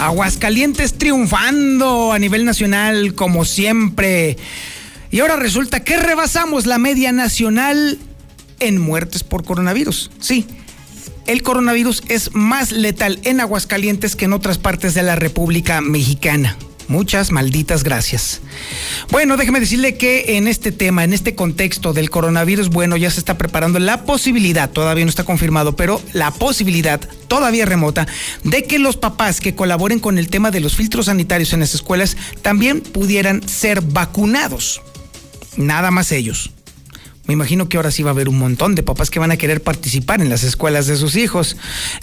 Aguascalientes 0.00 0.94
triunfando 0.94 2.12
a 2.12 2.18
nivel 2.18 2.44
nacional 2.44 3.14
como 3.14 3.44
siempre. 3.44 4.38
Y 5.10 5.20
ahora 5.20 5.36
resulta 5.36 5.80
que 5.80 5.96
rebasamos 5.96 6.66
la 6.66 6.78
media 6.78 7.12
nacional 7.12 7.98
en 8.60 8.80
muertes 8.80 9.24
por 9.24 9.44
coronavirus. 9.44 10.10
Sí, 10.18 10.46
el 11.26 11.42
coronavirus 11.42 12.02
es 12.08 12.34
más 12.34 12.72
letal 12.72 13.20
en 13.24 13.40
Aguascalientes 13.40 14.16
que 14.16 14.24
en 14.24 14.32
otras 14.32 14.58
partes 14.58 14.94
de 14.94 15.02
la 15.02 15.16
República 15.16 15.80
Mexicana. 15.80 16.56
Muchas 16.90 17.30
malditas 17.30 17.84
gracias. 17.84 18.40
Bueno, 19.12 19.36
déjeme 19.36 19.60
decirle 19.60 19.96
que 19.96 20.36
en 20.36 20.48
este 20.48 20.72
tema, 20.72 21.04
en 21.04 21.12
este 21.12 21.36
contexto 21.36 21.92
del 21.92 22.10
coronavirus, 22.10 22.68
bueno, 22.68 22.96
ya 22.96 23.12
se 23.12 23.20
está 23.20 23.38
preparando 23.38 23.78
la 23.78 24.02
posibilidad, 24.02 24.68
todavía 24.68 25.04
no 25.04 25.08
está 25.08 25.22
confirmado, 25.22 25.76
pero 25.76 26.02
la 26.14 26.32
posibilidad 26.32 27.00
todavía 27.28 27.64
remota 27.64 28.08
de 28.42 28.64
que 28.64 28.80
los 28.80 28.96
papás 28.96 29.40
que 29.40 29.54
colaboren 29.54 30.00
con 30.00 30.18
el 30.18 30.30
tema 30.30 30.50
de 30.50 30.58
los 30.58 30.74
filtros 30.74 31.06
sanitarios 31.06 31.52
en 31.52 31.60
las 31.60 31.74
escuelas 31.74 32.16
también 32.42 32.80
pudieran 32.80 33.48
ser 33.48 33.82
vacunados. 33.82 34.82
Nada 35.56 35.92
más 35.92 36.10
ellos. 36.10 36.50
Me 37.30 37.34
imagino 37.34 37.68
que 37.68 37.76
ahora 37.76 37.92
sí 37.92 38.02
va 38.02 38.10
a 38.10 38.12
haber 38.12 38.28
un 38.28 38.40
montón 38.40 38.74
de 38.74 38.82
papás 38.82 39.08
que 39.08 39.20
van 39.20 39.30
a 39.30 39.36
querer 39.36 39.62
participar 39.62 40.20
en 40.20 40.30
las 40.30 40.42
escuelas 40.42 40.88
de 40.88 40.96
sus 40.96 41.14
hijos. 41.14 41.56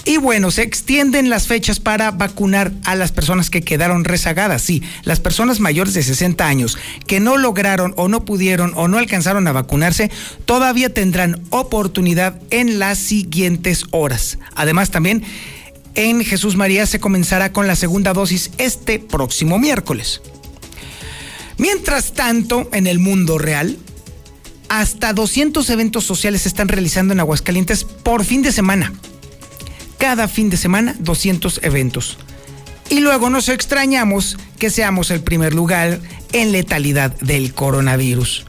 Y 0.06 0.16
bueno, 0.16 0.52
se 0.52 0.62
extienden 0.62 1.30
las 1.30 1.48
fechas 1.48 1.82
para 1.82 2.12
vacunar 2.12 2.72
a 2.86 2.96
las 2.96 3.12
personas 3.12 3.50
que 3.50 3.60
quedaron 3.60 4.06
rezagadas. 4.06 4.62
Sí, 4.62 4.82
las 5.04 5.20
personas 5.20 5.60
mayores 5.60 5.94
de 5.94 6.04
60 6.04 6.48
años 6.48 6.78
que 7.08 7.20
no 7.20 7.36
lograron 7.36 7.94
o 7.98 8.08
no 8.08 8.24
pudieron 8.24 8.72
o 8.78 8.88
no 8.88 9.00
alcanzaron 9.00 9.46
a 9.48 9.52
vacunarse, 9.52 10.10
todavía 10.46 10.94
tendrán 10.94 11.42
oportunidad 11.50 12.40
en 12.50 12.80
las 12.80 12.98
siguientes 12.98 13.84
horas. 13.92 14.40
Además, 14.56 14.92
también 14.92 15.26
en 15.96 16.24
Jesús 16.24 16.56
María 16.56 16.86
se 16.86 17.02
comenzará 17.02 17.52
con 17.52 17.68
la 17.68 17.76
segunda 17.76 18.14
dosis 18.14 18.52
este 18.60 18.98
próximo 18.98 19.60
miércoles. 19.60 20.22
Mientras 21.58 22.14
tanto, 22.14 22.70
en 22.72 22.88
el 22.88 23.00
mundo 23.00 23.38
real, 23.38 23.78
hasta 24.70 25.14
200 25.14 25.70
eventos 25.70 26.04
sociales 26.04 26.44
se 26.44 26.50
están 26.50 26.68
realizando 26.68 27.14
en 27.14 27.20
Aguascalientes 27.20 27.84
por 27.84 28.24
fin 28.24 28.42
de 28.42 28.52
semana. 28.52 28.94
Cada 29.98 30.28
fin 30.28 30.50
de 30.50 30.58
semana, 30.58 30.96
200 31.00 31.62
eventos. 31.64 32.18
Y 32.90 33.00
luego 33.00 33.30
nos 33.30 33.50
extrañamos 33.50 34.38
que 34.60 34.70
seamos 34.70 35.12
el 35.12 35.22
primer 35.22 35.54
lugar 35.54 36.00
en 36.32 36.52
letalidad 36.52 37.16
del 37.20 37.54
coronavirus. 37.54 38.46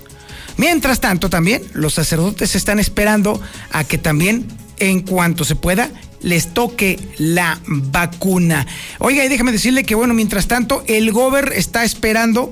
Mientras 0.56 1.00
tanto, 1.00 1.30
también 1.30 1.62
los 1.72 1.94
sacerdotes 1.94 2.55
están 2.55 2.78
esperando 2.78 3.41
a 3.70 3.84
que 3.84 3.98
también, 3.98 4.46
en 4.78 5.00
cuanto 5.02 5.44
se 5.44 5.56
pueda, 5.56 5.91
les 6.20 6.52
toque 6.52 6.98
la 7.19 7.61
vacuna. 7.66 8.66
Oiga, 8.98 9.24
y 9.24 9.28
déjame 9.28 9.52
decirle 9.52 9.84
que, 9.84 9.94
bueno, 9.94 10.14
mientras 10.14 10.48
tanto, 10.48 10.83
el 10.86 11.12
gober 11.12 11.52
está 11.55 11.84
esperando 11.84 12.50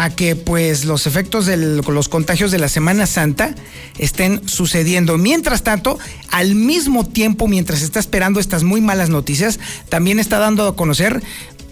a 0.00 0.08
que 0.08 0.34
pues 0.34 0.86
los 0.86 1.06
efectos 1.06 1.44
de 1.44 1.58
los 1.58 2.08
contagios 2.08 2.50
de 2.50 2.58
la 2.58 2.70
Semana 2.70 3.06
Santa 3.06 3.54
estén 3.98 4.48
sucediendo. 4.48 5.18
Mientras 5.18 5.62
tanto, 5.62 5.98
al 6.30 6.54
mismo 6.54 7.06
tiempo, 7.06 7.48
mientras 7.48 7.82
está 7.82 8.00
esperando 8.00 8.40
estas 8.40 8.62
muy 8.62 8.80
malas 8.80 9.10
noticias, 9.10 9.60
también 9.90 10.18
está 10.18 10.38
dando 10.38 10.66
a 10.66 10.74
conocer 10.74 11.22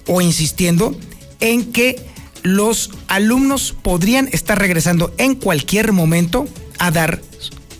o 0.07 0.21
insistiendo 0.21 0.95
en 1.41 1.73
que 1.73 2.05
los 2.43 2.91
alumnos 3.09 3.75
podrían 3.81 4.29
estar 4.31 4.59
regresando 4.59 5.15
en 5.17 5.35
cualquier 5.35 5.93
momento 5.93 6.47
a 6.79 6.91
dar 6.91 7.23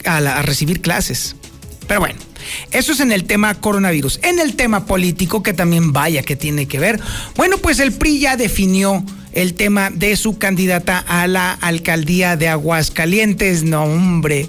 a, 0.07 0.41
recibir 0.41 0.81
clases. 0.81 1.37
Pero 1.87 2.01
bueno, 2.01 2.19
eso 2.71 2.93
es 2.93 3.01
en 3.01 3.13
el 3.13 3.25
tema 3.25 3.53
coronavirus. 3.61 4.19
En 4.23 4.39
el 4.39 4.57
tema 4.57 4.87
político, 4.87 5.43
que 5.43 5.53
también 5.53 5.93
vaya 5.93 6.23
que 6.23 6.37
tiene 6.37 6.67
que 6.67 6.79
ver, 6.79 6.99
bueno, 7.37 7.59
pues 7.59 7.81
el 7.81 7.93
PRI 7.93 8.21
ya 8.21 8.39
definió 8.39 9.05
el 9.33 9.55
tema 9.55 9.91
de 9.91 10.17
su 10.17 10.39
candidata 10.39 10.99
a 10.99 11.27
la 11.27 11.53
alcaldía 11.53 12.37
de 12.37 12.49
Aguascalientes. 12.49 13.63
No, 13.63 13.85
hombre. 13.85 14.49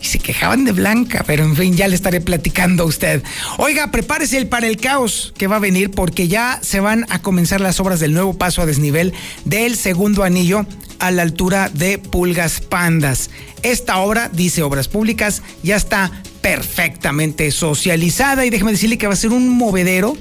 Y 0.00 0.04
se 0.04 0.18
quejaban 0.18 0.64
de 0.64 0.72
Blanca, 0.72 1.22
pero 1.26 1.44
en 1.44 1.54
fin, 1.56 1.76
ya 1.76 1.86
le 1.86 1.94
estaré 1.94 2.20
platicando 2.20 2.82
a 2.82 2.86
usted. 2.86 3.22
Oiga, 3.58 3.92
prepárese 3.92 4.44
para 4.46 4.66
el 4.66 4.76
caos 4.76 5.32
que 5.38 5.46
va 5.46 5.56
a 5.56 5.60
venir 5.60 5.90
porque 5.90 6.26
ya 6.26 6.58
se 6.60 6.80
van 6.80 7.06
a 7.08 7.22
comenzar 7.22 7.60
las 7.60 7.78
obras 7.78 8.00
del 8.00 8.12
nuevo 8.12 8.34
paso 8.34 8.62
a 8.62 8.66
desnivel 8.66 9.12
del 9.44 9.76
segundo 9.76 10.24
anillo 10.24 10.66
a 10.98 11.10
la 11.12 11.22
altura 11.22 11.68
de 11.68 11.98
Pulgas 11.98 12.60
Pandas. 12.60 13.30
Esta 13.62 13.98
obra, 13.98 14.28
dice 14.32 14.62
Obras 14.62 14.88
Públicas, 14.88 15.42
ya 15.62 15.76
está 15.76 16.10
perfectamente 16.40 17.50
socializada 17.52 18.44
y 18.44 18.50
déjeme 18.50 18.72
decirle 18.72 18.98
que 18.98 19.06
va 19.06 19.12
a 19.12 19.16
ser 19.16 19.30
un 19.30 19.48
movedero 19.48 20.16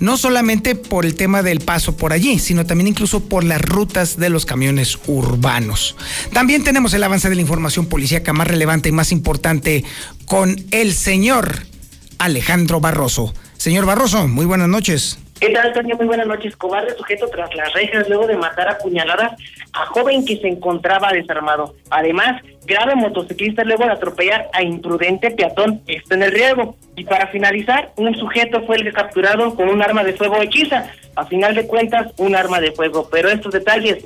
no 0.00 0.16
solamente 0.16 0.74
por 0.74 1.06
el 1.06 1.14
tema 1.14 1.42
del 1.42 1.60
paso 1.60 1.96
por 1.96 2.12
allí, 2.12 2.38
sino 2.38 2.66
también 2.66 2.88
incluso 2.88 3.20
por 3.20 3.44
las 3.44 3.60
rutas 3.60 4.16
de 4.16 4.30
los 4.30 4.46
camiones 4.46 4.98
urbanos. 5.06 5.96
También 6.32 6.64
tenemos 6.64 6.94
el 6.94 7.04
avance 7.04 7.28
de 7.28 7.34
la 7.34 7.40
información 7.40 7.86
policíaca 7.86 8.32
más 8.32 8.46
relevante 8.46 8.88
y 8.88 8.92
más 8.92 9.12
importante 9.12 9.84
con 10.24 10.56
el 10.70 10.94
señor 10.94 11.66
Alejandro 12.18 12.80
Barroso. 12.80 13.34
Señor 13.56 13.86
Barroso, 13.86 14.28
muy 14.28 14.46
buenas 14.46 14.68
noches. 14.68 15.18
¿Qué 15.40 15.50
tal, 15.50 15.66
Antonio? 15.66 15.96
Muy 15.96 16.06
buenas 16.06 16.26
noches. 16.26 16.56
Cobarde 16.56 16.96
sujeto 16.96 17.28
tras 17.28 17.54
las 17.54 17.72
rejas 17.74 18.08
luego 18.08 18.26
de 18.26 18.38
matar 18.38 18.68
a 18.68 18.78
puñaladas 18.78 19.32
a 19.72 19.86
joven 19.86 20.24
que 20.24 20.38
se 20.38 20.48
encontraba 20.48 21.12
desarmado. 21.12 21.74
Además, 21.90 22.42
grave 22.64 22.94
motociclista 22.94 23.62
luego 23.62 23.84
de 23.84 23.92
atropellar 23.92 24.48
a 24.54 24.62
imprudente 24.62 25.30
peatón. 25.30 25.82
Esto 25.86 26.14
en 26.14 26.22
el 26.22 26.32
riego. 26.32 26.76
Y 26.96 27.04
para 27.04 27.26
finalizar, 27.26 27.92
un 27.96 28.14
sujeto 28.14 28.64
fue 28.66 28.76
el 28.76 28.90
capturado 28.94 29.54
con 29.54 29.68
un 29.68 29.82
arma 29.82 30.04
de 30.04 30.14
fuego 30.14 30.40
hechiza. 30.40 30.86
A 31.16 31.26
final 31.26 31.54
de 31.54 31.66
cuentas, 31.66 32.12
un 32.16 32.34
arma 32.34 32.60
de 32.60 32.72
fuego. 32.72 33.08
Pero 33.10 33.28
estos 33.28 33.52
detalles... 33.52 34.04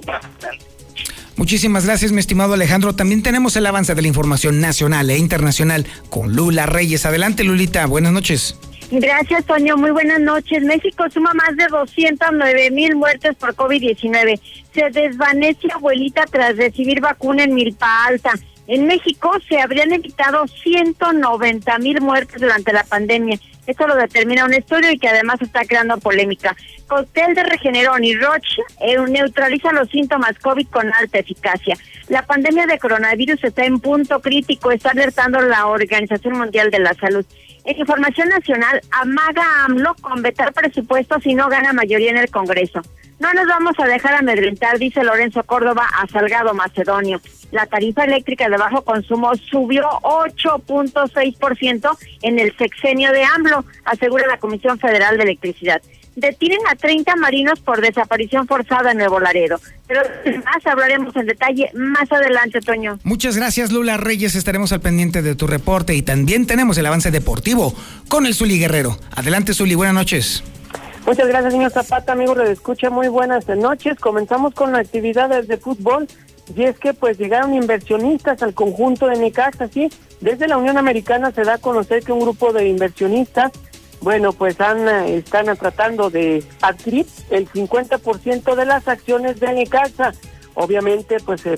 Muchísimas 1.36 1.86
gracias, 1.86 2.12
mi 2.12 2.18
estimado 2.18 2.54
Alejandro. 2.54 2.94
También 2.94 3.22
tenemos 3.22 3.56
el 3.56 3.64
avance 3.64 3.94
de 3.94 4.02
la 4.02 4.08
información 4.08 4.60
nacional 4.60 5.08
e 5.08 5.16
internacional 5.16 5.86
con 6.10 6.34
Lula 6.34 6.66
Reyes. 6.66 7.06
Adelante, 7.06 7.44
Lulita. 7.44 7.86
Buenas 7.86 8.12
noches. 8.12 8.58
Gracias, 8.90 9.44
Toño. 9.44 9.76
Muy 9.76 9.92
buenas 9.92 10.18
noches. 10.18 10.64
México 10.64 11.04
suma 11.10 11.32
más 11.32 11.56
de 11.56 11.68
209 11.68 12.72
mil 12.72 12.96
muertes 12.96 13.36
por 13.36 13.54
COVID-19. 13.54 14.40
Se 14.74 14.90
desvanece 14.90 15.68
abuelita 15.72 16.24
tras 16.26 16.56
recibir 16.56 17.00
vacuna 17.00 17.44
en 17.44 17.54
Milpa 17.54 18.06
Alta. 18.06 18.32
En 18.66 18.86
México 18.86 19.32
se 19.48 19.60
habrían 19.60 19.92
evitado 19.92 20.44
190 20.48 21.78
mil 21.78 22.00
muertes 22.00 22.40
durante 22.40 22.72
la 22.72 22.82
pandemia. 22.82 23.38
Esto 23.66 23.86
lo 23.86 23.94
determina 23.94 24.44
un 24.44 24.54
estudio 24.54 24.90
y 24.90 24.98
que 24.98 25.08
además 25.08 25.40
está 25.40 25.64
creando 25.64 25.98
polémica. 25.98 26.56
Cóctel 26.88 27.34
de 27.34 27.44
Regeneron 27.44 28.02
y 28.02 28.14
Roche 28.14 28.62
eh, 28.80 28.96
neutraliza 29.08 29.70
los 29.70 29.88
síntomas 29.88 30.36
COVID 30.40 30.66
con 30.66 30.92
alta 30.94 31.20
eficacia. 31.20 31.76
La 32.08 32.26
pandemia 32.26 32.66
de 32.66 32.80
coronavirus 32.80 33.44
está 33.44 33.64
en 33.64 33.78
punto 33.78 34.20
crítico, 34.20 34.72
está 34.72 34.90
alertando 34.90 35.40
la 35.40 35.66
Organización 35.66 36.38
Mundial 36.38 36.72
de 36.72 36.80
la 36.80 36.94
Salud. 36.94 37.24
En 37.65 37.78
información 37.78 38.28
nacional, 38.28 38.81
amaga 38.91 39.65
AMLO 39.65 39.94
con 40.00 40.22
vetar 40.22 40.53
presupuestos 40.53 41.22
si 41.22 41.34
no 41.34 41.48
gana 41.48 41.72
mayoría 41.72 42.10
en 42.10 42.16
el 42.16 42.30
Congreso. 42.30 42.80
No 43.18 43.33
nos 43.34 43.47
vamos 43.47 43.74
a 43.78 43.86
dejar 43.86 44.15
amedrentar, 44.15 44.78
dice 44.78 45.04
Lorenzo 45.04 45.42
Córdoba 45.42 45.86
a 45.92 46.07
Salgado 46.07 46.54
Macedonio. 46.54 47.21
La 47.51 47.66
tarifa 47.66 48.04
eléctrica 48.04 48.48
de 48.48 48.57
bajo 48.57 48.83
consumo 48.83 49.34
subió 49.34 49.86
8.6% 50.03 51.98
en 52.22 52.39
el 52.39 52.57
sexenio 52.57 53.12
de 53.12 53.24
AMLO, 53.24 53.65
asegura 53.84 54.27
la 54.27 54.39
Comisión 54.39 54.78
Federal 54.78 55.18
de 55.18 55.24
Electricidad 55.24 55.83
detienen 56.20 56.60
a 56.70 56.76
30 56.76 57.16
marinos 57.16 57.60
por 57.60 57.80
desaparición 57.80 58.46
forzada 58.46 58.92
en 58.92 58.98
Nuevo 58.98 59.18
Laredo. 59.18 59.58
Pero 59.86 60.02
más 60.44 60.64
hablaremos 60.66 61.14
en 61.16 61.26
detalle 61.26 61.70
más 61.74 62.10
adelante, 62.12 62.60
Toño. 62.60 62.98
Muchas 63.02 63.36
gracias, 63.36 63.72
Lula 63.72 63.96
Reyes. 63.96 64.34
Estaremos 64.34 64.72
al 64.72 64.80
pendiente 64.80 65.22
de 65.22 65.34
tu 65.34 65.46
reporte 65.46 65.94
y 65.94 66.02
también 66.02 66.46
tenemos 66.46 66.78
el 66.78 66.86
avance 66.86 67.10
deportivo 67.10 67.74
con 68.08 68.26
el 68.26 68.34
Zuli 68.34 68.58
Guerrero. 68.58 68.96
Adelante, 69.16 69.54
Zuli. 69.54 69.74
Buenas 69.74 69.94
noches. 69.94 70.44
Muchas 71.06 71.26
gracias, 71.26 71.52
señor 71.52 71.72
Zapata, 71.72 72.12
amigo 72.12 72.34
de 72.34 72.52
escucha. 72.52 72.90
Muy 72.90 73.08
buenas 73.08 73.48
noches. 73.48 73.98
Comenzamos 73.98 74.54
con 74.54 74.72
las 74.72 74.82
actividades 74.82 75.48
de 75.48 75.56
fútbol. 75.56 76.06
Y 76.54 76.64
es 76.64 76.78
que 76.78 76.94
pues 76.94 77.18
llegaron 77.18 77.54
inversionistas 77.54 78.42
al 78.42 78.54
conjunto 78.54 79.06
de 79.06 79.18
Necaxa, 79.18 79.68
sí. 79.68 79.88
Desde 80.20 80.48
la 80.48 80.56
Unión 80.56 80.76
Americana 80.76 81.30
se 81.30 81.42
da 81.42 81.54
a 81.54 81.58
conocer 81.58 82.02
que 82.02 82.12
un 82.12 82.20
grupo 82.20 82.52
de 82.52 82.68
inversionistas 82.68 83.52
bueno, 84.00 84.32
pues 84.32 84.60
han, 84.60 84.88
eh, 84.88 85.16
están 85.16 85.54
tratando 85.56 86.10
de 86.10 86.44
adquirir 86.62 87.06
el 87.30 87.48
50% 87.48 88.54
de 88.54 88.64
las 88.64 88.88
acciones 88.88 89.41
de 89.41 89.52
Necaxa. 89.52 90.12
Obviamente, 90.54 91.18
pues 91.24 91.44
eh, 91.47 91.56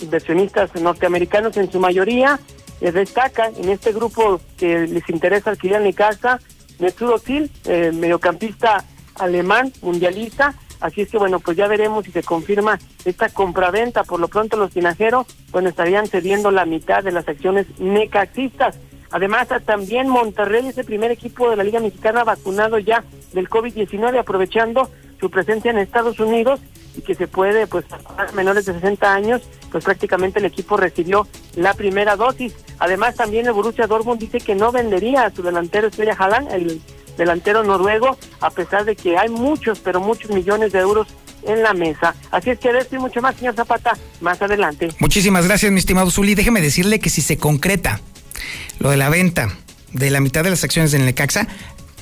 inversionistas 0.00 0.74
norteamericanos 0.74 1.56
en 1.56 1.70
su 1.70 1.80
mayoría 1.80 2.40
les 2.80 2.92
destacan 2.92 3.54
en 3.56 3.70
este 3.70 3.92
grupo 3.92 4.40
que 4.58 4.86
les 4.86 5.08
interesa 5.08 5.50
adquirir 5.50 5.80
Necaxa, 5.80 6.40
Mesut 6.78 7.14
Özil, 7.14 7.50
eh, 7.64 7.90
mediocampista 7.92 8.84
alemán, 9.14 9.72
mundialista, 9.80 10.54
Así 10.80 11.00
es 11.00 11.10
que 11.10 11.18
bueno, 11.18 11.40
pues 11.40 11.56
ya 11.56 11.68
veremos 11.68 12.04
si 12.04 12.12
se 12.12 12.22
confirma 12.22 12.78
esta 13.04 13.28
compraventa. 13.28 14.04
Por 14.04 14.20
lo 14.20 14.28
pronto 14.28 14.56
los 14.56 14.72
financieros, 14.72 15.26
bueno, 15.50 15.68
estarían 15.68 16.06
cediendo 16.06 16.50
la 16.50 16.66
mitad 16.66 17.02
de 17.02 17.12
las 17.12 17.26
acciones 17.28 17.66
necaxistas. 17.78 18.78
Además, 19.10 19.48
también 19.64 20.08
Monterrey 20.08 20.66
es 20.66 20.78
el 20.78 20.84
primer 20.84 21.10
equipo 21.10 21.50
de 21.50 21.56
la 21.56 21.64
Liga 21.64 21.80
Mexicana 21.80 22.24
vacunado 22.24 22.78
ya 22.78 23.04
del 23.32 23.48
COVID-19, 23.48 24.18
aprovechando 24.18 24.90
su 25.20 25.30
presencia 25.30 25.70
en 25.70 25.78
Estados 25.78 26.20
Unidos 26.20 26.60
y 26.96 27.02
que 27.02 27.14
se 27.14 27.26
puede, 27.26 27.66
pues, 27.66 27.84
a 27.92 28.32
menores 28.32 28.66
de 28.66 28.72
60 28.74 29.12
años, 29.12 29.42
pues 29.70 29.84
prácticamente 29.84 30.38
el 30.38 30.46
equipo 30.46 30.76
recibió 30.76 31.26
la 31.54 31.74
primera 31.74 32.16
dosis. 32.16 32.54
Además, 32.78 33.14
también 33.16 33.46
el 33.46 33.52
Borussia 33.52 33.86
Dortmund 33.86 34.20
dice 34.20 34.38
que 34.38 34.54
no 34.54 34.72
vendería 34.72 35.26
a 35.26 35.30
su 35.30 35.42
delantero 35.42 35.88
Estrella 35.88 36.16
Haaland, 36.18 36.52
el 36.52 36.80
delantero 37.16 37.62
noruego, 37.62 38.16
a 38.40 38.50
pesar 38.50 38.84
de 38.84 38.96
que 38.96 39.16
hay 39.18 39.28
muchos, 39.28 39.78
pero 39.80 40.00
muchos 40.00 40.30
millones 40.30 40.72
de 40.72 40.80
euros 40.80 41.08
en 41.42 41.62
la 41.62 41.74
mesa. 41.74 42.14
Así 42.30 42.50
es 42.50 42.58
que 42.58 42.72
de 42.72 42.80
esto 42.80 42.96
y 42.96 42.98
mucho 42.98 43.20
más, 43.20 43.36
señor 43.36 43.54
Zapata, 43.54 43.96
más 44.20 44.40
adelante. 44.42 44.88
Muchísimas 44.98 45.46
gracias, 45.46 45.70
mi 45.72 45.78
estimado 45.78 46.10
Zuli. 46.10 46.34
Déjeme 46.34 46.60
decirle 46.60 46.98
que 46.98 47.10
si 47.10 47.22
se 47.22 47.38
concreta 47.38 48.00
lo 48.78 48.90
de 48.90 48.96
la 48.96 49.08
venta 49.08 49.52
de 49.92 50.10
la 50.10 50.20
mitad 50.20 50.44
de 50.44 50.50
las 50.50 50.64
acciones 50.64 50.92
de 50.92 50.98
Necaxa, 50.98 51.48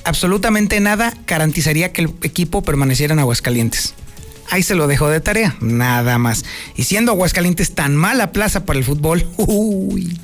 absolutamente 0.03 0.79
nada 0.79 1.13
garantizaría 1.27 1.93
que 1.93 2.01
el 2.01 2.13
equipo 2.23 2.61
permaneciera 2.61 3.13
en 3.13 3.19
Aguascalientes. 3.19 3.93
Ahí 4.49 4.61
se 4.63 4.75
lo 4.75 4.87
dejo 4.87 5.09
de 5.09 5.21
tarea, 5.21 5.55
nada 5.59 6.17
más. 6.17 6.45
Y 6.75 6.83
siendo 6.83 7.11
Aguascalientes 7.11 7.73
tan 7.73 7.95
mala 7.95 8.31
plaza 8.31 8.65
para 8.65 8.77
el 8.77 8.85
fútbol, 8.85 9.27
uy, 9.37 10.19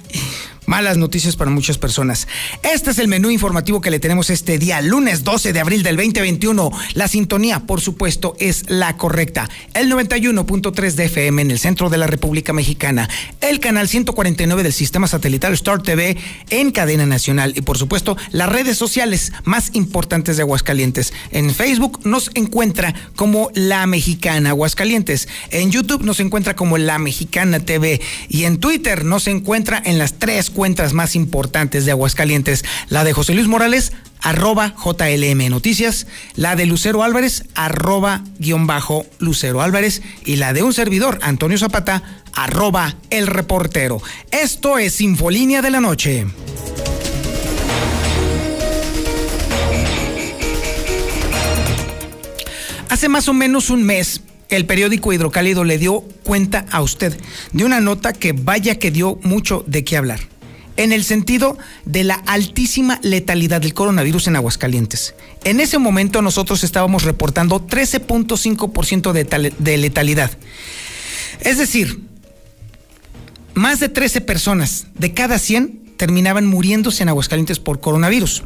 Malas 0.71 0.95
noticias 0.95 1.35
para 1.35 1.51
muchas 1.51 1.77
personas. 1.77 2.29
Este 2.63 2.91
es 2.91 2.99
el 2.99 3.09
menú 3.09 3.29
informativo 3.29 3.81
que 3.81 3.91
le 3.91 3.99
tenemos 3.99 4.29
este 4.29 4.57
día, 4.57 4.79
lunes 4.79 5.25
12 5.25 5.51
de 5.51 5.59
abril 5.59 5.83
del 5.83 5.97
2021. 5.97 6.71
La 6.93 7.09
sintonía, 7.09 7.59
por 7.59 7.81
supuesto, 7.81 8.37
es 8.39 8.69
la 8.69 8.95
correcta. 8.95 9.49
El 9.73 9.91
91.3 9.91 10.93
de 10.93 11.03
FM 11.03 11.41
en 11.41 11.51
el 11.51 11.59
centro 11.59 11.89
de 11.89 11.97
la 11.97 12.07
República 12.07 12.53
Mexicana. 12.53 13.09
El 13.41 13.59
canal 13.59 13.89
149 13.89 14.63
del 14.63 14.71
sistema 14.71 15.09
satelital 15.09 15.51
Star 15.55 15.83
TV 15.83 16.15
en 16.49 16.71
cadena 16.71 17.05
nacional. 17.05 17.51
Y 17.57 17.63
por 17.63 17.77
supuesto, 17.77 18.15
las 18.31 18.47
redes 18.47 18.77
sociales 18.77 19.33
más 19.43 19.71
importantes 19.73 20.37
de 20.37 20.43
Aguascalientes. 20.43 21.11
En 21.31 21.53
Facebook 21.53 21.99
nos 22.05 22.31
encuentra 22.33 22.95
como 23.17 23.49
La 23.55 23.85
Mexicana 23.87 24.51
Aguascalientes. 24.51 25.27
En 25.49 25.69
YouTube 25.69 26.03
nos 26.03 26.21
encuentra 26.21 26.55
como 26.55 26.77
La 26.77 26.97
Mexicana 26.97 27.59
TV. 27.59 27.99
Y 28.29 28.45
en 28.45 28.57
Twitter 28.61 29.03
nos 29.03 29.27
encuentra 29.27 29.83
en 29.83 29.97
las 29.97 30.13
tres 30.13 30.49
cuentas 30.61 30.93
más 30.93 31.15
importantes 31.15 31.85
de 31.85 31.91
Aguascalientes. 31.91 32.63
La 32.87 33.03
de 33.03 33.13
José 33.13 33.33
Luis 33.33 33.47
Morales, 33.47 33.93
arroba 34.19 34.75
JLM 34.77 35.49
Noticias, 35.49 36.05
la 36.35 36.55
de 36.55 36.67
Lucero 36.67 37.01
Álvarez, 37.01 37.45
arroba 37.55 38.23
guion 38.37 38.67
bajo 38.67 39.07
Lucero 39.17 39.63
Álvarez, 39.63 40.03
y 40.23 40.35
la 40.35 40.53
de 40.53 40.61
un 40.61 40.71
servidor, 40.71 41.17
Antonio 41.23 41.57
Zapata, 41.57 42.03
arroba 42.35 42.95
el 43.09 43.25
reportero. 43.25 44.03
Esto 44.29 44.77
es 44.77 45.01
Infolínea 45.01 45.63
de 45.63 45.71
la 45.71 45.79
Noche. 45.81 46.27
Hace 52.87 53.09
más 53.09 53.27
o 53.27 53.33
menos 53.33 53.71
un 53.71 53.81
mes, 53.81 54.21
el 54.49 54.67
periódico 54.67 55.11
Hidrocálido 55.11 55.63
le 55.63 55.79
dio 55.79 56.01
cuenta 56.23 56.67
a 56.69 56.83
usted 56.83 57.19
de 57.51 57.65
una 57.65 57.79
nota 57.79 58.13
que 58.13 58.33
vaya 58.33 58.77
que 58.77 58.91
dio 58.91 59.17
mucho 59.23 59.63
de 59.65 59.83
qué 59.83 59.97
hablar 59.97 60.30
en 60.77 60.91
el 60.91 61.03
sentido 61.03 61.57
de 61.85 62.03
la 62.03 62.15
altísima 62.15 62.99
letalidad 63.03 63.61
del 63.61 63.73
coronavirus 63.73 64.27
en 64.27 64.35
Aguascalientes. 64.35 65.15
En 65.43 65.59
ese 65.59 65.77
momento 65.77 66.21
nosotros 66.21 66.63
estábamos 66.63 67.03
reportando 67.03 67.65
13.5% 67.65 69.11
de, 69.11 69.77
letalidad. 69.77 70.31
Es 71.41 71.57
decir, 71.57 71.99
más 73.53 73.79
de 73.79 73.89
13 73.89 74.21
personas 74.21 74.87
de 74.95 75.13
cada 75.13 75.39
100 75.39 75.95
terminaban 75.97 76.45
muriéndose 76.45 77.03
en 77.03 77.09
Aguascalientes 77.09 77.59
por 77.59 77.79
coronavirus. 77.79 78.43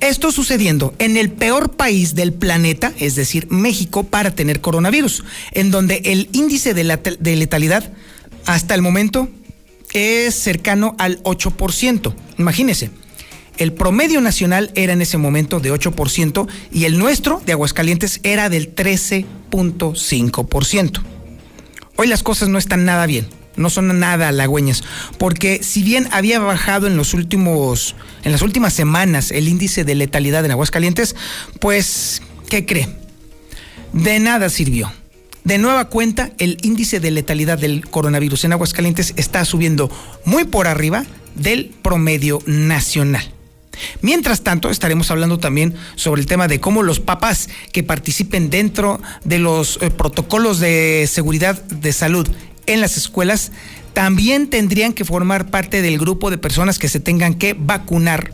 Esto 0.00 0.32
sucediendo 0.32 0.94
en 0.98 1.16
el 1.16 1.30
peor 1.30 1.76
país 1.76 2.14
del 2.14 2.32
planeta, 2.32 2.92
es 2.98 3.14
decir, 3.14 3.46
México, 3.50 4.04
para 4.04 4.34
tener 4.34 4.60
coronavirus, 4.60 5.24
en 5.52 5.70
donde 5.70 6.02
el 6.04 6.28
índice 6.32 6.74
de 6.74 7.36
letalidad 7.36 7.92
hasta 8.44 8.74
el 8.74 8.82
momento 8.82 9.28
es 9.94 10.34
cercano 10.34 10.94
al 10.98 11.22
8%. 11.22 12.14
Imagínense, 12.36 12.90
el 13.56 13.72
promedio 13.72 14.20
nacional 14.20 14.70
era 14.74 14.92
en 14.92 15.00
ese 15.00 15.16
momento 15.16 15.60
de 15.60 15.72
8% 15.72 16.46
y 16.72 16.84
el 16.84 16.98
nuestro 16.98 17.40
de 17.46 17.52
Aguascalientes 17.52 18.20
era 18.24 18.50
del 18.50 18.74
13.5%. 18.74 21.02
Hoy 21.96 22.08
las 22.08 22.24
cosas 22.24 22.48
no 22.48 22.58
están 22.58 22.84
nada 22.84 23.06
bien, 23.06 23.28
no 23.54 23.70
son 23.70 24.00
nada 24.00 24.26
halagüeñas, 24.28 24.82
porque 25.16 25.62
si 25.62 25.84
bien 25.84 26.08
había 26.10 26.40
bajado 26.40 26.88
en 26.88 26.96
los 26.96 27.14
últimos 27.14 27.94
en 28.24 28.32
las 28.32 28.42
últimas 28.42 28.74
semanas 28.74 29.30
el 29.30 29.46
índice 29.46 29.84
de 29.84 29.94
letalidad 29.94 30.44
en 30.44 30.50
Aguascalientes, 30.50 31.14
pues 31.60 32.20
¿qué 32.48 32.66
cree? 32.66 32.88
De 33.92 34.18
nada 34.18 34.48
sirvió 34.48 34.90
de 35.44 35.58
nueva 35.58 35.86
cuenta, 35.86 36.30
el 36.38 36.58
índice 36.62 37.00
de 37.00 37.10
letalidad 37.10 37.58
del 37.58 37.86
coronavirus 37.86 38.44
en 38.44 38.52
Aguascalientes 38.52 39.12
está 39.16 39.44
subiendo 39.44 39.90
muy 40.24 40.44
por 40.44 40.66
arriba 40.66 41.04
del 41.34 41.70
promedio 41.82 42.40
nacional. 42.46 43.30
Mientras 44.00 44.42
tanto, 44.42 44.70
estaremos 44.70 45.10
hablando 45.10 45.38
también 45.38 45.74
sobre 45.96 46.20
el 46.20 46.26
tema 46.26 46.48
de 46.48 46.60
cómo 46.60 46.82
los 46.82 47.00
papás 47.00 47.48
que 47.72 47.82
participen 47.82 48.48
dentro 48.48 49.00
de 49.24 49.38
los 49.38 49.78
eh, 49.82 49.90
protocolos 49.90 50.60
de 50.60 51.08
seguridad 51.10 51.60
de 51.64 51.92
salud 51.92 52.28
en 52.66 52.80
las 52.80 52.96
escuelas 52.96 53.52
también 53.92 54.48
tendrían 54.48 54.92
que 54.92 55.04
formar 55.04 55.50
parte 55.50 55.82
del 55.82 55.98
grupo 55.98 56.30
de 56.30 56.38
personas 56.38 56.78
que 56.78 56.88
se 56.88 57.00
tengan 57.00 57.34
que 57.34 57.54
vacunar 57.54 58.32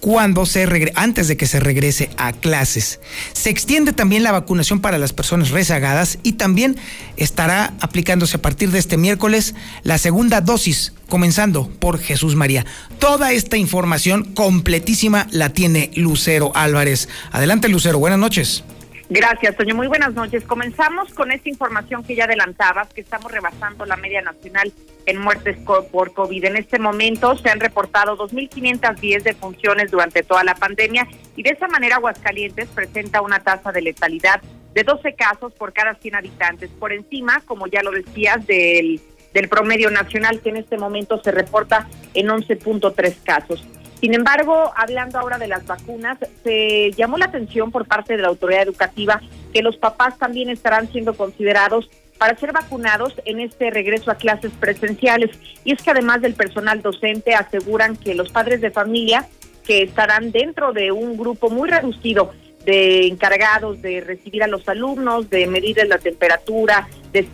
cuando 0.00 0.46
se 0.46 0.70
antes 0.94 1.28
de 1.28 1.36
que 1.36 1.46
se 1.46 1.60
regrese 1.60 2.10
a 2.16 2.32
clases. 2.32 3.00
Se 3.32 3.50
extiende 3.50 3.92
también 3.92 4.22
la 4.22 4.32
vacunación 4.32 4.80
para 4.80 4.98
las 4.98 5.12
personas 5.12 5.50
rezagadas 5.50 6.18
y 6.22 6.32
también 6.32 6.76
estará 7.16 7.74
aplicándose 7.80 8.36
a 8.36 8.42
partir 8.42 8.70
de 8.70 8.78
este 8.78 8.96
miércoles 8.96 9.54
la 9.82 9.98
segunda 9.98 10.40
dosis, 10.40 10.92
comenzando 11.08 11.68
por 11.68 11.98
Jesús 11.98 12.34
María. 12.34 12.64
Toda 12.98 13.32
esta 13.32 13.56
información 13.56 14.24
completísima 14.34 15.26
la 15.30 15.50
tiene 15.50 15.90
Lucero 15.94 16.52
Álvarez. 16.54 17.08
Adelante 17.32 17.68
Lucero, 17.68 17.98
buenas 17.98 18.18
noches. 18.18 18.64
Gracias, 19.12 19.56
Toño. 19.56 19.74
Muy 19.74 19.88
buenas 19.88 20.14
noches. 20.14 20.44
Comenzamos 20.44 21.12
con 21.14 21.32
esta 21.32 21.48
información 21.48 22.04
que 22.04 22.14
ya 22.14 22.26
adelantabas, 22.26 22.94
que 22.94 23.00
estamos 23.00 23.32
rebasando 23.32 23.84
la 23.84 23.96
media 23.96 24.22
nacional 24.22 24.72
en 25.04 25.18
muertes 25.20 25.56
por 25.90 26.14
COVID. 26.14 26.44
En 26.44 26.56
este 26.56 26.78
momento 26.78 27.36
se 27.36 27.50
han 27.50 27.58
reportado 27.58 28.16
2.510 28.16 29.24
defunciones 29.24 29.90
durante 29.90 30.22
toda 30.22 30.44
la 30.44 30.54
pandemia 30.54 31.08
y 31.34 31.42
de 31.42 31.50
esa 31.50 31.66
manera 31.66 31.96
Aguascalientes 31.96 32.68
presenta 32.68 33.20
una 33.20 33.40
tasa 33.40 33.72
de 33.72 33.82
letalidad 33.82 34.40
de 34.74 34.84
12 34.84 35.14
casos 35.14 35.52
por 35.54 35.72
cada 35.72 35.94
100 35.96 36.14
habitantes, 36.14 36.70
por 36.70 36.92
encima, 36.92 37.42
como 37.46 37.66
ya 37.66 37.82
lo 37.82 37.90
decías, 37.90 38.46
del, 38.46 39.00
del 39.34 39.48
promedio 39.48 39.90
nacional 39.90 40.40
que 40.40 40.50
en 40.50 40.58
este 40.58 40.78
momento 40.78 41.20
se 41.20 41.32
reporta 41.32 41.88
en 42.14 42.28
11.3 42.28 43.24
casos. 43.24 43.66
Sin 44.00 44.14
embargo, 44.14 44.72
hablando 44.76 45.18
ahora 45.18 45.38
de 45.38 45.46
las 45.46 45.66
vacunas, 45.66 46.18
se 46.42 46.90
llamó 46.92 47.18
la 47.18 47.26
atención 47.26 47.70
por 47.70 47.86
parte 47.86 48.16
de 48.16 48.22
la 48.22 48.28
autoridad 48.28 48.62
educativa 48.62 49.20
que 49.52 49.62
los 49.62 49.76
papás 49.76 50.16
también 50.18 50.48
estarán 50.48 50.90
siendo 50.90 51.14
considerados 51.14 51.90
para 52.16 52.36
ser 52.36 52.52
vacunados 52.52 53.14
en 53.24 53.40
este 53.40 53.70
regreso 53.70 54.10
a 54.10 54.14
clases 54.14 54.52
presenciales. 54.58 55.30
Y 55.64 55.72
es 55.72 55.82
que 55.82 55.90
además 55.90 56.22
del 56.22 56.34
personal 56.34 56.80
docente 56.82 57.34
aseguran 57.34 57.96
que 57.96 58.14
los 58.14 58.30
padres 58.30 58.60
de 58.60 58.70
familia 58.70 59.26
que 59.66 59.82
estarán 59.82 60.32
dentro 60.32 60.72
de 60.72 60.92
un 60.92 61.16
grupo 61.16 61.50
muy 61.50 61.68
reducido 61.68 62.32
de 62.64 63.06
encargados 63.06 63.80
de 63.80 64.00
recibir 64.00 64.42
a 64.42 64.46
los 64.46 64.68
alumnos, 64.68 65.30
de 65.30 65.46
medirles 65.46 65.88
la 65.88 65.98
temperatura, 65.98 66.88
de 67.12 67.26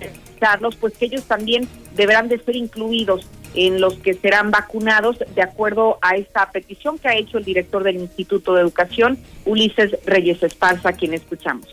pues 0.81 0.97
que 0.97 1.07
ellos 1.07 1.25
también 1.25 1.69
deberán 1.95 2.29
de 2.29 2.39
ser 2.39 2.57
incluidos 2.57 3.27
en 3.55 3.81
los 3.81 3.95
que 3.95 4.15
serán 4.15 4.51
vacunados 4.51 5.19
de 5.35 5.43
acuerdo 5.43 5.99
a 6.03 6.17
esta 6.17 6.51
petición 6.51 6.99
que 6.99 7.09
ha 7.09 7.17
hecho 7.17 7.39
el 7.39 7.45
director 7.45 7.83
del 7.83 7.97
Instituto 7.97 8.55
de 8.55 8.63
Educación, 8.63 9.19
Ulises 9.45 9.97
Reyes 10.05 10.43
Esparza, 10.43 10.93
quien 10.93 11.15
escuchamos. 11.15 11.69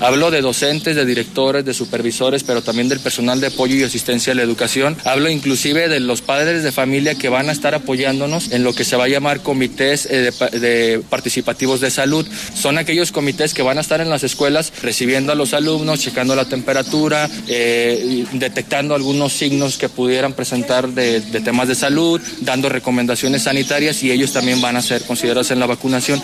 Hablo 0.00 0.30
de 0.30 0.42
docentes, 0.42 0.94
de 0.94 1.04
directores, 1.04 1.64
de 1.64 1.74
supervisores, 1.74 2.44
pero 2.44 2.62
también 2.62 2.88
del 2.88 3.00
personal 3.00 3.40
de 3.40 3.48
apoyo 3.48 3.74
y 3.74 3.82
asistencia 3.82 4.32
a 4.32 4.36
la 4.36 4.42
educación. 4.42 4.96
Hablo 5.04 5.28
inclusive 5.28 5.88
de 5.88 5.98
los 5.98 6.22
padres 6.22 6.62
de 6.62 6.70
familia 6.70 7.16
que 7.16 7.28
van 7.28 7.48
a 7.48 7.52
estar 7.52 7.74
apoyándonos 7.74 8.52
en 8.52 8.62
lo 8.62 8.74
que 8.74 8.84
se 8.84 8.96
va 8.96 9.04
a 9.04 9.08
llamar 9.08 9.40
comités 9.40 10.06
eh, 10.10 11.02
participativos 11.10 11.80
de 11.80 11.90
salud. 11.90 12.26
Son 12.54 12.78
aquellos 12.78 13.10
comités 13.10 13.54
que 13.54 13.62
van 13.62 13.78
a 13.78 13.80
estar 13.80 14.00
en 14.00 14.08
las 14.08 14.22
escuelas 14.22 14.72
recibiendo 14.82 15.32
a 15.32 15.34
los 15.34 15.52
alumnos, 15.52 16.00
checando 16.00 16.36
la 16.36 16.44
temperatura, 16.44 17.28
eh, 17.48 18.24
detectando 18.32 18.94
algunos 18.94 19.32
signos 19.32 19.78
que 19.78 19.88
pudieran 19.88 20.32
presentar 20.32 20.88
de 20.88 21.20
temas 21.20 21.66
de 21.66 21.74
salud, 21.74 22.20
dando 22.40 22.68
recomendaciones 22.68 23.42
sanitarias 23.42 24.02
y 24.04 24.12
ellos 24.12 24.32
también 24.32 24.60
van 24.60 24.76
a 24.76 24.82
ser 24.82 25.02
considerados 25.02 25.50
en 25.50 25.58
la 25.58 25.66
vacunación. 25.66 26.22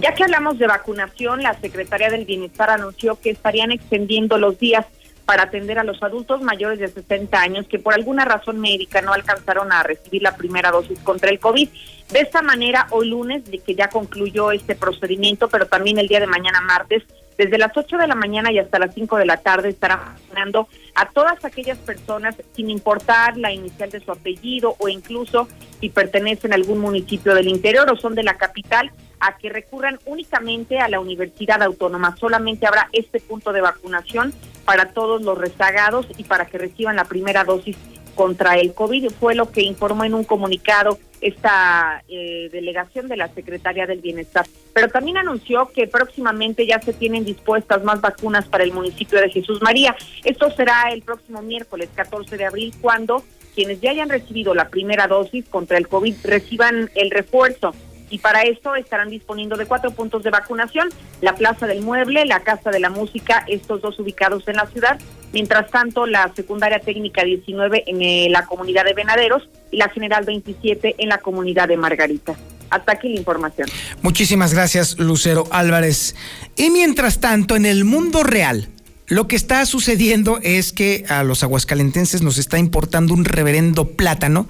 Ya 0.00 0.14
que 0.14 0.22
hablamos 0.22 0.58
de 0.58 0.68
vacunación, 0.68 1.42
la 1.42 1.54
Secretaría 1.54 2.08
del 2.08 2.24
Bienestar 2.24 2.70
anunció 2.70 3.20
que 3.20 3.30
estarían 3.30 3.72
extendiendo 3.72 4.38
los 4.38 4.56
días 4.56 4.86
para 5.24 5.42
atender 5.42 5.80
a 5.80 5.84
los 5.84 6.00
adultos 6.04 6.40
mayores 6.40 6.78
de 6.78 6.86
60 6.86 7.38
años 7.38 7.66
que 7.66 7.80
por 7.80 7.94
alguna 7.94 8.24
razón 8.24 8.60
médica 8.60 9.02
no 9.02 9.12
alcanzaron 9.12 9.72
a 9.72 9.82
recibir 9.82 10.22
la 10.22 10.36
primera 10.36 10.70
dosis 10.70 11.00
contra 11.00 11.30
el 11.30 11.40
COVID. 11.40 11.68
De 12.12 12.20
esta 12.20 12.42
manera, 12.42 12.86
hoy 12.90 13.08
lunes, 13.08 13.44
de 13.50 13.58
que 13.58 13.74
ya 13.74 13.88
concluyó 13.88 14.52
este 14.52 14.76
procedimiento, 14.76 15.48
pero 15.48 15.66
también 15.66 15.98
el 15.98 16.06
día 16.06 16.20
de 16.20 16.28
mañana 16.28 16.60
martes, 16.60 17.02
desde 17.38 17.56
las 17.56 17.74
8 17.74 17.96
de 17.96 18.08
la 18.08 18.16
mañana 18.16 18.50
y 18.50 18.58
hasta 18.58 18.80
las 18.80 18.92
5 18.92 19.16
de 19.16 19.24
la 19.24 19.36
tarde 19.36 19.68
estarán 19.68 20.00
vacunando 20.00 20.68
a 20.96 21.08
todas 21.08 21.44
aquellas 21.44 21.78
personas, 21.78 22.34
sin 22.52 22.68
importar 22.68 23.36
la 23.36 23.52
inicial 23.52 23.90
de 23.90 24.00
su 24.00 24.10
apellido 24.10 24.74
o 24.80 24.88
incluso 24.88 25.48
si 25.80 25.88
pertenecen 25.88 26.52
a 26.52 26.56
algún 26.56 26.80
municipio 26.80 27.34
del 27.36 27.46
interior 27.46 27.90
o 27.90 27.96
son 27.96 28.16
de 28.16 28.24
la 28.24 28.34
capital, 28.34 28.90
a 29.20 29.38
que 29.38 29.50
recurran 29.50 29.98
únicamente 30.04 30.80
a 30.80 30.88
la 30.88 30.98
Universidad 30.98 31.62
Autónoma. 31.62 32.16
Solamente 32.16 32.66
habrá 32.66 32.88
este 32.92 33.20
punto 33.20 33.52
de 33.52 33.60
vacunación 33.60 34.34
para 34.64 34.90
todos 34.92 35.22
los 35.22 35.38
rezagados 35.38 36.06
y 36.16 36.24
para 36.24 36.46
que 36.46 36.58
reciban 36.58 36.96
la 36.96 37.04
primera 37.04 37.44
dosis 37.44 37.76
contra 38.16 38.56
el 38.56 38.74
COVID. 38.74 39.10
Fue 39.12 39.36
lo 39.36 39.52
que 39.52 39.62
informó 39.62 40.04
en 40.04 40.14
un 40.14 40.24
comunicado 40.24 40.98
esta 41.20 42.02
eh, 42.08 42.48
delegación 42.50 43.06
de 43.06 43.16
la 43.16 43.28
Secretaría 43.28 43.86
del 43.86 44.00
Bienestar. 44.00 44.46
Pero 44.78 44.90
también 44.90 45.16
anunció 45.16 45.72
que 45.74 45.88
próximamente 45.88 46.64
ya 46.64 46.80
se 46.80 46.92
tienen 46.92 47.24
dispuestas 47.24 47.82
más 47.82 48.00
vacunas 48.00 48.46
para 48.46 48.62
el 48.62 48.72
municipio 48.72 49.20
de 49.20 49.28
Jesús 49.28 49.60
María. 49.60 49.96
Esto 50.22 50.52
será 50.52 50.84
el 50.92 51.02
próximo 51.02 51.42
miércoles 51.42 51.88
14 51.96 52.36
de 52.36 52.44
abril 52.44 52.72
cuando 52.80 53.24
quienes 53.56 53.80
ya 53.80 53.90
hayan 53.90 54.08
recibido 54.08 54.54
la 54.54 54.68
primera 54.68 55.08
dosis 55.08 55.48
contra 55.48 55.78
el 55.78 55.88
COVID 55.88 56.14
reciban 56.22 56.92
el 56.94 57.10
refuerzo 57.10 57.74
y 58.08 58.18
para 58.18 58.42
esto 58.42 58.76
estarán 58.76 59.10
disponiendo 59.10 59.56
de 59.56 59.66
cuatro 59.66 59.90
puntos 59.90 60.22
de 60.22 60.30
vacunación, 60.30 60.90
la 61.22 61.34
Plaza 61.34 61.66
del 61.66 61.82
Mueble, 61.82 62.24
la 62.24 62.38
Casa 62.44 62.70
de 62.70 62.78
la 62.78 62.88
Música, 62.88 63.44
estos 63.48 63.80
dos 63.80 63.98
ubicados 63.98 64.46
en 64.46 64.58
la 64.58 64.66
ciudad, 64.66 65.00
mientras 65.32 65.72
tanto 65.72 66.06
la 66.06 66.32
Secundaria 66.36 66.78
Técnica 66.78 67.24
19 67.24 67.82
en 67.84 68.00
eh, 68.00 68.28
la 68.30 68.46
comunidad 68.46 68.84
de 68.84 68.94
Venaderos 68.94 69.48
y 69.72 69.78
la 69.78 69.88
General 69.88 70.24
27 70.24 70.94
en 70.98 71.08
la 71.08 71.18
comunidad 71.18 71.66
de 71.66 71.76
Margarita. 71.76 72.36
Hasta 72.70 72.92
aquí 72.92 73.08
la 73.08 73.18
información. 73.18 73.68
Muchísimas 74.02 74.52
gracias, 74.52 74.98
Lucero 74.98 75.46
Álvarez. 75.50 76.14
Y 76.56 76.70
mientras 76.70 77.20
tanto, 77.20 77.56
en 77.56 77.66
el 77.66 77.84
mundo 77.84 78.22
real, 78.22 78.68
lo 79.06 79.26
que 79.26 79.36
está 79.36 79.64
sucediendo 79.64 80.38
es 80.42 80.72
que 80.72 81.04
a 81.08 81.22
los 81.22 81.42
aguascalentenses 81.42 82.22
nos 82.22 82.36
está 82.38 82.58
importando 82.58 83.14
un 83.14 83.24
reverendo 83.24 83.88
plátano 83.92 84.48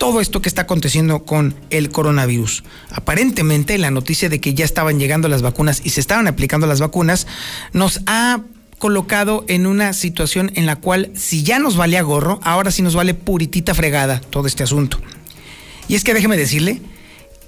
todo 0.00 0.22
esto 0.22 0.40
que 0.40 0.48
está 0.48 0.62
aconteciendo 0.62 1.26
con 1.26 1.54
el 1.68 1.90
coronavirus. 1.90 2.64
Aparentemente 2.90 3.76
la 3.76 3.90
noticia 3.90 4.30
de 4.30 4.40
que 4.40 4.54
ya 4.54 4.64
estaban 4.64 4.98
llegando 4.98 5.28
las 5.28 5.42
vacunas 5.42 5.82
y 5.84 5.90
se 5.90 6.00
estaban 6.00 6.26
aplicando 6.26 6.66
las 6.66 6.80
vacunas 6.80 7.26
nos 7.74 8.00
ha 8.06 8.40
colocado 8.78 9.44
en 9.46 9.66
una 9.66 9.92
situación 9.92 10.52
en 10.54 10.64
la 10.64 10.76
cual 10.76 11.12
si 11.14 11.42
ya 11.42 11.58
nos 11.58 11.76
valía 11.76 12.00
gorro, 12.00 12.40
ahora 12.42 12.70
sí 12.70 12.80
nos 12.80 12.94
vale 12.94 13.12
puritita 13.12 13.74
fregada 13.74 14.22
todo 14.22 14.46
este 14.46 14.62
asunto. 14.62 14.98
Y 15.86 15.96
es 15.96 16.02
que 16.02 16.14
déjeme 16.14 16.38
decirle 16.38 16.80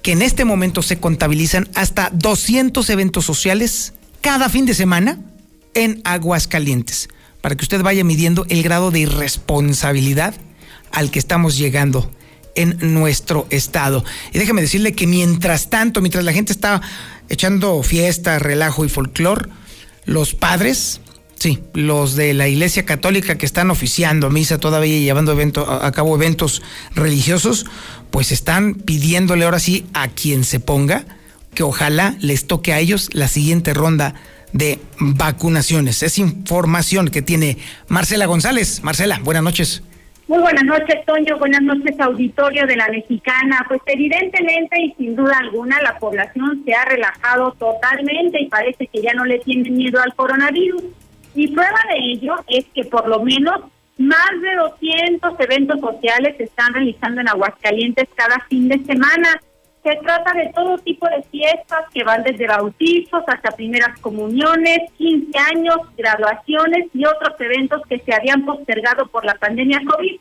que 0.03 0.13
en 0.13 0.23
este 0.23 0.45
momento 0.45 0.83
se 0.83 0.99
contabilizan 0.99 1.69
hasta 1.75 2.11
200 2.13 2.89
eventos 2.91 3.25
sociales 3.25 3.95
cada 4.21 4.49
fin 4.49 4.67
de 4.67 4.75
semana 4.75 5.21
en 5.75 6.01
Aguascalientes, 6.05 7.09
para 7.41 7.57
que 7.57 7.65
usted 7.65 7.83
vaya 7.83 8.05
midiendo 8.05 8.45
el 8.49 8.63
grado 8.63 8.91
de 8.91 9.01
irresponsabilidad 9.01 10.35
al 10.91 11.11
que 11.11 11.19
estamos 11.19 11.57
llegando 11.57 12.11
en 12.55 12.77
nuestro 12.95 13.47
estado. 13.51 14.05
Y 14.33 14.39
déjeme 14.39 14.61
decirle 14.61 14.93
que 14.93 15.07
mientras 15.07 15.71
tanto, 15.71 16.01
mientras 16.01 16.25
la 16.25 16.33
gente 16.33 16.53
está 16.53 16.83
echando 17.29 17.83
fiesta, 17.83 18.39
relajo 18.39 18.85
y 18.85 18.89
folclor, 18.89 19.49
los 20.05 20.35
padres, 20.35 21.01
sí, 21.43 21.59
los 21.75 22.15
de 22.15 22.35
la 22.35 22.47
Iglesia 22.47 22.87
Católica 22.87 23.37
que 23.37 23.47
están 23.47 23.71
oficiando 23.71 24.31
misa 24.31 24.59
todavía 24.59 24.97
y 24.97 25.03
llevando 25.03 25.33
evento, 25.33 25.69
a 25.69 25.91
cabo 25.91 26.15
eventos 26.15 26.63
religiosos, 26.95 27.67
pues 28.11 28.31
están 28.31 28.75
pidiéndole 28.75 29.45
ahora 29.45 29.59
sí 29.59 29.85
a 29.93 30.07
quien 30.09 30.45
se 30.45 30.61
ponga 30.61 31.05
que 31.53 31.65
ojalá 31.65 32.15
les 32.21 32.47
toque 32.47 32.73
a 32.73 32.79
ellos 32.79 33.11
la 33.13 33.27
siguiente 33.27 33.75
ronda 33.75 34.15
de 34.53 34.79
vacunaciones. 34.99 36.05
Es 36.05 36.19
información 36.19 37.09
que 37.09 37.23
tiene 37.23 37.59
Marcela 37.89 38.27
González. 38.27 38.83
Marcela, 38.85 39.19
buenas 39.23 39.43
noches. 39.43 39.83
Muy 40.29 40.39
buenas 40.39 40.65
noches, 40.65 41.05
Toño. 41.05 41.39
Buenas 41.39 41.63
noches, 41.63 41.99
auditorio 41.99 42.67
de 42.67 42.77
la 42.77 42.89
Mexicana. 42.89 43.67
Pues 43.69 43.81
evidentemente 43.87 44.81
y 44.81 44.95
sin 44.97 45.17
duda 45.17 45.37
alguna 45.41 45.83
la 45.83 45.99
población 45.99 46.63
se 46.65 46.73
ha 46.73 46.85
relajado 46.85 47.53
totalmente 47.59 48.41
y 48.41 48.49
parece 48.49 48.87
que 48.87 49.03
ya 49.03 49.13
no 49.15 49.25
le 49.25 49.41
tiene 49.41 49.69
miedo 49.71 50.01
al 50.01 50.15
coronavirus. 50.15 50.85
Y 51.35 51.49
prueba 51.49 51.81
de 51.89 51.99
ello 51.99 52.35
es 52.49 52.67
que 52.75 52.85
por 52.85 53.09
lo 53.09 53.21
menos 53.21 53.61
más 53.99 54.31
de 54.41 54.55
200 54.57 55.41
eventos 55.41 55.81
sociales 55.81 56.37
se 56.37 56.45
están 56.45 56.75
realizando 56.75 57.21
en 57.21 57.29
Aguascalientes 57.29 58.09
cada 58.15 58.41
fin 58.49 58.69
de 58.69 58.83
semana. 58.85 59.41
Se 59.83 59.97
trata 59.97 60.33
de 60.33 60.53
todo 60.55 60.79
tipo 60.79 61.07
de 61.09 61.23
fiestas 61.25 61.87
que 61.93 62.05
van 62.05 62.23
desde 62.23 62.47
bautizos 62.47 63.23
hasta 63.27 63.51
primeras 63.51 63.99
comuniones, 64.01 64.79
15 64.97 65.39
años, 65.39 65.77
graduaciones 65.97 66.87
y 66.95 67.05
otros 67.05 67.35
eventos 67.41 67.83
que 67.89 67.99
se 67.99 68.15
habían 68.15 68.45
postergado 68.45 69.07
por 69.09 69.25
la 69.25 69.35
pandemia 69.35 69.83
COVID, 69.85 70.21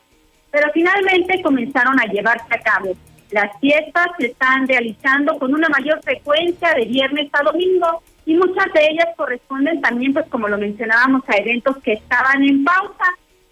pero 0.50 0.72
finalmente 0.74 1.41
comenzaron 1.44 2.00
a 2.00 2.06
llevarse 2.06 2.48
a 2.50 2.60
cabo. 2.60 2.96
Las 3.30 3.58
fiestas 3.60 4.08
se 4.18 4.27
están 4.27 4.68
realizando 4.68 5.38
con 5.38 5.53
una 5.53 5.70
mayor 5.70 6.01
frecuencia 6.01 6.74
de 6.74 6.86
viernes 6.86 7.30
a 7.32 7.44
domingo 7.44 8.01
y 8.31 8.35
muchas 8.35 8.71
de 8.73 8.88
ellas 8.89 9.07
corresponden 9.17 9.81
también, 9.81 10.13
pues 10.13 10.25
como 10.29 10.47
lo 10.47 10.57
mencionábamos, 10.57 11.21
a 11.27 11.35
eventos 11.35 11.77
que 11.79 11.93
estaban 11.93 12.41
en 12.43 12.63
pausa 12.63 13.05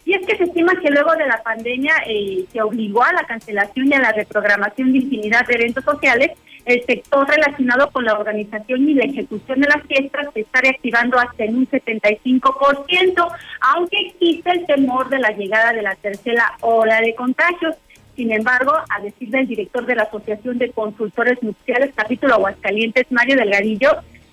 y 0.05 0.13
es 0.13 0.25
que 0.25 0.37
se 0.37 0.45
estima 0.45 0.73
que 0.81 0.89
luego 0.89 1.13
de 1.15 1.27
la 1.27 1.43
pandemia 1.43 1.93
eh, 2.07 2.45
se 2.49 2.61
obligó 2.61 3.03
a 3.03 3.11
la 3.11 3.25
cancelación 3.25 3.87
y 3.87 3.93
a 3.93 3.99
la 3.99 4.13
reprogramación 4.13 4.93
de 4.93 4.99
infinidad 4.99 5.45
de 5.45 5.55
eventos 5.55 5.83
sociales. 5.83 6.31
El 6.63 6.85
sector 6.85 7.27
relacionado 7.27 7.91
con 7.91 8.05
la 8.05 8.17
organización 8.17 8.87
y 8.87 8.93
la 8.93 9.03
ejecución 9.03 9.59
de 9.59 9.67
las 9.67 9.83
fiestas 9.83 10.27
se 10.33 10.41
está 10.41 10.61
reactivando 10.61 11.19
hasta 11.19 11.43
en 11.43 11.57
un 11.57 11.67
75%, 11.67 13.27
aunque 13.59 13.97
existe 14.07 14.49
el 14.49 14.65
temor 14.65 15.09
de 15.09 15.19
la 15.19 15.31
llegada 15.31 15.73
de 15.73 15.81
la 15.81 15.95
tercera 15.95 16.53
ola 16.61 17.01
de 17.01 17.15
contagios. 17.15 17.75
Sin 18.15 18.31
embargo, 18.31 18.71
a 18.89 19.01
decir 19.01 19.29
del 19.29 19.47
director 19.47 19.85
de 19.85 19.95
la 19.95 20.03
Asociación 20.03 20.57
de 20.57 20.71
Consultores 20.71 21.37
Nupciales, 21.43 21.91
capítulo 21.95 22.35
Aguascalientes, 22.35 23.05
Mario 23.11 23.35
Delgadillo, 23.35 23.89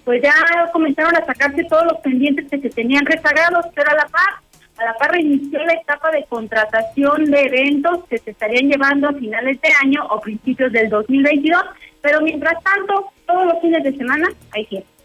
pues 0.07 0.23
ya 0.23 0.33
comenzaron 0.73 1.17
a 1.17 1.27
sacarse 1.27 1.65
todos 1.65 1.85
los 1.85 1.99
pendientes 1.99 2.49
que 2.49 2.61
se 2.61 2.71
tenían 2.71 3.05
rezagados, 3.05 3.67
pero 3.75 3.91
a 3.91 3.95
la 3.95 4.07
par 4.07 4.41
a 4.79 4.85
la 4.85 4.95
par 4.95 5.19
inició 5.19 5.59
la 5.65 5.73
etapa 5.73 6.13
de 6.13 6.25
contratación 6.29 7.25
de 7.25 7.41
eventos 7.41 8.05
que 8.09 8.19
se 8.19 8.31
estarían 8.31 8.71
llevando 8.71 9.09
a 9.09 9.13
finales 9.15 9.61
de 9.61 9.69
año 9.83 10.07
o 10.09 10.21
principios 10.21 10.71
del 10.71 10.91
2022, 10.91 11.61
pero 12.03 12.21
mientras 12.21 12.63
tanto, 12.63 13.11
todos 13.27 13.47
los 13.47 13.61
fines 13.61 13.83
de 13.83 13.97
semana 13.97 14.29
hay 14.53 14.67
fiestas. 14.67 14.96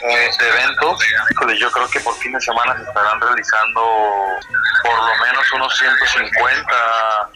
De 0.00 0.48
eventos, 0.48 0.98
yo 1.58 1.70
creo 1.70 1.88
que 1.88 2.00
por 2.00 2.14
fin 2.18 2.32
de 2.32 2.40
semana 2.40 2.76
se 2.76 2.82
estarán 2.82 3.20
realizando 3.20 3.80
por 4.82 4.94
lo 4.94 5.24
menos 5.24 5.52
unos 5.54 5.76
150, 5.76 7.30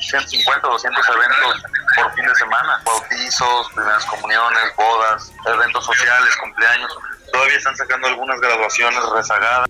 150 0.00 0.68
o 0.68 0.72
200 0.72 1.08
eventos 1.08 1.62
por 1.96 2.14
fin 2.14 2.26
de 2.26 2.34
semana, 2.34 2.82
bautizos, 2.84 3.68
primeras 3.74 4.04
comuniones, 4.06 4.76
bodas, 4.76 5.32
eventos 5.46 5.84
sociales, 5.84 6.36
cumpleaños 6.36 6.98
todavía 7.34 7.56
están 7.56 7.76
sacando 7.76 8.06
algunas 8.08 8.40
graduaciones 8.40 9.00
rezagadas. 9.14 9.68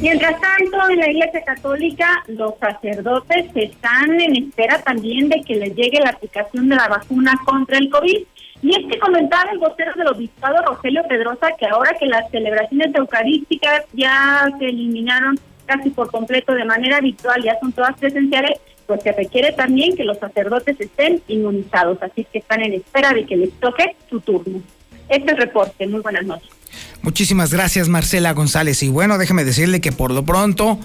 Mientras 0.00 0.40
tanto, 0.40 0.88
en 0.88 0.98
la 0.98 1.10
Iglesia 1.10 1.44
Católica, 1.44 2.22
los 2.26 2.54
sacerdotes 2.58 3.46
están 3.54 4.20
en 4.20 4.44
espera 4.44 4.80
también 4.82 5.28
de 5.28 5.42
que 5.42 5.56
les 5.56 5.74
llegue 5.74 6.00
la 6.00 6.10
aplicación 6.10 6.68
de 6.68 6.76
la 6.76 6.88
vacuna 6.88 7.34
contra 7.44 7.78
el 7.78 7.90
COVID. 7.90 8.26
Y 8.62 8.70
es 8.70 8.92
que 8.92 8.98
comentaba 8.98 9.50
el 9.52 9.58
vocero 9.58 9.92
del 9.96 10.08
obispado 10.08 10.62
Rogelio 10.64 11.02
Pedrosa 11.08 11.52
que 11.58 11.66
ahora 11.66 11.94
que 11.98 12.06
las 12.06 12.30
celebraciones 12.30 12.94
eucarísticas 12.94 13.84
ya 13.92 14.50
se 14.58 14.66
eliminaron 14.66 15.38
casi 15.64 15.90
por 15.90 16.10
completo 16.10 16.52
de 16.52 16.64
manera 16.64 16.98
habitual, 16.98 17.42
ya 17.42 17.58
son 17.60 17.72
todas 17.72 17.96
presenciales, 17.98 18.58
pues 18.86 19.02
se 19.02 19.12
requiere 19.12 19.52
también 19.52 19.96
que 19.96 20.04
los 20.04 20.18
sacerdotes 20.18 20.78
estén 20.80 21.22
inmunizados, 21.28 22.02
así 22.02 22.26
que 22.30 22.40
están 22.40 22.60
en 22.62 22.74
espera 22.74 23.12
de 23.12 23.24
que 23.24 23.36
les 23.36 23.52
toque 23.60 23.96
su 24.08 24.20
turno. 24.20 24.60
Este 25.08 25.26
es 25.26 25.32
el 25.32 25.36
reporte. 25.38 25.86
Muy 25.86 26.00
buenas 26.00 26.24
noches. 26.24 26.59
Muchísimas 27.02 27.52
gracias, 27.52 27.88
Marcela 27.88 28.32
González. 28.32 28.82
Y 28.82 28.88
bueno, 28.88 29.16
déjeme 29.16 29.44
decirle 29.44 29.80
que 29.80 29.92
por 29.92 30.10
lo 30.10 30.24
pronto 30.24 30.78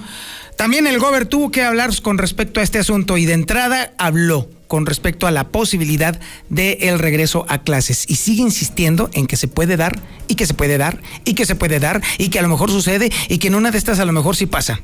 también 0.56 0.88
el 0.88 1.00
Gober 1.00 1.26
tuvo 1.26 1.52
que 1.52 1.64
hablar 1.64 1.92
con 2.02 2.18
respecto 2.18 2.60
a 2.60 2.64
este 2.64 2.80
asunto 2.80 3.18
y 3.18 3.26
de 3.26 3.34
entrada 3.34 3.94
habló 3.98 4.50
con 4.68 4.86
respecto 4.86 5.28
a 5.28 5.32
la 5.32 5.50
posibilidad 5.50 6.20
del 6.50 6.78
el 6.82 7.00
regreso 7.00 7.46
a 7.50 7.60
clases 7.60 8.06
y 8.08 8.16
sigue 8.16 8.42
insistiendo 8.42 9.10
en 9.14 9.28
que 9.28 9.36
se 9.36 9.50
puede 9.50 9.76
dar 9.76 10.00
y 10.28 10.36
que 10.36 10.46
se 10.46 10.54
puede 10.54 10.78
dar 10.78 11.02
y 11.26 11.34
que 11.34 11.46
se 11.46 11.56
puede 11.56 11.80
dar 11.80 12.02
y 12.18 12.30
que 12.30 12.40
a 12.40 12.42
lo 12.42 12.48
mejor 12.48 12.72
sucede 12.72 13.12
y 13.28 13.38
que 13.38 13.48
en 13.48 13.56
una 13.56 13.72
de 13.72 13.78
estas 13.78 14.00
a 14.00 14.06
lo 14.06 14.14
mejor 14.14 14.36
sí 14.38 14.46
pasa. 14.46 14.82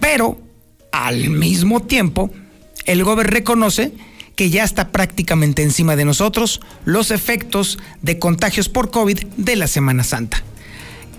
Pero 0.00 0.40
al 0.90 1.28
mismo 1.28 1.82
tiempo, 1.82 2.30
el 2.86 3.04
Gober 3.04 3.26
reconoce 3.26 3.92
que 4.36 4.50
ya 4.50 4.62
está 4.62 4.88
prácticamente 4.88 5.62
encima 5.62 5.96
de 5.96 6.04
nosotros 6.04 6.60
los 6.84 7.10
efectos 7.10 7.78
de 8.02 8.18
contagios 8.18 8.68
por 8.68 8.90
COVID 8.90 9.18
de 9.36 9.56
la 9.56 9.66
Semana 9.66 10.04
Santa. 10.04 10.42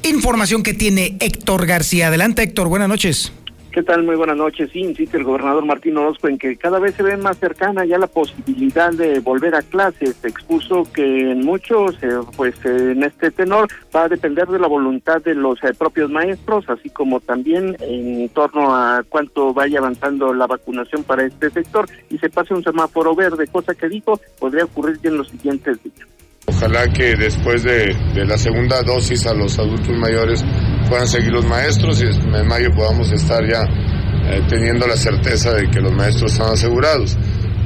Información 0.04 0.64
que 0.64 0.74
tiene 0.74 1.18
Héctor 1.20 1.66
García. 1.66 2.08
Adelante 2.08 2.44
Héctor, 2.44 2.70
buenas 2.70 2.88
noches. 2.88 3.34
¿Qué 3.78 3.84
tal? 3.84 4.02
Muy 4.02 4.16
buenas 4.16 4.38
noches. 4.38 4.72
Sí, 4.74 4.80
insiste 4.80 5.18
el 5.18 5.24
gobernador 5.24 5.64
Martín 5.64 5.98
Orozco 5.98 6.28
en 6.28 6.40
que 6.40 6.58
cada 6.58 6.80
vez 6.80 6.96
se 6.96 7.04
ve 7.04 7.16
más 7.16 7.38
cercana 7.38 7.86
ya 7.86 8.00
la 8.00 8.08
posibilidad 8.08 8.92
de 8.92 9.20
volver 9.20 9.54
a 9.54 9.62
clases. 9.62 10.18
Expuso 10.26 10.92
que 10.92 11.04
en 11.04 11.46
muchos, 11.46 11.96
eh, 12.02 12.10
pues 12.36 12.56
en 12.66 13.04
este 13.04 13.30
tenor, 13.30 13.68
va 13.96 14.06
a 14.06 14.10
depender 14.10 14.48
de 14.48 14.58
la 14.58 14.66
voluntad 14.66 15.22
de 15.22 15.36
los 15.36 15.64
eh, 15.64 15.76
propios 15.78 16.10
maestros, 16.10 16.68
así 16.70 16.90
como 16.90 17.20
también 17.20 17.78
en 17.82 18.28
torno 18.30 18.76
a 18.76 19.04
cuánto 19.08 19.54
vaya 19.54 19.78
avanzando 19.78 20.34
la 20.34 20.48
vacunación 20.48 21.04
para 21.04 21.26
este 21.26 21.52
sector 21.52 21.88
y 22.10 22.18
se 22.18 22.32
pase 22.32 22.56
un 22.56 22.64
semáforo 22.64 23.14
verde, 23.14 23.46
cosa 23.46 23.76
que 23.76 23.90
dijo 23.90 24.20
podría 24.40 24.66
ocurrir 24.66 25.00
ya 25.04 25.12
en 25.12 25.18
los 25.18 25.28
siguientes 25.28 25.78
días. 25.84 26.17
Ojalá 26.58 26.88
que 26.88 27.16
después 27.16 27.62
de, 27.62 27.96
la 28.16 28.36
segunda 28.36 28.82
dosis 28.82 29.28
a 29.28 29.34
los 29.36 29.60
adultos 29.60 29.96
mayores 29.96 30.44
puedan 30.90 31.08
seguir 31.08 31.32
los 31.32 31.46
maestros 31.46 32.02
y 32.02 32.08
en 32.08 32.48
mayo 32.48 32.74
podamos 32.74 33.12
estar 33.12 33.48
ya 33.48 33.62
eh, 33.62 34.42
teniendo 34.50 34.88
la 34.88 34.98
certeza 34.98 35.54
de 35.54 35.70
que 35.70 35.80
los 35.80 35.94
maestros 35.94 36.32
están 36.32 36.54
asegurados, 36.54 37.16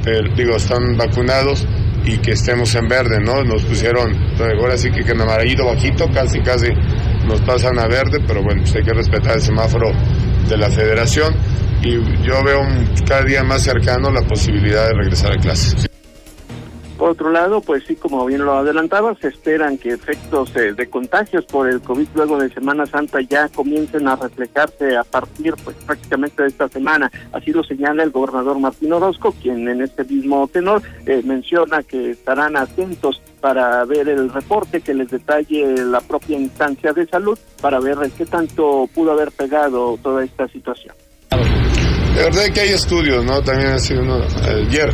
pero 0.04 0.30
digo, 0.36 0.56
están 0.56 0.98
vacunados 0.98 1.66
y 2.04 2.18
que 2.18 2.32
estemos 2.32 2.74
en 2.74 2.86
verde, 2.86 3.18
¿no? 3.18 3.42
Nos 3.42 3.64
pusieron, 3.64 4.14
ahora 4.38 4.76
sí 4.76 4.90
que, 4.90 5.02
que 5.02 5.12
en 5.12 5.22
amarillo 5.22 5.64
bajito, 5.64 6.06
casi 6.12 6.40
casi 6.40 6.68
nos 7.26 7.40
pasan 7.40 7.78
a 7.78 7.86
verde, 7.86 8.18
pero 8.26 8.42
bueno, 8.42 8.60
pues 8.60 8.76
hay 8.76 8.82
que 8.82 8.92
respetar 8.92 9.36
el 9.36 9.42
semáforo 9.42 9.90
de 10.50 10.56
la 10.58 10.68
federación 10.68 11.34
y 11.82 11.92
yo 12.22 12.44
veo 12.44 12.60
cada 13.08 13.24
día 13.24 13.42
más 13.42 13.62
cercano 13.62 14.10
la 14.10 14.20
posibilidad 14.20 14.86
de 14.88 14.92
regresar 14.92 15.32
a 15.32 15.40
clases. 15.40 15.91
Por 17.02 17.10
otro 17.10 17.32
lado, 17.32 17.60
pues 17.60 17.82
sí, 17.84 17.96
como 17.96 18.24
bien 18.26 18.44
lo 18.44 18.54
adelantaba, 18.54 19.12
se 19.16 19.26
esperan 19.26 19.76
que 19.76 19.88
efectos 19.88 20.54
eh, 20.54 20.72
de 20.72 20.88
contagios 20.88 21.44
por 21.46 21.68
el 21.68 21.80
COVID 21.80 22.06
luego 22.14 22.38
de 22.38 22.48
Semana 22.48 22.86
Santa 22.86 23.20
ya 23.22 23.48
comiencen 23.48 24.06
a 24.06 24.14
reflejarse 24.14 24.96
a 24.96 25.02
partir 25.02 25.52
pues 25.64 25.74
prácticamente 25.84 26.44
de 26.44 26.50
esta 26.50 26.68
semana. 26.68 27.10
Así 27.32 27.50
lo 27.50 27.64
señala 27.64 28.04
el 28.04 28.12
gobernador 28.12 28.56
Martín 28.60 28.92
Orozco, 28.92 29.34
quien 29.42 29.66
en 29.66 29.82
este 29.82 30.04
mismo 30.04 30.46
tenor 30.46 30.80
eh, 31.04 31.22
menciona 31.24 31.82
que 31.82 32.10
estarán 32.10 32.56
atentos 32.56 33.20
para 33.40 33.84
ver 33.84 34.08
el 34.08 34.32
reporte 34.32 34.80
que 34.80 34.94
les 34.94 35.10
detalle 35.10 35.84
la 35.84 36.00
propia 36.02 36.38
instancia 36.38 36.92
de 36.92 37.04
salud 37.08 37.36
para 37.60 37.80
ver 37.80 37.98
qué 38.16 38.26
tanto 38.26 38.88
pudo 38.94 39.10
haber 39.10 39.32
pegado 39.32 39.98
toda 40.00 40.22
esta 40.22 40.46
situación. 40.46 40.94
De 41.30 42.22
verdad 42.22 42.44
que 42.54 42.60
hay 42.60 42.68
estudios, 42.68 43.24
¿no? 43.24 43.42
También 43.42 43.72
ha 43.72 43.78
sido 43.80 44.02
uno 44.02 44.20
ayer 44.44 44.92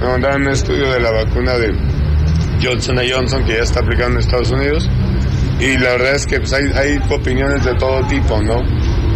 me 0.00 0.06
mandaron 0.06 0.42
un 0.42 0.48
estudio 0.50 0.92
de 0.92 1.00
la 1.00 1.10
vacuna 1.10 1.54
de 1.54 1.74
Johnson 2.62 2.98
Johnson 3.10 3.44
que 3.44 3.54
ya 3.54 3.62
está 3.62 3.80
aplicando 3.80 4.14
en 4.14 4.20
Estados 4.20 4.50
Unidos 4.50 4.88
y 5.58 5.78
la 5.78 5.92
verdad 5.92 6.14
es 6.14 6.26
que 6.26 6.38
pues, 6.38 6.52
hay, 6.52 6.98
opiniones 7.10 7.64
de 7.64 7.74
todo 7.74 8.06
tipo, 8.06 8.40
¿no? 8.42 8.62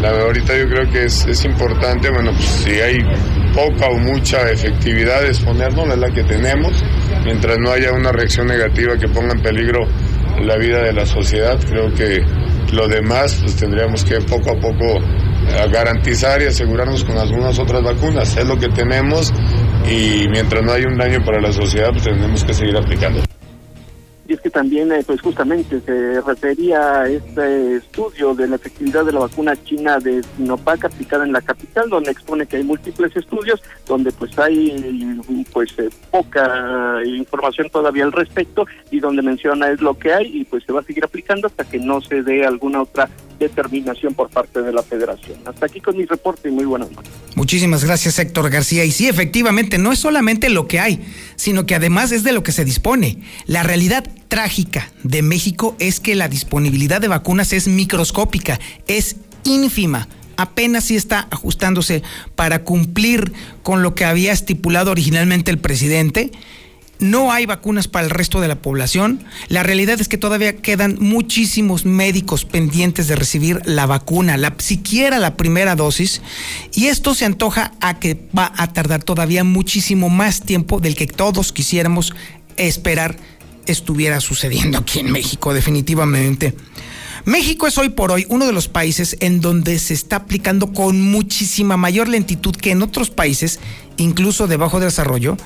La 0.01 0.11
ahorita 0.11 0.57
yo 0.57 0.67
creo 0.69 0.91
que 0.91 1.05
es, 1.05 1.27
es 1.27 1.45
importante, 1.45 2.09
bueno, 2.11 2.33
pues 2.33 2.47
si 2.47 2.71
hay 2.81 2.99
poca 3.55 3.89
o 3.89 3.99
mucha 3.99 4.51
efectividad 4.51 5.25
es 5.27 5.39
ponernos 5.41 5.99
la 5.99 6.11
que 6.11 6.23
tenemos, 6.23 6.73
mientras 7.25 7.59
no 7.59 7.71
haya 7.73 7.93
una 7.93 8.11
reacción 8.11 8.47
negativa 8.47 8.97
que 8.97 9.09
ponga 9.09 9.35
en 9.35 9.43
peligro 9.43 9.87
la 10.41 10.57
vida 10.57 10.83
de 10.83 10.93
la 10.93 11.07
sociedad, 11.07 11.59
creo 11.67 11.93
que 11.95 12.25
lo 12.73 12.89
demás 12.89 13.39
pues 13.41 13.57
tendríamos 13.57 14.05
que 14.05 14.21
poco 14.21 14.53
a 14.53 14.61
poco 14.61 15.01
garantizar 15.73 16.41
y 16.43 16.47
asegurarnos 16.47 17.05
con 17.05 17.19
algunas 17.19 17.59
otras 17.59 17.83
vacunas. 17.83 18.37
Es 18.37 18.47
lo 18.47 18.57
que 18.57 18.69
tenemos 18.69 19.33
y 19.89 20.29
mientras 20.29 20.63
no 20.63 20.73
haya 20.73 20.87
un 20.87 20.99
daño 20.99 21.25
para 21.25 21.41
la 21.41 21.53
sociedad, 21.53 21.91
pues 21.91 22.05
tenemos 22.05 22.45
que 22.45 22.55
seguir 22.55 22.77
aplicando. 22.77 23.23
Y 24.31 24.35
es 24.35 24.41
que 24.41 24.51
también, 24.51 24.93
eh, 24.93 25.03
pues 25.05 25.21
justamente 25.21 25.81
se 25.81 26.21
refería 26.21 27.01
a 27.01 27.09
este 27.09 27.79
estudio 27.79 28.33
de 28.33 28.47
la 28.47 28.55
efectividad 28.55 29.05
de 29.05 29.11
la 29.11 29.19
vacuna 29.19 29.61
china 29.65 29.99
de 29.99 30.23
Sinovac 30.37 30.85
aplicada 30.85 31.25
en 31.25 31.33
la 31.33 31.41
capital, 31.41 31.91
donde 31.91 32.13
expone 32.13 32.47
que 32.47 32.59
hay 32.59 32.63
múltiples 32.63 33.17
estudios, 33.17 33.61
donde 33.89 34.13
pues 34.13 34.39
hay 34.39 35.21
pues 35.53 35.77
eh, 35.79 35.91
poca 36.13 37.05
información 37.05 37.71
todavía 37.71 38.05
al 38.05 38.13
respecto 38.13 38.67
y 38.93 39.01
donde 39.01 39.21
menciona 39.21 39.69
es 39.69 39.81
lo 39.81 39.99
que 39.99 40.13
hay 40.13 40.31
y 40.33 40.45
pues 40.45 40.63
se 40.63 40.73
va 40.73 40.79
a 40.79 40.85
seguir 40.85 41.03
aplicando 41.03 41.49
hasta 41.49 41.65
que 41.65 41.81
no 41.81 42.01
se 42.01 42.23
dé 42.23 42.47
alguna 42.47 42.83
otra 42.83 43.11
determinación 43.41 44.15
por 44.15 44.31
parte 44.31 44.63
de 44.63 44.73
la 44.73 44.85
federación. 44.85 45.41
Hasta 45.45 45.67
aquí 45.67 45.81
con 45.81 45.97
mi 45.97 46.05
reporte 46.05 46.51
y 46.51 46.53
muy 46.53 46.67
buenas 46.67 46.93
noches. 46.93 47.11
Muchísimas 47.35 47.85
gracias 47.85 48.21
Héctor 48.21 48.49
García. 48.51 48.85
Y 48.85 48.93
sí, 48.93 49.09
efectivamente, 49.09 49.79
no 49.79 49.91
es 49.91 49.99
solamente 49.99 50.51
lo 50.51 50.69
que 50.69 50.79
hay, 50.79 51.05
sino 51.35 51.67
que 51.67 51.75
además 51.75 52.13
es 52.13 52.23
de 52.23 52.31
lo 52.31 52.45
que 52.45 52.53
se 52.53 52.65
dispone. 52.65 53.19
La 53.47 53.65
realidad 53.65 54.05
trágica 54.31 54.91
de 55.03 55.21
México 55.21 55.77
es 55.79 56.01
que 56.01 56.15
la 56.15 56.29
disponibilidad 56.29 57.03
de 57.03 57.09
vacunas 57.09 57.53
es 57.53 57.69
microscópica, 57.69 58.59
es 58.87 59.17
ínfima. 59.45 60.09
Apenas 60.39 60.85
sí 60.85 60.97
está 60.97 61.29
ajustándose 61.31 62.03
para 62.37 62.65
cumplir 62.65 63.33
con 63.63 63.83
lo 63.83 63.95
que 63.95 64.07
había 64.07 64.33
estipulado 64.33 64.93
originalmente 64.93 65.51
el 65.51 65.59
presidente. 65.59 66.31
No 67.01 67.33
hay 67.33 67.45
vacunas 67.45 67.89
para 67.89 68.05
el 68.05 68.11
resto 68.11 68.41
de 68.41 68.49
la 68.49 68.63
población. 68.63 69.25
La 69.49 69.63
realidad 69.63 70.01
es 70.01 70.09
que 70.09 70.17
todavía 70.17 70.57
quedan 70.57 70.97
muchísimos 71.01 71.85
médicos 71.85 72.45
pendientes 72.45 73.09
de 73.09 73.17
recibir 73.17 73.61
la 73.65 73.87
vacuna, 73.87 74.37
la, 74.37 74.55
siquiera 74.59 75.19
la 75.19 75.37
primera 75.37 75.77
dosis, 75.77 76.23
y 76.75 76.87
esto 76.87 77.15
se 77.15 77.25
antoja 77.25 77.73
a 77.81 77.99
que 77.99 78.29
va 78.37 78.53
a 78.57 78.73
tardar 78.73 79.03
todavía 79.03 79.45
muchísimo 79.45 80.09
más 80.09 80.43
tiempo 80.43 80.79
del 80.79 80.95
que 80.95 81.07
todos 81.07 81.53
quisiéramos 81.53 82.15
esperar 82.57 83.17
estuviera 83.73 84.21
sucediendo 84.21 84.79
aquí 84.79 85.01
en 85.01 85.13
México, 85.13 85.55
definitivamente. 85.55 86.55
México 87.25 87.67
es 87.67 87.77
hoy 87.79 87.91
por 87.91 88.13
hoy 88.13 88.27
uno 88.29 88.47
de 88.47 88.53
los 88.53 88.69
países 88.69 89.17
en 89.21 89.41
donde 89.41 89.79
se 89.79 89.95
está 89.95 90.17
aplicando 90.17 90.73
con 90.73 91.01
muchísima 91.01 91.77
mayor 91.77 92.09
lentitud 92.09 92.55
que 92.57 92.71
en 92.71 92.83
otros 92.83 93.11
países, 93.11 93.61
incluso 93.97 94.47
de 94.47 94.57
bajo 94.57 94.81
desarrollo, 94.81 95.37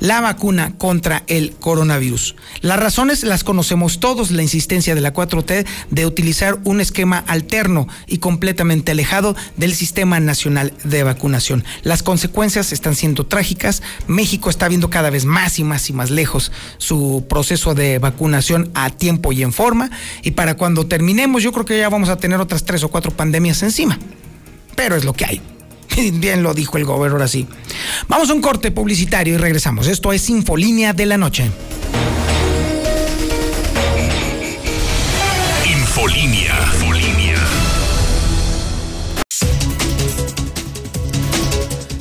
la 0.00 0.20
vacuna 0.20 0.74
contra 0.78 1.24
el 1.26 1.52
coronavirus. 1.52 2.36
Las 2.60 2.78
razones 2.78 3.22
las 3.24 3.44
conocemos 3.44 4.00
todos, 4.00 4.30
la 4.30 4.42
insistencia 4.42 4.94
de 4.94 5.00
la 5.00 5.12
4T 5.12 5.66
de 5.90 6.06
utilizar 6.06 6.58
un 6.64 6.80
esquema 6.80 7.18
alterno 7.26 7.88
y 8.06 8.18
completamente 8.18 8.92
alejado 8.92 9.36
del 9.56 9.74
sistema 9.74 10.20
nacional 10.20 10.72
de 10.84 11.02
vacunación. 11.02 11.64
Las 11.82 12.02
consecuencias 12.02 12.72
están 12.72 12.94
siendo 12.94 13.26
trágicas. 13.26 13.82
México 14.06 14.50
está 14.50 14.68
viendo 14.68 14.90
cada 14.90 15.10
vez 15.10 15.24
más 15.24 15.58
y 15.58 15.64
más 15.64 15.90
y 15.90 15.92
más 15.92 16.10
lejos 16.10 16.52
su 16.78 17.26
proceso 17.28 17.74
de 17.74 17.98
vacunación 17.98 18.70
a 18.74 18.90
tiempo 18.90 19.32
y 19.32 19.42
en 19.42 19.52
forma. 19.52 19.90
Y 20.22 20.32
para 20.32 20.56
cuando 20.56 20.86
terminemos, 20.86 21.42
yo 21.42 21.52
creo 21.52 21.64
que 21.64 21.78
ya 21.78 21.88
vamos 21.88 22.08
a 22.08 22.16
tener 22.16 22.40
otras 22.40 22.64
tres 22.64 22.82
o 22.82 22.88
cuatro 22.88 23.12
pandemias 23.12 23.62
encima. 23.62 23.98
Pero 24.76 24.96
es 24.96 25.04
lo 25.04 25.12
que 25.12 25.24
hay. 25.24 25.57
Bien 26.14 26.42
lo 26.42 26.54
dijo 26.54 26.76
el 26.76 26.84
gobernador 26.84 27.22
así. 27.22 27.46
Vamos 28.08 28.30
a 28.30 28.34
un 28.34 28.40
corte 28.40 28.70
publicitario 28.70 29.34
y 29.34 29.36
regresamos. 29.36 29.86
Esto 29.86 30.12
es 30.12 30.28
Infolínea 30.30 30.92
de 30.92 31.06
la 31.06 31.18
Noche. 31.18 31.50
Infolínea. 35.64 36.68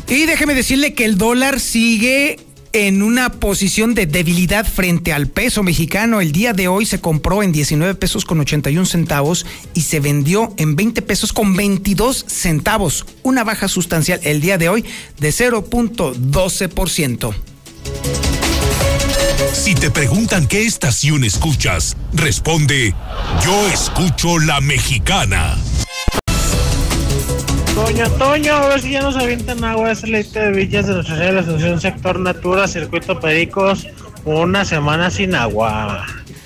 Y 0.10 0.26
déjeme 0.26 0.54
decirle 0.54 0.94
que 0.94 1.04
el 1.04 1.18
dólar 1.18 1.60
sigue 1.60 2.40
en 2.74 3.02
una 3.02 3.30
posición 3.30 3.94
de 3.94 4.06
debilidad 4.06 4.66
frente 4.66 5.14
al 5.14 5.28
peso 5.28 5.64
mexicano. 5.64 6.22
El 6.22 6.32
día 6.32 6.54
de 6.54 6.68
hoy 6.68 6.86
se 6.86 7.00
compró 7.00 7.44
en 7.44 7.52
19 7.52 7.96
pesos 7.96 8.26
con 8.26 8.40
81 8.40 8.86
centavos 8.86 9.46
y 9.74 9.82
se 9.82 10.00
vendió 10.00 10.54
en 10.58 10.76
20 10.76 11.02
pesos 11.02 11.34
con 11.34 11.56
22 11.56 12.26
centavos. 12.28 13.06
Una 13.24 13.44
baja 13.44 13.68
sustancial 13.68 14.20
el 14.24 14.42
día 14.42 14.58
de 14.58 14.70
hoy 14.70 14.86
de 15.20 15.30
0.12%. 15.30 17.34
Si 19.54 19.76
te 19.76 19.92
preguntan 19.92 20.48
qué 20.48 20.66
estación 20.66 21.24
escuchas, 21.24 21.96
responde, 22.14 22.96
yo 23.44 23.68
escucho 23.68 24.40
la 24.40 24.62
mexicana 24.62 25.58
Toño, 27.78 28.10
Toño, 28.14 28.56
a 28.56 28.68
ver 28.70 28.82
si 28.82 28.90
ya 28.90 29.04
nos 29.04 29.16
avientan 29.18 29.64
agua 29.64 29.92
ese 29.92 30.08
leite 30.08 30.40
de 30.40 30.50
villas 30.52 30.88
de 30.88 30.96
nuestra 30.96 31.14
serie 31.14 31.30
de 31.30 31.36
la 31.36 31.42
Asociación 31.42 31.80
Sector 31.80 32.20
Natura, 32.20 32.68
Circuito 32.68 33.20
Pericos, 33.20 33.86
una 34.26 34.66
semana 34.66 35.12
sin 35.12 35.36
agua. 35.36 36.04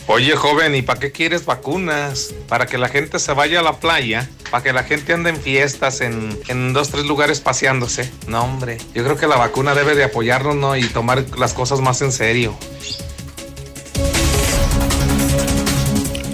Oye, 0.08 0.36
joven, 0.36 0.76
¿y 0.76 0.82
para 0.82 1.00
qué 1.00 1.14
quieres 1.14 1.46
vacunas? 1.46 2.36
¿Para 2.50 2.66
que 2.66 2.78
la 2.78 2.90
gente 2.90 3.18
se 3.18 3.32
vaya 3.32 3.62
a 3.62 3.64
la 3.64 3.80
playa? 3.80 4.30
¿Para 4.52 4.62
que 4.62 4.74
la 4.74 4.84
gente 4.84 5.14
ande 5.14 5.30
en 5.30 5.38
fiestas, 5.38 6.02
en, 6.02 6.38
en 6.50 6.74
dos, 6.74 6.90
tres 6.90 7.06
lugares 7.06 7.40
paseándose? 7.40 8.12
No, 8.28 8.44
hombre. 8.44 8.78
Yo 8.94 9.06
creo 9.06 9.16
que 9.16 9.26
la 9.26 9.38
vacuna 9.38 9.74
debe 9.74 9.96
de 9.96 10.04
apoyarnos, 10.04 10.58
¿no? 10.58 10.76
Y 10.76 10.84
tomar 10.84 11.24
las 11.38 11.54
cosas 11.54 11.80
más 11.80 12.02
en 12.02 12.12
serio. 12.12 12.58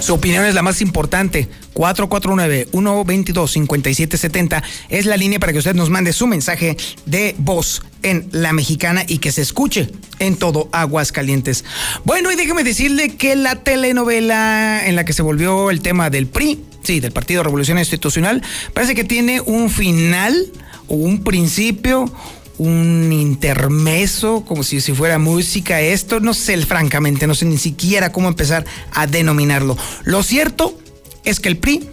Su 0.07 0.13
opinión 0.13 0.45
es 0.45 0.55
la 0.55 0.61
más 0.61 0.79
importante. 0.79 1.49
449-122-5770 1.73 4.63
es 4.87 5.05
la 5.05 5.17
línea 5.17 5.37
para 5.37 5.51
que 5.51 5.59
usted 5.59 5.75
nos 5.75 5.89
mande 5.89 6.13
su 6.13 6.27
mensaje 6.27 6.77
de 7.05 7.35
voz 7.39 7.81
en 8.03 8.29
La 8.31 8.53
Mexicana 8.53 9.03
y 9.05 9.17
que 9.17 9.33
se 9.33 9.41
escuche 9.41 9.89
en 10.19 10.37
todo 10.37 10.69
Aguascalientes. 10.71 11.65
Bueno, 12.05 12.31
y 12.31 12.37
déjeme 12.37 12.63
decirle 12.63 13.17
que 13.17 13.35
la 13.35 13.57
telenovela 13.57 14.87
en 14.87 14.95
la 14.95 15.03
que 15.03 15.11
se 15.11 15.23
volvió 15.23 15.71
el 15.71 15.81
tema 15.81 16.09
del 16.09 16.27
PRI, 16.27 16.63
sí, 16.83 17.01
del 17.01 17.11
Partido 17.11 17.43
Revolución 17.43 17.77
Institucional, 17.77 18.41
parece 18.73 18.95
que 18.95 19.03
tiene 19.03 19.41
un 19.41 19.69
final 19.69 20.53
o 20.87 20.95
un 20.95 21.25
principio, 21.25 22.09
un 22.57 23.11
intermeso, 23.11 24.43
como 24.45 24.63
si, 24.63 24.81
si 24.81 24.93
fuera 24.93 25.19
música 25.19 25.81
esto, 25.81 26.19
no 26.19 26.33
sé 26.33 26.57
francamente, 26.65 27.27
no 27.27 27.35
sé 27.35 27.45
ni 27.45 27.57
siquiera 27.57 28.11
cómo 28.11 28.27
empezar 28.27 28.65
a 28.91 29.07
denominarlo. 29.07 29.77
Lo 30.03 30.23
cierto 30.23 30.77
es 31.23 31.39
que 31.39 31.49
el 31.49 31.57
PRI 31.57 31.87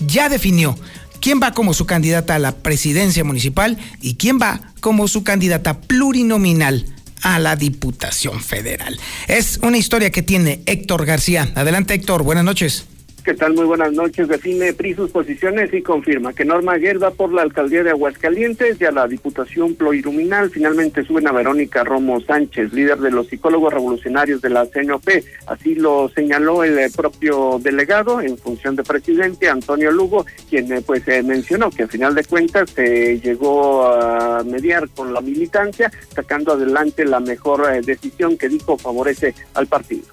ya 0.00 0.28
definió 0.28 0.76
quién 1.20 1.40
va 1.42 1.52
como 1.52 1.74
su 1.74 1.86
candidata 1.86 2.34
a 2.34 2.38
la 2.38 2.56
presidencia 2.56 3.24
municipal 3.24 3.78
y 4.00 4.14
quién 4.14 4.38
va 4.40 4.60
como 4.80 5.08
su 5.08 5.24
candidata 5.24 5.80
plurinominal 5.80 6.86
a 7.22 7.38
la 7.38 7.56
Diputación 7.56 8.40
Federal. 8.42 8.98
Es 9.26 9.58
una 9.62 9.78
historia 9.78 10.10
que 10.10 10.22
tiene 10.22 10.62
Héctor 10.66 11.04
García. 11.04 11.50
Adelante 11.54 11.94
Héctor, 11.94 12.22
buenas 12.22 12.44
noches. 12.44 12.84
¿Qué 13.28 13.34
tal? 13.34 13.52
Muy 13.52 13.66
buenas 13.66 13.92
noches. 13.92 14.26
Define 14.26 14.72
PRI 14.72 14.94
sus 14.94 15.10
posiciones 15.10 15.70
y 15.74 15.82
confirma 15.82 16.32
que 16.32 16.46
Norma 16.46 16.72
Aguirre 16.72 16.96
va 16.96 17.10
por 17.10 17.30
la 17.30 17.42
alcaldía 17.42 17.82
de 17.82 17.90
Aguascalientes 17.90 18.80
y 18.80 18.86
a 18.86 18.90
la 18.90 19.06
Diputación 19.06 19.74
Pluriluminal. 19.74 20.48
Finalmente 20.48 21.04
suben 21.04 21.28
a 21.28 21.32
Verónica 21.32 21.84
Romo 21.84 22.22
Sánchez, 22.22 22.72
líder 22.72 22.96
de 23.00 23.10
los 23.10 23.26
psicólogos 23.26 23.74
revolucionarios 23.74 24.40
de 24.40 24.48
la 24.48 24.64
CNOP. 24.64 25.10
Así 25.46 25.74
lo 25.74 26.08
señaló 26.08 26.64
el 26.64 26.78
eh, 26.78 26.88
propio 26.96 27.60
delegado 27.62 28.22
en 28.22 28.38
función 28.38 28.76
de 28.76 28.82
presidente, 28.82 29.50
Antonio 29.50 29.90
Lugo, 29.90 30.24
quien 30.48 30.72
eh, 30.72 30.80
pues 30.80 31.06
eh, 31.06 31.22
mencionó 31.22 31.68
que 31.70 31.82
al 31.82 31.90
final 31.90 32.14
de 32.14 32.24
cuentas 32.24 32.70
se 32.70 33.20
llegó 33.20 33.88
a 33.88 34.42
mediar 34.42 34.88
con 34.88 35.12
la 35.12 35.20
militancia, 35.20 35.92
sacando 36.14 36.54
adelante 36.54 37.04
la 37.04 37.20
mejor 37.20 37.70
eh, 37.70 37.82
decisión 37.82 38.38
que 38.38 38.48
dijo 38.48 38.78
favorece 38.78 39.34
al 39.52 39.66
partido. 39.66 40.06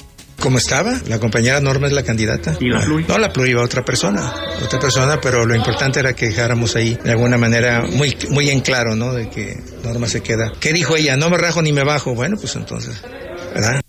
¿Cómo 0.45 0.59
estaba? 0.59 0.93
La 1.07 1.17
compañera 1.17 1.59
Norma 1.59 1.87
es 1.87 1.93
la 1.93 2.03
candidata. 2.03 2.55
¿Y 2.59 2.69
la 2.69 2.79
Pluri? 2.81 3.05
No, 3.07 3.17
la 3.17 3.33
Pluri 3.33 3.49
iba 3.49 3.63
otra 3.63 3.83
persona. 3.83 4.31
Otra 4.63 4.77
persona, 4.79 5.19
pero 5.19 5.43
lo 5.43 5.55
importante 5.55 5.99
era 5.99 6.13
que 6.13 6.27
dejáramos 6.27 6.75
ahí 6.75 6.95
de 7.03 7.09
alguna 7.09 7.35
manera 7.35 7.81
muy, 7.81 8.15
muy 8.29 8.51
en 8.51 8.61
claro, 8.61 8.95
¿no? 8.95 9.11
De 9.11 9.27
que 9.27 9.57
Norma 9.83 10.05
se 10.05 10.21
queda. 10.21 10.51
¿Qué 10.59 10.71
dijo 10.71 10.95
ella? 10.95 11.17
No 11.17 11.31
me 11.31 11.39
rajo 11.39 11.63
ni 11.63 11.73
me 11.73 11.83
bajo. 11.83 12.13
Bueno, 12.13 12.37
pues 12.39 12.55
entonces, 12.55 13.01
¿verdad? 13.55 13.81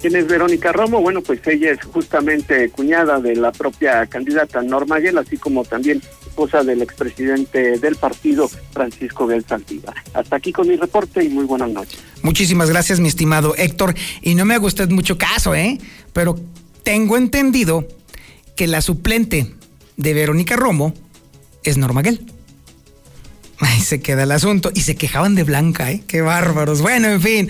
¿Quién 0.00 0.16
es 0.16 0.26
Verónica 0.26 0.72
Romo? 0.72 1.00
Bueno, 1.00 1.20
pues 1.20 1.38
ella 1.46 1.70
es 1.70 1.78
justamente 1.84 2.68
cuñada 2.70 3.20
de 3.20 3.36
la 3.36 3.52
propia 3.52 4.04
candidata 4.06 4.60
Norma 4.62 4.96
Aguirre, 4.96 5.20
así 5.20 5.36
como 5.36 5.62
también 5.62 6.02
esposa 6.36 6.62
del 6.62 6.82
expresidente 6.82 7.78
del 7.78 7.96
partido, 7.96 8.46
Francisco 8.70 9.26
Del 9.26 9.42
Santiva. 9.46 9.94
Hasta 10.12 10.36
aquí 10.36 10.52
con 10.52 10.68
mi 10.68 10.76
reporte 10.76 11.24
y 11.24 11.30
muy 11.30 11.46
buenas 11.46 11.70
noches. 11.70 11.98
Muchísimas 12.20 12.68
gracias, 12.68 13.00
mi 13.00 13.08
estimado 13.08 13.54
Héctor. 13.56 13.94
Y 14.20 14.34
no 14.34 14.44
me 14.44 14.54
haga 14.54 14.66
usted 14.66 14.90
mucho 14.90 15.16
caso, 15.16 15.54
¿eh? 15.54 15.78
Pero 16.12 16.38
tengo 16.82 17.16
entendido 17.16 17.88
que 18.54 18.66
la 18.66 18.82
suplente 18.82 19.54
de 19.96 20.12
Verónica 20.12 20.56
Romo 20.56 20.92
es 21.64 21.78
Norma 21.78 22.02
Guel. 22.02 22.20
Ahí 23.58 23.80
se 23.80 24.02
queda 24.02 24.24
el 24.24 24.32
asunto. 24.32 24.70
Y 24.74 24.82
se 24.82 24.94
quejaban 24.94 25.34
de 25.34 25.44
Blanca, 25.44 25.90
¿eh? 25.90 26.02
Qué 26.06 26.20
bárbaros. 26.20 26.82
Bueno, 26.82 27.08
en 27.08 27.22
fin. 27.22 27.48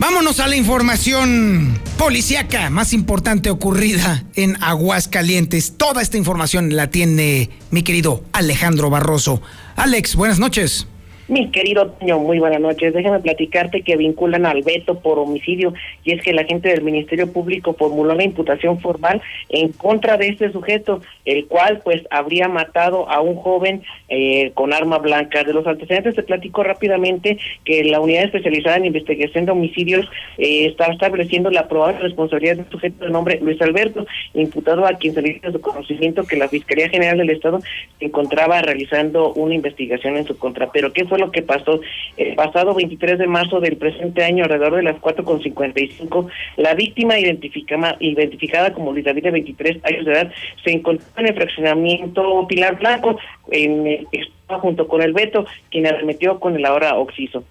Vámonos 0.00 0.40
a 0.40 0.48
la 0.48 0.56
información 0.56 1.78
policíaca 1.98 2.70
más 2.70 2.94
importante 2.94 3.50
ocurrida 3.50 4.24
en 4.34 4.56
Aguascalientes. 4.62 5.74
Toda 5.76 6.00
esta 6.00 6.16
información 6.16 6.74
la 6.74 6.88
tiene 6.90 7.50
mi 7.70 7.82
querido 7.82 8.24
Alejandro 8.32 8.88
Barroso. 8.88 9.42
Alex, 9.76 10.16
buenas 10.16 10.38
noches. 10.38 10.86
Mi 11.30 11.48
querido 11.52 11.86
Toño, 11.92 12.18
muy 12.18 12.40
buenas 12.40 12.60
noches. 12.60 12.92
Déjame 12.92 13.20
platicarte 13.20 13.82
que 13.82 13.96
vinculan 13.96 14.46
al 14.46 14.62
Beto 14.64 14.98
por 14.98 15.20
homicidio 15.20 15.72
y 16.02 16.10
es 16.10 16.22
que 16.22 16.32
la 16.32 16.42
gente 16.42 16.70
del 16.70 16.82
Ministerio 16.82 17.32
Público 17.32 17.72
formuló 17.72 18.16
la 18.16 18.24
imputación 18.24 18.80
formal 18.80 19.22
en 19.48 19.70
contra 19.70 20.16
de 20.16 20.26
este 20.26 20.50
sujeto, 20.50 21.02
el 21.24 21.46
cual 21.46 21.82
pues 21.84 22.02
habría 22.10 22.48
matado 22.48 23.08
a 23.08 23.20
un 23.20 23.36
joven 23.36 23.84
eh, 24.08 24.50
con 24.54 24.72
arma 24.72 24.98
blanca. 24.98 25.44
De 25.44 25.52
los 25.52 25.64
antecedentes 25.68 26.16
te 26.16 26.24
platico 26.24 26.64
rápidamente 26.64 27.38
que 27.64 27.84
la 27.84 28.00
unidad 28.00 28.24
especializada 28.24 28.78
en 28.78 28.86
investigación 28.86 29.44
de 29.46 29.52
homicidios 29.52 30.10
eh, 30.36 30.66
está 30.66 30.86
estableciendo 30.86 31.48
la 31.52 31.68
probable 31.68 32.00
responsabilidad 32.00 32.56
del 32.56 32.70
sujeto 32.70 33.04
de 33.04 33.10
nombre 33.12 33.38
Luis 33.40 33.62
Alberto, 33.62 34.04
imputado 34.34 34.84
a 34.84 34.94
quien 34.94 35.14
se 35.14 35.22
le 35.22 35.40
su 35.40 35.60
conocimiento 35.60 36.24
que 36.24 36.34
la 36.34 36.48
Fiscalía 36.48 36.88
General 36.88 37.18
del 37.18 37.30
Estado 37.30 37.60
se 38.00 38.06
encontraba 38.06 38.60
realizando 38.62 39.32
una 39.34 39.54
investigación 39.54 40.16
en 40.16 40.26
su 40.26 40.36
contra. 40.36 40.72
Pero 40.72 40.92
¿qué 40.92 41.04
fue 41.04 41.19
lo 41.20 41.30
que 41.30 41.42
pasó? 41.42 41.80
El 42.16 42.34
pasado 42.34 42.74
23 42.74 43.18
de 43.18 43.26
marzo 43.26 43.60
del 43.60 43.76
presente 43.76 44.24
año, 44.24 44.44
alrededor 44.44 44.76
de 44.76 44.82
las 44.82 44.96
4.55, 44.96 46.28
la 46.56 46.74
víctima 46.74 47.18
identificada, 47.18 47.96
identificada 48.00 48.72
como 48.72 48.92
Luis 48.92 49.04
David 49.04 49.24
de 49.24 49.30
23 49.30 49.84
años 49.84 50.04
de 50.04 50.12
edad 50.12 50.32
se 50.64 50.72
encontró 50.72 51.06
en 51.16 51.26
el 51.28 51.34
fraccionamiento 51.34 52.46
Pilar 52.48 52.78
Blanco, 52.78 53.18
en, 53.50 54.06
junto 54.46 54.88
con 54.88 55.02
el 55.02 55.12
Beto, 55.12 55.46
quien 55.70 55.86
arremetió 55.86 56.40
con 56.40 56.56
el 56.56 56.64
ahora 56.64 56.96
Oxiso. 56.96 57.44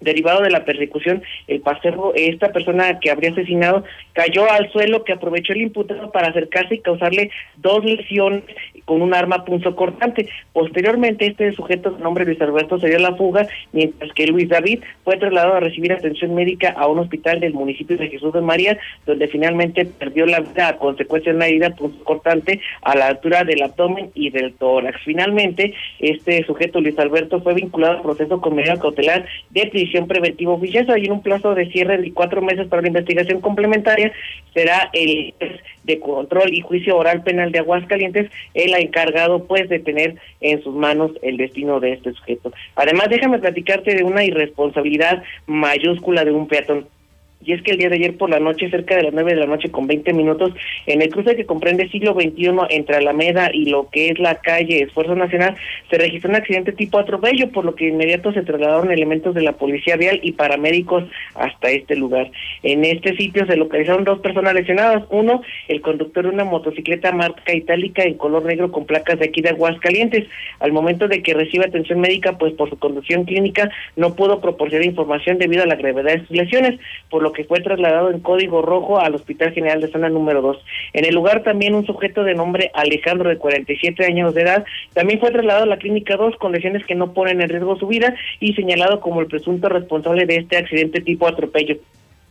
Derivado 0.00 0.42
de 0.42 0.50
la 0.50 0.64
persecución, 0.64 1.22
el 1.46 1.60
paseo, 1.60 2.12
esta 2.14 2.52
persona 2.52 2.98
que 3.00 3.10
habría 3.10 3.32
asesinado 3.32 3.84
cayó 4.14 4.50
al 4.50 4.72
suelo 4.72 5.04
que 5.04 5.12
aprovechó 5.12 5.52
el 5.52 5.60
imputado 5.60 6.10
para 6.10 6.28
acercarse 6.28 6.76
y 6.76 6.78
causarle 6.78 7.30
dos 7.58 7.84
lesiones 7.84 8.44
con 8.86 9.02
un 9.02 9.12
arma 9.12 9.44
punzocortante. 9.44 10.26
Posteriormente, 10.54 11.26
este 11.26 11.52
sujeto, 11.52 11.90
de 11.90 12.02
nombre 12.02 12.24
Luis 12.24 12.40
Alberto, 12.40 12.78
se 12.78 12.88
dio 12.88 12.98
la 12.98 13.14
fuga, 13.14 13.46
mientras 13.72 14.10
que 14.14 14.26
Luis 14.26 14.48
David 14.48 14.80
fue 15.04 15.18
trasladado 15.18 15.56
a 15.56 15.60
recibir 15.60 15.92
atención 15.92 16.34
médica 16.34 16.70
a 16.70 16.86
un 16.86 17.00
hospital 17.00 17.40
del 17.40 17.52
municipio 17.52 17.98
de 17.98 18.08
Jesús 18.08 18.32
de 18.32 18.40
María, 18.40 18.78
donde 19.04 19.28
finalmente 19.28 19.84
perdió 19.84 20.24
la 20.24 20.40
vida 20.40 20.68
a 20.68 20.76
consecuencia 20.78 21.32
de 21.32 21.36
una 21.36 21.46
herida 21.46 21.70
punzocortante 21.76 22.58
a 22.80 22.96
la 22.96 23.08
altura 23.08 23.44
del 23.44 23.62
abdomen 23.62 24.10
y 24.14 24.30
del 24.30 24.54
tórax. 24.54 24.98
Finalmente, 25.04 25.74
este 25.98 26.42
sujeto, 26.44 26.80
Luis 26.80 26.98
Alberto, 26.98 27.42
fue 27.42 27.52
vinculado 27.52 27.98
al 27.98 28.02
proceso 28.02 28.40
con 28.40 28.54
medida 28.54 28.80
cautelar 28.80 29.26
de 29.50 29.66
prisión 29.66 29.89
preventiva 30.06 30.52
oficiosa 30.52 30.96
en 30.96 31.12
un 31.12 31.22
plazo 31.22 31.54
de 31.54 31.70
cierre 31.70 31.98
de 31.98 32.12
cuatro 32.12 32.42
meses 32.42 32.68
para 32.68 32.82
la 32.82 32.88
investigación 32.88 33.40
complementaria 33.40 34.12
será 34.54 34.90
el 34.92 35.34
de 35.84 35.98
control 35.98 36.52
y 36.52 36.60
juicio 36.60 36.96
oral 36.96 37.22
penal 37.22 37.52
de 37.52 37.58
Aguascalientes 37.58 38.30
el 38.54 38.74
encargado 38.74 39.44
pues 39.46 39.68
de 39.68 39.78
tener 39.80 40.16
en 40.40 40.62
sus 40.62 40.74
manos 40.74 41.12
el 41.22 41.36
destino 41.36 41.80
de 41.80 41.92
este 41.92 42.12
sujeto. 42.12 42.52
Además, 42.76 43.08
déjame 43.08 43.38
platicarte 43.38 43.94
de 43.94 44.04
una 44.04 44.24
irresponsabilidad 44.24 45.22
mayúscula 45.46 46.24
de 46.24 46.32
un 46.32 46.46
peatón. 46.46 46.86
Y 47.42 47.52
es 47.52 47.62
que 47.62 47.70
el 47.70 47.78
día 47.78 47.88
de 47.88 47.96
ayer 47.96 48.16
por 48.16 48.28
la 48.28 48.38
noche, 48.38 48.68
cerca 48.68 48.96
de 48.96 49.04
las 49.04 49.14
nueve 49.14 49.34
de 49.34 49.40
la 49.40 49.46
noche 49.46 49.70
con 49.70 49.86
20 49.86 50.12
minutos, 50.12 50.52
en 50.86 51.00
el 51.00 51.10
cruce 51.10 51.36
que 51.36 51.46
comprende 51.46 51.88
siglo 51.88 52.12
XXI 52.12 52.50
entre 52.68 52.96
Alameda 52.96 53.50
y 53.52 53.66
lo 53.66 53.88
que 53.88 54.10
es 54.10 54.18
la 54.18 54.34
calle 54.36 54.82
Esfuerzo 54.82 55.14
Nacional, 55.14 55.56
se 55.88 55.96
registró 55.96 56.30
un 56.30 56.36
accidente 56.36 56.72
tipo 56.72 56.98
atropello, 56.98 57.50
por 57.50 57.64
lo 57.64 57.74
que 57.74 57.86
de 57.86 57.92
inmediato 57.92 58.32
se 58.32 58.42
trasladaron 58.42 58.90
elementos 58.90 59.34
de 59.34 59.42
la 59.42 59.52
Policía 59.52 59.96
Vial 59.96 60.20
y 60.22 60.32
paramédicos 60.32 61.04
hasta 61.34 61.70
este 61.70 61.96
lugar. 61.96 62.30
En 62.62 62.84
este 62.84 63.16
sitio 63.16 63.46
se 63.46 63.56
localizaron 63.56 64.04
dos 64.04 64.20
personas 64.20 64.52
lesionadas. 64.52 65.04
Uno, 65.10 65.42
el 65.68 65.80
conductor 65.80 66.24
de 66.24 66.30
una 66.30 66.44
motocicleta 66.44 67.12
marca 67.12 67.54
itálica 67.54 68.02
en 68.02 68.14
color 68.14 68.44
negro 68.44 68.70
con 68.70 68.84
placas 68.84 69.18
de 69.18 69.26
aquí 69.26 69.40
de 69.40 69.50
Aguascalientes. 69.50 70.28
Al 70.58 70.72
momento 70.72 71.08
de 71.08 71.22
que 71.22 71.34
recibe 71.34 71.64
atención 71.64 72.00
médica, 72.00 72.36
pues 72.36 72.52
por 72.52 72.68
su 72.68 72.78
conducción 72.78 73.24
clínica 73.24 73.70
no 73.96 74.14
pudo 74.14 74.40
proporcionar 74.40 74.86
información 74.86 75.38
debido 75.38 75.62
a 75.62 75.66
la 75.66 75.76
gravedad 75.76 76.14
de 76.14 76.26
sus 76.26 76.36
lesiones, 76.36 76.78
por 77.08 77.22
lo 77.22 77.29
que 77.32 77.44
fue 77.44 77.60
trasladado 77.60 78.10
en 78.10 78.20
código 78.20 78.62
rojo 78.62 79.00
al 79.00 79.14
Hospital 79.14 79.52
General 79.52 79.80
de 79.80 79.90
Zona 79.90 80.08
número 80.08 80.42
2. 80.42 80.58
En 80.92 81.04
el 81.04 81.14
lugar 81.14 81.42
también 81.42 81.74
un 81.74 81.86
sujeto 81.86 82.24
de 82.24 82.34
nombre 82.34 82.70
Alejandro 82.74 83.28
de 83.28 83.38
47 83.38 84.04
años 84.04 84.34
de 84.34 84.42
edad 84.42 84.64
también 84.92 85.20
fue 85.20 85.30
trasladado 85.30 85.64
a 85.64 85.68
la 85.68 85.78
clínica 85.78 86.16
2 86.16 86.36
con 86.36 86.52
lesiones 86.52 86.84
que 86.86 86.94
no 86.94 87.12
ponen 87.12 87.40
en 87.40 87.48
riesgo 87.48 87.76
su 87.76 87.86
vida 87.86 88.14
y 88.40 88.54
señalado 88.54 89.00
como 89.00 89.20
el 89.20 89.26
presunto 89.26 89.68
responsable 89.68 90.26
de 90.26 90.36
este 90.36 90.56
accidente 90.56 91.00
tipo 91.00 91.26
atropello. 91.26 91.76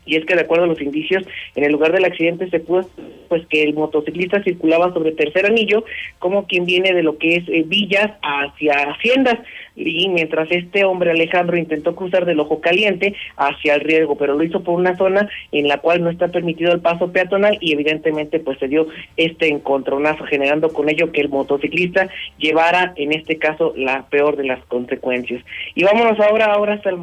Y 0.09 0.15
es 0.15 0.25
que 0.25 0.35
de 0.35 0.41
acuerdo 0.41 0.63
a 0.63 0.67
los 0.67 0.81
indicios, 0.81 1.23
en 1.55 1.63
el 1.63 1.71
lugar 1.71 1.91
del 1.91 2.05
accidente 2.05 2.49
se 2.49 2.59
pudo 2.59 2.89
pues 3.27 3.45
que 3.47 3.61
el 3.61 3.75
motociclista 3.75 4.41
circulaba 4.43 4.91
sobre 4.91 5.11
tercer 5.11 5.45
anillo 5.45 5.85
como 6.17 6.47
quien 6.47 6.65
viene 6.65 6.93
de 6.93 7.03
lo 7.03 7.17
que 7.17 7.35
es 7.35 7.43
eh, 7.47 7.63
Villas 7.65 8.11
hacia 8.23 8.91
Haciendas 8.91 9.37
y 9.75 10.09
mientras 10.09 10.51
este 10.51 10.83
hombre 10.83 11.11
Alejandro 11.11 11.55
intentó 11.55 11.95
cruzar 11.95 12.25
del 12.25 12.39
ojo 12.39 12.59
caliente 12.59 13.15
hacia 13.37 13.75
el 13.75 13.81
riesgo, 13.81 14.17
pero 14.17 14.35
lo 14.35 14.43
hizo 14.43 14.61
por 14.61 14.77
una 14.77 14.97
zona 14.97 15.29
en 15.51 15.67
la 15.67 15.77
cual 15.77 16.03
no 16.03 16.09
está 16.09 16.27
permitido 16.27 16.73
el 16.73 16.81
paso 16.81 17.11
peatonal 17.11 17.57
y 17.61 17.73
evidentemente 17.73 18.39
pues 18.39 18.57
se 18.59 18.67
dio 18.67 18.87
este 19.15 19.47
encontronazo 19.47 20.25
generando 20.25 20.69
con 20.73 20.89
ello 20.89 21.11
que 21.11 21.21
el 21.21 21.29
motociclista 21.29 22.09
llevara 22.37 22.93
en 22.95 23.13
este 23.13 23.37
caso 23.37 23.73
la 23.77 24.07
peor 24.09 24.35
de 24.35 24.45
las 24.45 24.63
consecuencias. 24.65 25.43
Y 25.75 25.83
vámonos 25.83 26.19
ahora 26.19 26.45
ahora 26.45 26.73
hasta 26.73 26.89
el 26.89 26.97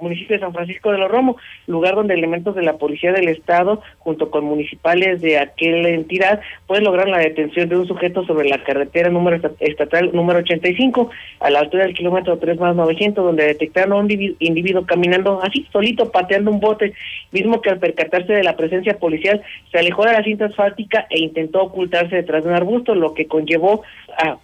municipio 0.00 0.36
de 0.36 0.40
San 0.40 0.52
Francisco 0.52 0.92
de 0.92 0.98
los 0.98 1.10
Romo, 1.10 1.36
lugar 1.66 1.94
donde 1.96 2.14
elementos 2.14 2.35
de 2.36 2.62
la 2.62 2.76
policía 2.76 3.12
del 3.12 3.28
estado 3.28 3.80
junto 3.98 4.30
con 4.30 4.44
municipales 4.44 5.20
de 5.20 5.38
aquella 5.38 5.88
entidad 5.88 6.40
pues 6.66 6.82
lograr 6.82 7.08
la 7.08 7.18
detención 7.18 7.68
de 7.68 7.76
un 7.76 7.86
sujeto 7.86 8.24
sobre 8.26 8.48
la 8.48 8.62
carretera 8.62 9.08
número 9.08 9.40
estatal 9.60 10.10
número 10.12 10.40
85 10.40 11.10
a 11.40 11.50
la 11.50 11.60
altura 11.60 11.84
del 11.84 11.94
kilómetro 11.94 12.38
3 12.38 12.58
más 12.58 12.76
900, 12.76 13.24
donde 13.24 13.46
detectaron 13.46 13.92
a 13.92 13.96
un 13.96 14.10
individuo, 14.10 14.84
caminando 14.86 15.40
así, 15.42 15.66
solito, 15.72 16.10
pateando 16.10 16.50
un 16.50 16.60
bote, 16.60 16.92
mismo 17.32 17.60
que 17.60 17.70
al 17.70 17.78
percatarse 17.78 18.32
de 18.32 18.44
la 18.44 18.56
presencia 18.56 18.98
policial 18.98 19.42
se 19.70 19.78
alejó 19.78 20.04
de 20.04 20.12
la 20.12 20.22
cinta 20.22 20.46
asfáltica 20.46 21.06
e 21.10 21.20
intentó 21.20 21.62
ocultarse 21.62 22.16
detrás 22.16 22.44
de 22.44 22.50
un 22.50 22.56
arbusto, 22.56 22.94
lo 22.94 23.14
que 23.14 23.26
conllevó 23.26 23.82
a 24.18 24.38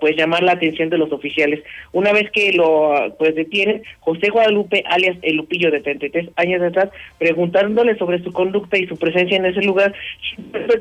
pues 0.00 0.16
llamar 0.16 0.42
la 0.42 0.52
atención 0.52 0.90
de 0.90 0.98
los 0.98 1.12
oficiales. 1.12 1.62
Una 1.92 2.12
vez 2.12 2.30
que 2.30 2.52
lo 2.52 3.14
pues 3.18 3.34
detienen, 3.34 3.82
José 4.00 4.30
Guadalupe, 4.30 4.82
alias 4.86 5.16
El 5.22 5.36
Lupillo 5.36 5.70
de 5.70 5.80
33 5.80 6.30
años 6.36 6.60
de 6.60 6.68
edad, 6.68 6.90
preguntándole 7.18 7.96
sobre 7.96 8.22
su 8.22 8.32
conducta 8.32 8.78
y 8.78 8.86
su 8.86 8.96
presencia 8.96 9.36
en 9.36 9.46
ese 9.46 9.62
lugar, 9.62 9.94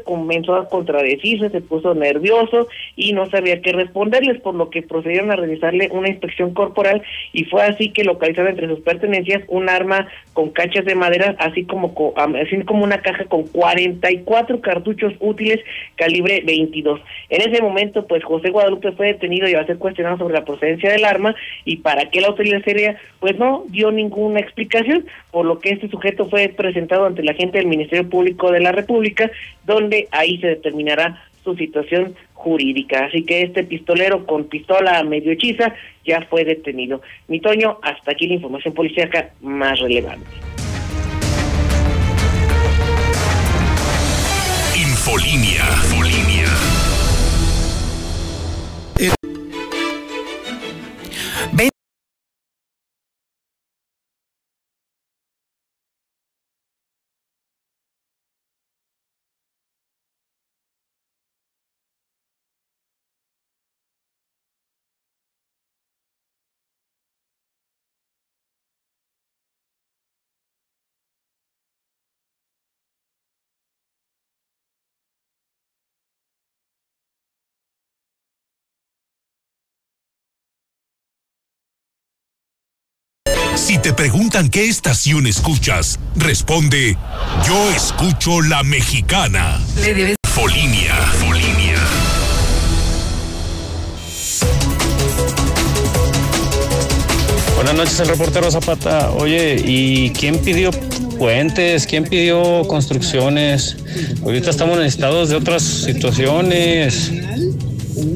comenzó 0.06 0.56
a 0.56 0.70
contradecirse, 0.70 1.50
se 1.50 1.62
puso 1.62 1.94
nervioso 1.94 2.68
y 2.96 3.14
no 3.14 3.30
sabía 3.30 3.62
qué 3.62 3.74
responderles, 3.74 4.42
por 4.42 4.56
lo 4.56 4.70
que 4.70 4.82
procedieron 4.82 5.32
a 5.32 5.36
realizarle 5.36 5.90
una 5.92 6.10
inspección 6.10 6.54
corporal 6.54 7.02
y 7.34 7.46
fue 7.46 7.64
así 7.64 7.92
que 7.92 8.04
localizaron 8.04 8.52
entre 8.52 8.68
sus 8.68 8.80
pertenencias 8.80 9.44
un 9.48 9.70
arma 9.70 10.08
con 10.34 10.50
cachas 10.50 10.86
de 10.86 10.96
madera, 10.96 11.36
así 11.40 11.66
como 11.66 11.94
así 12.16 12.64
como 12.64 12.84
una 12.84 13.02
caja 13.02 13.26
con 13.26 13.44
44 13.48 14.62
cartuchos 14.62 15.14
útiles 15.20 15.60
calibre 15.96 16.42
22. 16.46 17.02
En 17.30 17.42
ese 17.42 17.62
momento, 17.62 18.08
pues 18.08 18.24
José 18.24 18.50
Guadalupe 18.50 18.92
fue 18.94 19.09
detenido 19.14 19.48
y 19.48 19.54
va 19.54 19.62
a 19.62 19.66
ser 19.66 19.78
cuestionado 19.78 20.18
sobre 20.18 20.34
la 20.34 20.46
procedencia 20.46 20.92
del 20.92 21.06
arma 21.06 21.36
y 21.66 21.78
para 21.78 22.10
qué 22.10 22.22
la 22.22 22.32
utilizaría, 22.32 22.98
pues 23.20 23.38
no 23.38 23.66
dio 23.70 23.92
ninguna 23.92 24.40
explicación, 24.40 25.06
por 25.32 25.46
lo 25.46 25.60
que 25.60 25.72
este 25.72 25.90
sujeto 25.90 26.28
fue 26.30 26.50
presentado 26.50 27.06
ante 27.06 27.24
la 27.24 27.34
gente 27.34 27.58
del 27.58 27.68
Ministerio 27.68 28.10
Público 28.10 28.52
de 28.52 28.62
la 28.62 28.72
República, 28.72 29.30
donde 29.66 30.08
ahí 30.12 30.40
se 30.40 30.48
determinará 30.48 31.24
su 31.44 31.56
situación 31.56 32.16
jurídica. 32.34 33.06
Así 33.06 33.24
que 33.24 33.42
este 33.44 33.64
pistolero 33.64 34.26
con 34.26 34.46
pistola 34.46 35.04
medio 35.04 35.32
hechiza 35.32 35.74
ya 36.06 36.22
fue 36.30 36.46
detenido. 36.46 37.02
Mi 37.28 37.40
Toño, 37.40 37.80
hasta 37.82 38.12
aquí 38.12 38.28
la 38.28 38.36
información 38.36 38.74
policíaca 38.74 39.32
más 39.42 39.80
relevante. 39.80 40.26
Infolinia. 44.76 45.64
Infolinia. 45.84 46.29
Si 83.70 83.78
te 83.78 83.94
preguntan 83.94 84.50
qué 84.50 84.68
estación 84.68 85.28
escuchas, 85.28 86.00
responde, 86.16 86.98
yo 87.48 87.70
escucho 87.70 88.42
la 88.42 88.64
mexicana. 88.64 89.62
Folinia, 90.28 90.96
Folinia. 90.96 91.76
Buenas 97.58 97.76
noches, 97.76 98.00
el 98.00 98.08
reportero 98.08 98.50
Zapata. 98.50 99.12
Oye, 99.12 99.62
¿y 99.64 100.10
quién 100.14 100.40
pidió 100.40 100.72
puentes? 101.20 101.86
¿Quién 101.86 102.06
pidió 102.06 102.64
construcciones? 102.68 103.78
Ahorita 104.24 104.50
estamos 104.50 104.80
en 104.80 104.86
estados 104.86 105.30
de 105.30 105.36
otras 105.36 105.62
situaciones 105.62 107.12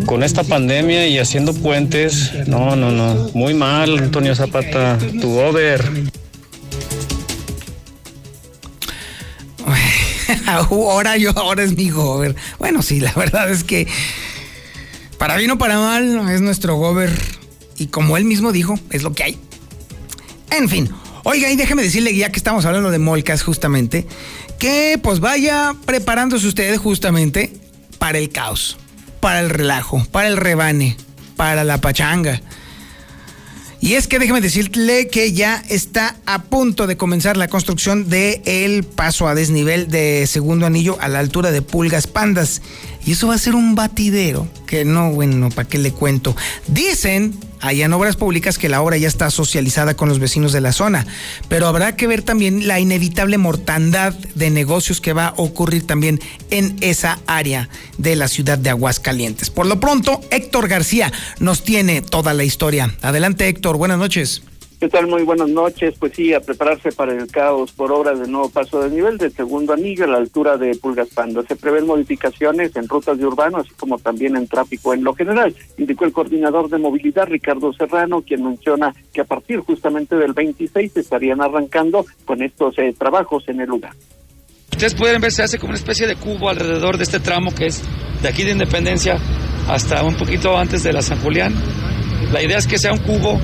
con 0.05 0.23
esta 0.23 0.43
pandemia 0.43 1.07
y 1.07 1.17
haciendo 1.19 1.53
puentes, 1.53 2.31
no, 2.47 2.75
no, 2.75 2.91
no, 2.91 3.29
muy 3.33 3.53
mal, 3.53 3.97
Antonio 3.99 4.35
Zapata, 4.35 4.97
tu 5.19 5.39
over. 5.39 5.83
ahora 10.45 11.17
yo, 11.17 11.31
ahora 11.35 11.63
es 11.63 11.75
mi 11.75 11.89
gober. 11.89 12.35
Bueno, 12.59 12.81
sí, 12.81 12.99
la 12.99 13.13
verdad 13.13 13.49
es 13.49 13.63
que 13.63 13.87
para 15.17 15.37
bien 15.37 15.51
o 15.51 15.57
para 15.57 15.77
mal 15.77 16.29
es 16.29 16.41
nuestro 16.41 16.75
gober. 16.75 17.11
Y 17.77 17.87
como 17.87 18.17
él 18.17 18.25
mismo 18.25 18.51
dijo, 18.51 18.79
es 18.91 19.03
lo 19.03 19.13
que 19.13 19.23
hay. 19.23 19.37
En 20.51 20.69
fin, 20.69 20.89
oiga, 21.23 21.49
y 21.49 21.55
déjeme 21.55 21.81
decirle, 21.81 22.15
ya 22.15 22.31
que 22.31 22.37
estamos 22.37 22.65
hablando 22.65 22.91
de 22.91 22.99
molcas 22.99 23.41
justamente, 23.41 24.05
que 24.59 24.99
pues 25.01 25.19
vaya 25.19 25.75
preparándose 25.85 26.47
usted 26.47 26.77
justamente 26.77 27.51
para 27.97 28.19
el 28.19 28.29
caos 28.29 28.77
para 29.23 29.39
el 29.39 29.49
relajo, 29.49 30.05
para 30.11 30.27
el 30.27 30.35
rebane, 30.35 30.97
para 31.37 31.63
la 31.63 31.79
pachanga. 31.79 32.41
Y 33.79 33.93
es 33.93 34.09
que 34.09 34.19
déjeme 34.19 34.41
decirle 34.41 35.07
que 35.07 35.31
ya 35.31 35.63
está 35.69 36.17
a 36.25 36.41
punto 36.43 36.87
de 36.87 36.97
comenzar 36.97 37.37
la 37.37 37.47
construcción 37.47 38.09
del 38.09 38.41
el 38.43 38.83
paso 38.83 39.29
a 39.29 39.33
desnivel 39.33 39.87
de 39.87 40.27
segundo 40.27 40.65
anillo 40.65 40.97
a 40.99 41.07
la 41.07 41.19
altura 41.19 41.51
de 41.51 41.61
Pulgas 41.61 42.05
Pandas. 42.05 42.61
Y 43.05 43.13
eso 43.13 43.27
va 43.27 43.35
a 43.35 43.37
ser 43.37 43.55
un 43.55 43.75
batidero 43.75 44.47
que 44.65 44.85
no, 44.85 45.11
bueno, 45.11 45.49
¿para 45.49 45.67
qué 45.67 45.77
le 45.77 45.91
cuento? 45.91 46.35
Dicen 46.67 47.33
allá 47.59 47.85
en 47.85 47.93
Obras 47.93 48.15
Públicas 48.15 48.57
que 48.57 48.69
la 48.69 48.81
obra 48.81 48.97
ya 48.97 49.07
está 49.07 49.29
socializada 49.31 49.95
con 49.95 50.09
los 50.09 50.19
vecinos 50.19 50.51
de 50.51 50.61
la 50.61 50.73
zona, 50.73 51.05
pero 51.47 51.67
habrá 51.67 51.95
que 51.95 52.07
ver 52.07 52.21
también 52.21 52.67
la 52.67 52.79
inevitable 52.79 53.37
mortandad 53.37 54.13
de 54.13 54.49
negocios 54.49 54.99
que 55.01 55.13
va 55.13 55.27
a 55.27 55.33
ocurrir 55.37 55.87
también 55.87 56.19
en 56.49 56.75
esa 56.81 57.19
área 57.25 57.69
de 57.97 58.15
la 58.15 58.27
ciudad 58.27 58.57
de 58.57 58.69
Aguascalientes. 58.69 59.49
Por 59.49 59.65
lo 59.65 59.79
pronto, 59.79 60.21
Héctor 60.31 60.67
García 60.67 61.11
nos 61.39 61.63
tiene 61.63 62.01
toda 62.01 62.33
la 62.33 62.43
historia. 62.43 62.93
Adelante, 63.01 63.47
Héctor, 63.47 63.77
buenas 63.77 63.97
noches. 63.97 64.43
¿Qué 64.83 64.89
tal? 64.89 65.07
Muy 65.07 65.23
buenas 65.23 65.47
noches. 65.47 65.95
Pues 65.97 66.11
sí, 66.13 66.33
a 66.33 66.41
prepararse 66.41 66.91
para 66.91 67.13
el 67.13 67.27
caos 67.27 67.71
por 67.71 67.89
obra 67.89 68.13
de 68.15 68.27
nuevo 68.27 68.49
paso 68.49 68.81
de 68.81 68.89
nivel 68.89 69.17
del 69.17 69.31
segundo 69.31 69.71
anillo 69.71 70.03
a 70.03 70.07
la 70.07 70.17
altura 70.17 70.57
de 70.57 70.75
Pulgas 70.75 71.07
Pando. 71.07 71.41
Se 71.43 71.55
prevén 71.55 71.87
modificaciones 71.87 72.75
en 72.75 72.89
rutas 72.89 73.17
de 73.17 73.25
urbano, 73.25 73.59
así 73.59 73.69
como 73.79 73.97
también 73.97 74.35
en 74.35 74.45
tráfico 74.45 74.93
en 74.93 75.05
lo 75.05 75.13
general, 75.13 75.55
indicó 75.77 76.03
el 76.03 76.11
coordinador 76.11 76.69
de 76.69 76.79
movilidad 76.79 77.27
Ricardo 77.27 77.71
Serrano, 77.71 78.23
quien 78.23 78.43
menciona 78.43 78.93
que 79.13 79.21
a 79.21 79.23
partir 79.23 79.61
justamente 79.61 80.17
del 80.17 80.33
26 80.33 80.97
estarían 80.97 81.39
arrancando 81.39 82.05
con 82.25 82.43
estos 82.43 82.77
eh, 82.77 82.93
trabajos 82.99 83.45
en 83.47 83.61
el 83.61 83.69
lugar. 83.69 83.93
Ustedes 84.69 84.95
pueden 84.95 85.21
ver, 85.21 85.31
se 85.31 85.43
hace 85.43 85.59
como 85.59 85.69
una 85.69 85.77
especie 85.77 86.07
de 86.07 86.17
cubo 86.17 86.49
alrededor 86.49 86.97
de 86.97 87.03
este 87.03 87.21
tramo 87.21 87.55
que 87.55 87.67
es 87.67 87.81
de 88.21 88.27
aquí 88.27 88.43
de 88.43 88.51
Independencia 88.51 89.17
hasta 89.69 90.03
un 90.03 90.15
poquito 90.15 90.57
antes 90.57 90.83
de 90.83 90.91
la 90.91 91.01
San 91.01 91.21
Julián. 91.21 91.53
La 92.33 92.43
idea 92.43 92.57
es 92.57 92.67
que 92.67 92.77
sea 92.77 92.91
un 92.91 92.99
cubo 92.99 93.39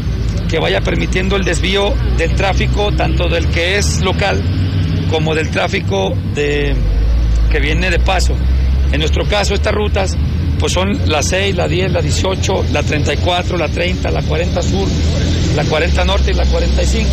que 0.49 0.59
vaya 0.59 0.81
permitiendo 0.81 1.35
el 1.35 1.43
desvío 1.43 1.93
del 2.17 2.35
tráfico, 2.35 2.91
tanto 2.91 3.29
del 3.29 3.47
que 3.47 3.77
es 3.77 4.01
local 4.01 4.41
como 5.09 5.35
del 5.35 5.49
tráfico 5.49 6.13
de, 6.33 6.75
que 7.49 7.59
viene 7.59 7.89
de 7.89 7.99
paso. 7.99 8.35
En 8.91 8.99
nuestro 8.99 9.25
caso, 9.25 9.53
estas 9.53 9.73
rutas 9.73 10.17
pues 10.59 10.73
son 10.73 11.09
la 11.09 11.23
6, 11.23 11.55
la 11.55 11.67
10, 11.67 11.91
la 11.91 12.01
18, 12.01 12.65
la 12.73 12.83
34, 12.83 13.57
la 13.57 13.69
30, 13.69 14.11
la 14.11 14.21
40 14.23 14.61
sur, 14.61 14.87
la 15.55 15.63
40 15.63 16.05
norte 16.05 16.31
y 16.31 16.33
la 16.33 16.45
45. 16.45 17.09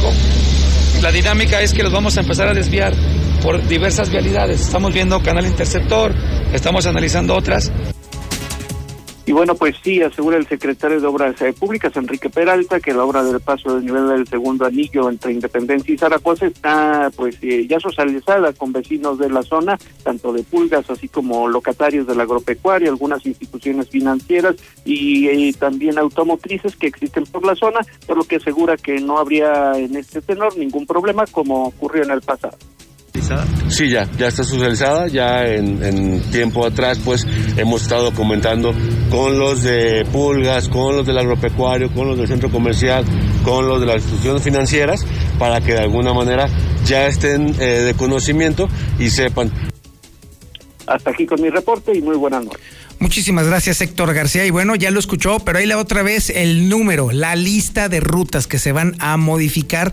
La 1.02 1.12
dinámica 1.12 1.60
es 1.60 1.72
que 1.72 1.82
los 1.82 1.92
vamos 1.92 2.16
a 2.16 2.20
empezar 2.20 2.48
a 2.48 2.54
desviar 2.54 2.94
por 3.42 3.64
diversas 3.68 4.10
vialidades. 4.10 4.62
Estamos 4.62 4.92
viendo 4.92 5.22
canal 5.22 5.46
interceptor, 5.46 6.14
estamos 6.52 6.86
analizando 6.86 7.36
otras 7.36 7.70
Y 9.26 9.32
bueno, 9.32 9.56
pues 9.56 9.74
sí, 9.82 10.00
asegura 10.02 10.36
el 10.36 10.46
secretario 10.46 11.00
de 11.00 11.06
Obras 11.08 11.42
eh, 11.42 11.52
Públicas, 11.52 11.96
Enrique 11.96 12.30
Peralta, 12.30 12.78
que 12.78 12.94
la 12.94 13.02
obra 13.02 13.24
del 13.24 13.40
paso 13.40 13.74
del 13.74 13.84
nivel 13.84 14.06
del 14.06 14.28
segundo 14.28 14.64
anillo 14.64 15.10
entre 15.10 15.32
Independencia 15.32 15.92
y 15.92 15.98
Zaragoza 15.98 16.46
está 16.46 17.10
pues 17.16 17.36
eh, 17.42 17.66
ya 17.66 17.80
socializada 17.80 18.52
con 18.52 18.72
vecinos 18.72 19.18
de 19.18 19.28
la 19.28 19.42
zona, 19.42 19.76
tanto 20.04 20.32
de 20.32 20.44
pulgas 20.44 20.88
así 20.90 21.08
como 21.08 21.48
locatarios 21.48 22.06
del 22.06 22.20
agropecuario, 22.20 22.88
algunas 22.88 23.26
instituciones 23.26 23.90
financieras 23.90 24.54
y, 24.84 25.28
y 25.28 25.52
también 25.54 25.98
automotrices 25.98 26.76
que 26.76 26.86
existen 26.86 27.24
por 27.24 27.44
la 27.44 27.56
zona, 27.56 27.80
por 28.06 28.16
lo 28.16 28.22
que 28.22 28.36
asegura 28.36 28.76
que 28.76 29.00
no 29.00 29.18
habría 29.18 29.72
en 29.76 29.96
este 29.96 30.22
tenor 30.22 30.56
ningún 30.56 30.86
problema 30.86 31.26
como 31.26 31.66
ocurrió 31.66 32.04
en 32.04 32.12
el 32.12 32.20
pasado. 32.20 32.56
Sí, 33.68 33.88
ya, 33.90 34.08
ya 34.18 34.28
está 34.28 34.44
socializada, 34.44 35.08
ya 35.08 35.44
en, 35.46 35.82
en, 35.82 36.20
tiempo 36.30 36.64
atrás 36.64 37.00
pues 37.04 37.26
hemos 37.56 37.82
estado 37.82 38.12
comentando 38.12 38.72
con 39.10 39.38
los 39.38 39.62
de 39.62 40.06
Pulgas, 40.12 40.68
con 40.68 40.96
los 40.96 41.06
del 41.06 41.18
agropecuario, 41.18 41.90
con 41.92 42.08
los 42.08 42.18
del 42.18 42.28
centro 42.28 42.50
comercial, 42.50 43.04
con 43.44 43.66
los 43.66 43.80
de 43.80 43.86
las 43.86 43.96
instituciones 43.96 44.42
financieras, 44.42 45.04
para 45.38 45.60
que 45.60 45.72
de 45.72 45.80
alguna 45.80 46.12
manera 46.12 46.48
ya 46.84 47.06
estén 47.06 47.54
eh, 47.58 47.82
de 47.82 47.94
conocimiento 47.94 48.68
y 48.98 49.10
sepan. 49.10 49.50
Hasta 50.86 51.10
aquí 51.10 51.26
con 51.26 51.40
mi 51.42 51.50
reporte 51.50 51.96
y 51.96 52.02
muy 52.02 52.16
buenas 52.16 52.44
noches. 52.44 52.60
Muchísimas 52.98 53.46
gracias 53.46 53.80
Héctor 53.80 54.14
García. 54.14 54.46
Y 54.46 54.50
bueno, 54.50 54.74
ya 54.74 54.90
lo 54.90 54.98
escuchó, 54.98 55.38
pero 55.40 55.58
ahí 55.58 55.66
la 55.66 55.78
otra 55.78 56.02
vez 56.02 56.30
el 56.30 56.68
número, 56.68 57.10
la 57.12 57.36
lista 57.36 57.88
de 57.88 58.00
rutas 58.00 58.46
que 58.46 58.58
se 58.58 58.72
van 58.72 58.94
a 59.00 59.16
modificar 59.16 59.92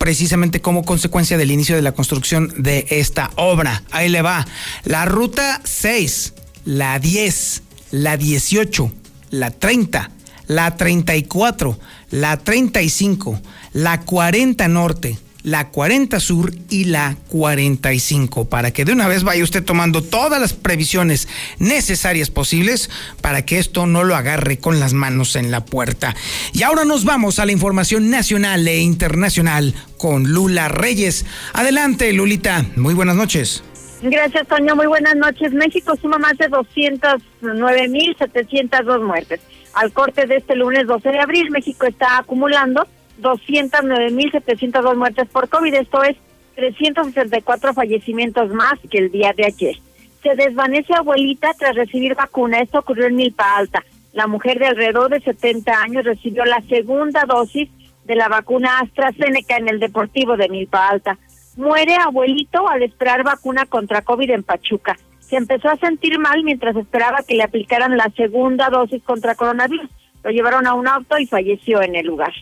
precisamente 0.00 0.62
como 0.62 0.82
consecuencia 0.82 1.36
del 1.36 1.50
inicio 1.50 1.76
de 1.76 1.82
la 1.82 1.92
construcción 1.92 2.54
de 2.56 2.86
esta 2.88 3.30
obra. 3.36 3.82
Ahí 3.90 4.08
le 4.08 4.22
va. 4.22 4.46
La 4.84 5.04
ruta 5.04 5.60
6, 5.62 6.32
la 6.64 6.98
10, 6.98 7.62
la 7.90 8.16
18, 8.16 8.90
la 9.28 9.50
30, 9.50 10.10
la 10.46 10.74
34, 10.74 11.78
la 12.12 12.38
35, 12.38 13.40
la 13.74 14.00
40 14.00 14.68
norte, 14.68 15.18
la 15.42 15.68
40 15.68 16.20
sur 16.20 16.52
y 16.68 16.84
la 16.84 17.16
45 17.28 18.48
para 18.48 18.72
que 18.72 18.84
de 18.84 18.92
una 18.92 19.08
vez 19.08 19.24
vaya 19.24 19.42
usted 19.42 19.64
tomando 19.64 20.02
todas 20.02 20.40
las 20.40 20.52
previsiones 20.52 21.28
necesarias 21.58 22.30
posibles 22.30 22.90
para 23.20 23.44
que 23.44 23.58
esto 23.58 23.86
no 23.86 24.04
lo 24.04 24.14
agarre 24.16 24.58
con 24.58 24.80
las 24.80 24.92
manos 24.92 25.36
en 25.36 25.50
la 25.50 25.64
puerta. 25.64 26.14
Y 26.52 26.62
ahora 26.62 26.84
nos 26.84 27.04
vamos 27.04 27.38
a 27.38 27.46
la 27.46 27.52
información 27.52 28.10
nacional 28.10 28.66
e 28.68 28.80
internacional 28.80 29.74
con 29.96 30.32
Lula 30.32 30.68
Reyes. 30.68 31.24
Adelante, 31.52 32.12
Lulita. 32.12 32.64
Muy 32.76 32.94
buenas 32.94 33.16
noches. 33.16 33.62
Gracias, 34.02 34.48
Toño. 34.48 34.76
Muy 34.76 34.86
buenas 34.86 35.16
noches. 35.16 35.52
México 35.52 35.94
suma 36.00 36.16
más 36.18 36.38
de 36.38 36.48
209.702 36.50 39.04
muertes. 39.04 39.40
Al 39.74 39.92
corte 39.92 40.26
de 40.26 40.36
este 40.36 40.56
lunes 40.56 40.86
12 40.86 41.10
de 41.10 41.18
abril, 41.18 41.50
México 41.50 41.84
está 41.86 42.16
acumulando 42.18 42.86
209.702 43.20 44.96
muertes 44.96 45.28
por 45.28 45.48
COVID, 45.48 45.74
esto 45.74 46.02
es 46.02 46.16
364 46.56 47.74
fallecimientos 47.74 48.50
más 48.50 48.74
que 48.90 48.98
el 48.98 49.10
día 49.10 49.32
de 49.32 49.46
ayer. 49.46 49.76
Se 50.22 50.34
desvanece 50.36 50.94
abuelita 50.94 51.52
tras 51.58 51.74
recibir 51.74 52.14
vacuna, 52.14 52.60
esto 52.60 52.80
ocurrió 52.80 53.06
en 53.06 53.16
Milpa 53.16 53.56
Alta. 53.56 53.84
La 54.12 54.26
mujer 54.26 54.58
de 54.58 54.66
alrededor 54.66 55.10
de 55.10 55.20
70 55.20 55.72
años 55.82 56.04
recibió 56.04 56.44
la 56.44 56.60
segunda 56.62 57.24
dosis 57.26 57.70
de 58.04 58.16
la 58.16 58.28
vacuna 58.28 58.80
AstraZeneca 58.80 59.56
en 59.56 59.68
el 59.68 59.80
Deportivo 59.80 60.36
de 60.36 60.48
Milpa 60.48 60.88
Alta. 60.88 61.16
Muere 61.56 61.94
abuelito 61.96 62.68
al 62.68 62.82
esperar 62.82 63.22
vacuna 63.22 63.66
contra 63.66 64.02
COVID 64.02 64.30
en 64.30 64.42
Pachuca. 64.42 64.96
Se 65.20 65.36
empezó 65.36 65.68
a 65.68 65.76
sentir 65.76 66.18
mal 66.18 66.42
mientras 66.42 66.76
esperaba 66.76 67.22
que 67.26 67.36
le 67.36 67.44
aplicaran 67.44 67.96
la 67.96 68.10
segunda 68.16 68.68
dosis 68.68 69.02
contra 69.02 69.36
coronavirus. 69.36 69.88
Lo 70.24 70.30
llevaron 70.30 70.66
a 70.66 70.74
un 70.74 70.88
auto 70.88 71.18
y 71.18 71.26
falleció 71.26 71.82
en 71.82 71.94
el 71.94 72.06
lugar. 72.06 72.32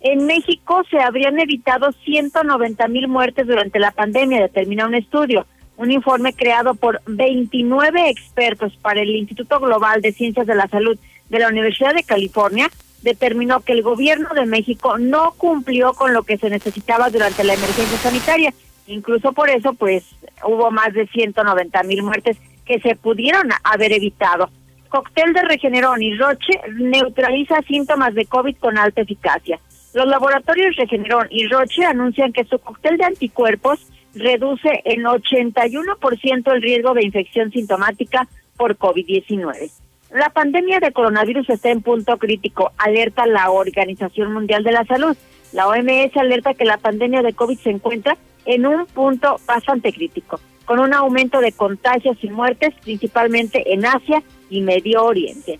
En 0.00 0.24
México 0.26 0.82
se 0.90 0.98
habrían 0.98 1.38
evitado 1.38 1.92
190 1.92 2.88
mil 2.88 3.06
muertes 3.06 3.46
durante 3.46 3.78
la 3.78 3.90
pandemia, 3.90 4.40
determina 4.40 4.86
un 4.86 4.94
estudio. 4.94 5.46
Un 5.76 5.92
informe 5.92 6.32
creado 6.32 6.74
por 6.74 7.00
29 7.06 8.08
expertos 8.08 8.76
para 8.80 9.00
el 9.00 9.10
Instituto 9.10 9.60
Global 9.60 10.00
de 10.00 10.12
Ciencias 10.12 10.46
de 10.46 10.54
la 10.54 10.68
Salud 10.68 10.98
de 11.28 11.38
la 11.38 11.48
Universidad 11.48 11.94
de 11.94 12.02
California 12.02 12.68
determinó 13.02 13.60
que 13.60 13.72
el 13.72 13.82
gobierno 13.82 14.28
de 14.34 14.46
México 14.46 14.98
no 14.98 15.32
cumplió 15.32 15.92
con 15.92 16.12
lo 16.12 16.22
que 16.22 16.36
se 16.36 16.50
necesitaba 16.50 17.10
durante 17.10 17.44
la 17.44 17.54
emergencia 17.54 17.98
sanitaria. 17.98 18.52
Incluso 18.86 19.32
por 19.32 19.48
eso, 19.48 19.72
pues, 19.74 20.04
hubo 20.44 20.70
más 20.70 20.92
de 20.92 21.06
190 21.06 21.82
mil 21.84 22.02
muertes 22.02 22.36
que 22.66 22.80
se 22.80 22.96
pudieron 22.96 23.48
haber 23.64 23.92
evitado. 23.92 24.50
Cóctel 24.88 25.32
de 25.32 25.42
Regeneron 25.42 26.02
y 26.02 26.16
Roche 26.16 26.60
neutraliza 26.74 27.62
síntomas 27.62 28.14
de 28.14 28.26
COVID 28.26 28.56
con 28.56 28.76
alta 28.76 29.02
eficacia. 29.02 29.60
Los 29.92 30.06
laboratorios 30.06 30.76
Regeneron 30.76 31.26
y 31.30 31.46
Roche 31.48 31.84
anuncian 31.84 32.32
que 32.32 32.44
su 32.44 32.58
cóctel 32.58 32.96
de 32.96 33.04
anticuerpos 33.04 33.86
reduce 34.14 34.82
en 34.84 35.02
81% 35.02 36.52
el 36.52 36.62
riesgo 36.62 36.94
de 36.94 37.04
infección 37.04 37.50
sintomática 37.50 38.28
por 38.56 38.76
COVID-19. 38.76 39.70
La 40.12 40.30
pandemia 40.30 40.80
de 40.80 40.92
coronavirus 40.92 41.48
está 41.50 41.70
en 41.70 41.82
punto 41.82 42.18
crítico, 42.18 42.72
alerta 42.78 43.26
la 43.26 43.50
Organización 43.50 44.32
Mundial 44.32 44.64
de 44.64 44.72
la 44.72 44.84
Salud. 44.84 45.16
La 45.52 45.68
OMS 45.68 46.16
alerta 46.16 46.54
que 46.54 46.64
la 46.64 46.78
pandemia 46.78 47.22
de 47.22 47.32
COVID 47.32 47.58
se 47.58 47.70
encuentra 47.70 48.16
en 48.44 48.66
un 48.66 48.86
punto 48.86 49.36
bastante 49.46 49.92
crítico, 49.92 50.40
con 50.64 50.78
un 50.78 50.94
aumento 50.94 51.40
de 51.40 51.52
contagios 51.52 52.16
y 52.22 52.28
muertes 52.28 52.74
principalmente 52.82 53.72
en 53.72 53.86
Asia 53.86 54.22
y 54.48 54.60
Medio 54.60 55.04
Oriente. 55.04 55.58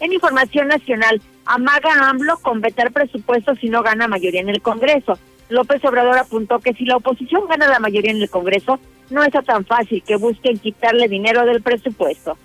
En 0.00 0.12
información 0.12 0.68
nacional, 0.68 1.20
amaga 1.50 2.08
AMLO 2.08 2.38
con 2.38 2.60
vetar 2.60 2.92
presupuestos 2.92 3.58
si 3.58 3.68
no 3.68 3.82
gana 3.82 4.06
mayoría 4.06 4.40
en 4.40 4.48
el 4.48 4.62
Congreso. 4.62 5.18
López 5.48 5.84
Obrador 5.84 6.16
apuntó 6.16 6.60
que 6.60 6.74
si 6.74 6.84
la 6.84 6.96
oposición 6.96 7.48
gana 7.48 7.66
la 7.66 7.80
mayoría 7.80 8.12
en 8.12 8.22
el 8.22 8.30
Congreso, 8.30 8.78
no 9.10 9.24
está 9.24 9.42
tan 9.42 9.64
fácil 9.64 10.00
que 10.06 10.14
busquen 10.14 10.58
quitarle 10.58 11.08
dinero 11.08 11.44
del 11.44 11.60
presupuesto. 11.60 12.38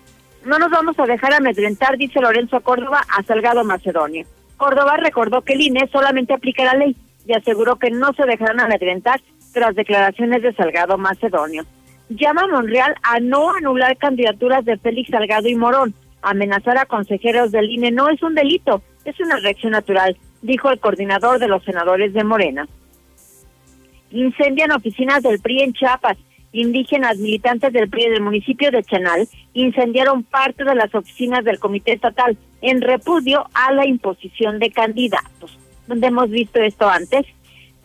No 0.43 0.57
nos 0.57 0.71
vamos 0.71 0.97
a 0.97 1.05
dejar 1.05 1.33
amedrentar, 1.33 1.97
dice 1.97 2.19
Lorenzo 2.19 2.61
Córdoba 2.61 3.01
a 3.15 3.21
Salgado 3.21 3.63
Macedonio. 3.63 4.25
Córdoba 4.57 4.97
recordó 4.97 5.43
que 5.43 5.53
el 5.53 5.61
INE 5.61 5.87
solamente 5.91 6.33
aplica 6.33 6.65
la 6.65 6.73
ley 6.73 6.95
y 7.27 7.33
aseguró 7.33 7.75
que 7.75 7.91
no 7.91 8.11
se 8.13 8.25
dejarán 8.25 8.59
amedrentar 8.59 9.21
tras 9.53 9.75
declaraciones 9.75 10.41
de 10.41 10.53
Salgado 10.53 10.97
Macedonio. 10.97 11.63
Llama 12.09 12.41
a 12.43 12.47
Monreal 12.47 12.95
a 13.03 13.19
no 13.19 13.53
anular 13.53 13.97
candidaturas 13.97 14.65
de 14.65 14.77
Félix 14.77 15.11
Salgado 15.11 15.47
y 15.47 15.55
Morón. 15.55 15.93
Amenazar 16.23 16.79
a 16.79 16.87
consejeros 16.87 17.51
del 17.51 17.69
INE 17.69 17.91
no 17.91 18.09
es 18.09 18.21
un 18.23 18.33
delito, 18.33 18.81
es 19.05 19.19
una 19.19 19.37
reacción 19.37 19.71
natural, 19.71 20.17
dijo 20.41 20.69
el 20.69 20.79
coordinador 20.79 21.39
de 21.39 21.47
los 21.47 21.63
senadores 21.63 22.13
de 22.13 22.23
Morena. 22.23 22.67
Incendian 24.11 24.71
oficinas 24.71 25.23
del 25.23 25.39
PRI 25.39 25.61
en 25.61 25.73
Chiapas. 25.73 26.17
Indígenas 26.51 27.17
militantes 27.17 27.73
del 27.73 27.89
PRI 27.89 28.09
del 28.09 28.21
municipio 28.21 28.71
de 28.71 28.83
Chenal 28.83 29.27
incendiaron 29.53 30.23
parte 30.23 30.63
de 30.63 30.73
las 30.73 30.93
oficinas 30.95 31.43
del 31.43 31.59
Comité 31.59 31.93
Estatal 31.93 32.37
en 32.61 32.81
repudio 32.81 33.45
a 33.53 33.73
la 33.73 33.85
imposición 33.85 34.59
de 34.59 34.71
candidatos. 34.71 35.57
¿Dónde 35.87 36.07
hemos 36.07 36.29
visto 36.29 36.61
esto 36.61 36.87
antes? 36.87 37.25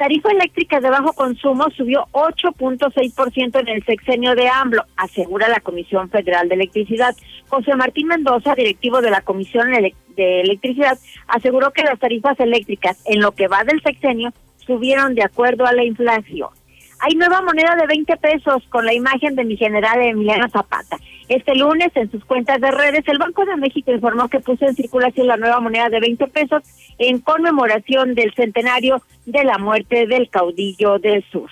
Tarifa 0.01 0.31
eléctrica 0.31 0.81
de 0.81 0.89
bajo 0.89 1.13
consumo 1.13 1.67
subió 1.77 2.07
8.6% 2.13 3.61
en 3.61 3.69
el 3.69 3.85
sexenio 3.85 4.35
de 4.35 4.49
AMLO, 4.49 4.83
asegura 4.97 5.47
la 5.47 5.61
Comisión 5.61 6.09
Federal 6.09 6.49
de 6.49 6.55
Electricidad. 6.55 7.15
José 7.49 7.77
Martín 7.77 8.07
Mendoza, 8.07 8.55
directivo 8.55 9.03
de 9.03 9.11
la 9.11 9.21
Comisión 9.21 9.71
de 10.17 10.41
Electricidad, 10.41 10.99
aseguró 11.29 11.71
que 11.73 11.83
las 11.83 11.99
tarifas 11.99 12.41
eléctricas 12.41 13.03
en 13.05 13.21
lo 13.21 13.33
que 13.33 13.47
va 13.47 13.63
del 13.63 13.83
sexenio 13.83 14.33
subieron 14.67 15.15
de 15.15 15.23
acuerdo 15.23 15.67
a 15.67 15.75
la 15.75 15.85
inflación. 15.85 16.49
Hay 17.01 17.15
nueva 17.15 17.43
moneda 17.43 17.77
de 17.77 17.87
20 17.87 18.17
pesos 18.17 18.63
con 18.71 18.87
la 18.87 18.95
imagen 18.95 19.37
de 19.37 19.45
mi 19.45 19.59
general 19.59 20.01
Emiliano 20.01 20.49
Zapata. 20.49 20.97
Este 21.31 21.55
lunes, 21.55 21.93
en 21.95 22.11
sus 22.11 22.25
cuentas 22.25 22.61
de 22.61 22.73
redes, 22.73 23.07
el 23.07 23.19
Banco 23.19 23.45
de 23.45 23.55
México 23.55 23.93
informó 23.93 24.29
que 24.29 24.40
puso 24.40 24.66
en 24.66 24.75
circulación 24.75 25.29
la 25.29 25.37
nueva 25.37 25.61
moneda 25.61 25.88
de 25.88 26.01
20 26.01 26.27
pesos 26.27 26.64
en 26.99 27.21
conmemoración 27.21 28.16
del 28.16 28.35
centenario 28.35 29.01
de 29.27 29.45
la 29.45 29.57
muerte 29.57 30.09
del 30.09 30.29
caudillo 30.29 30.99
del 30.99 31.25
sur. 31.31 31.49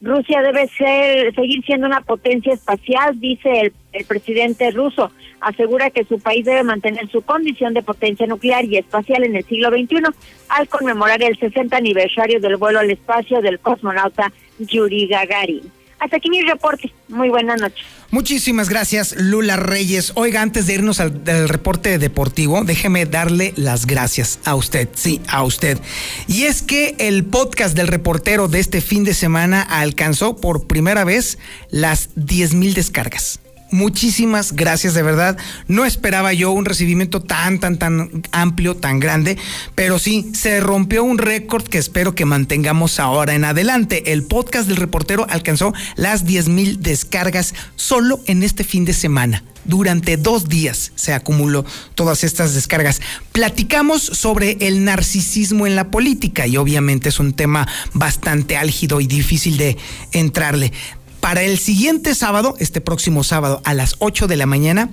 Rusia 0.00 0.42
debe 0.42 0.66
ser, 0.76 1.32
seguir 1.36 1.64
siendo 1.64 1.86
una 1.86 2.00
potencia 2.00 2.52
espacial, 2.52 3.20
dice 3.20 3.48
el, 3.60 3.72
el, 3.92 4.04
presidente 4.04 4.72
ruso. 4.72 5.12
Asegura 5.40 5.90
que 5.90 6.04
su 6.04 6.18
país 6.18 6.44
debe 6.44 6.64
mantener 6.64 7.08
su 7.08 7.22
condición 7.22 7.72
de 7.72 7.84
potencia 7.84 8.26
nuclear 8.26 8.64
y 8.64 8.78
espacial 8.78 9.22
en 9.22 9.36
el 9.36 9.44
siglo 9.44 9.68
XXI 9.68 10.06
al 10.48 10.66
conmemorar 10.66 11.22
el 11.22 11.38
60 11.38 11.76
aniversario 11.76 12.40
del 12.40 12.56
vuelo 12.56 12.80
al 12.80 12.90
espacio 12.90 13.40
del 13.40 13.60
cosmonauta 13.60 14.32
Yuri 14.58 15.06
Gagarin. 15.06 15.79
Hasta 16.00 16.16
aquí 16.16 16.30
mi 16.30 16.40
reporte. 16.42 16.92
Muy 17.08 17.28
buenas 17.28 17.60
noches. 17.60 17.84
Muchísimas 18.10 18.68
gracias, 18.68 19.14
Lula 19.16 19.56
Reyes. 19.56 20.12
Oiga, 20.16 20.42
antes 20.42 20.66
de 20.66 20.74
irnos 20.74 20.98
al, 20.98 21.22
reporte 21.48 21.98
deportivo, 21.98 22.64
déjeme 22.64 23.06
darle 23.06 23.52
las 23.56 23.86
gracias 23.86 24.40
a 24.44 24.54
usted, 24.56 24.88
sí, 24.94 25.20
a 25.28 25.44
usted. 25.44 25.78
Y 26.26 26.44
es 26.44 26.62
que 26.62 26.96
el 26.98 27.24
podcast 27.24 27.76
del 27.76 27.86
reportero 27.86 28.48
de 28.48 28.58
este 28.60 28.80
fin 28.80 29.04
de 29.04 29.14
semana 29.14 29.62
alcanzó 29.62 30.36
por 30.36 30.66
primera 30.66 31.04
vez 31.04 31.38
las 31.70 32.10
10 32.16 32.54
mil 32.54 32.74
descargas. 32.74 33.40
Muchísimas 33.70 34.52
gracias, 34.52 34.94
de 34.94 35.02
verdad. 35.02 35.36
No 35.68 35.84
esperaba 35.84 36.32
yo 36.32 36.50
un 36.50 36.64
recibimiento 36.64 37.20
tan, 37.20 37.60
tan, 37.60 37.78
tan 37.78 38.22
amplio, 38.32 38.76
tan 38.76 38.98
grande, 38.98 39.38
pero 39.74 39.98
sí, 39.98 40.30
se 40.34 40.60
rompió 40.60 41.04
un 41.04 41.18
récord 41.18 41.64
que 41.64 41.78
espero 41.78 42.14
que 42.14 42.24
mantengamos 42.24 42.98
ahora 42.98 43.34
en 43.34 43.44
adelante. 43.44 44.12
El 44.12 44.24
podcast 44.24 44.66
del 44.68 44.76
reportero 44.76 45.26
alcanzó 45.30 45.72
las 45.96 46.24
10 46.24 46.48
mil 46.48 46.82
descargas 46.82 47.54
solo 47.76 48.20
en 48.26 48.42
este 48.42 48.64
fin 48.64 48.84
de 48.84 48.92
semana. 48.92 49.44
Durante 49.64 50.16
dos 50.16 50.48
días 50.48 50.92
se 50.94 51.12
acumuló 51.12 51.64
todas 51.94 52.24
estas 52.24 52.54
descargas. 52.54 53.00
Platicamos 53.32 54.02
sobre 54.02 54.56
el 54.60 54.84
narcisismo 54.84 55.66
en 55.66 55.76
la 55.76 55.90
política 55.90 56.46
y 56.46 56.56
obviamente 56.56 57.10
es 57.10 57.20
un 57.20 57.34
tema 57.34 57.68
bastante 57.92 58.56
álgido 58.56 59.00
y 59.00 59.06
difícil 59.06 59.58
de 59.58 59.76
entrarle. 60.12 60.72
Para 61.20 61.42
el 61.42 61.58
siguiente 61.58 62.14
sábado, 62.14 62.56
este 62.58 62.80
próximo 62.80 63.24
sábado 63.24 63.60
a 63.64 63.74
las 63.74 63.96
8 63.98 64.26
de 64.26 64.36
la 64.36 64.46
mañana, 64.46 64.88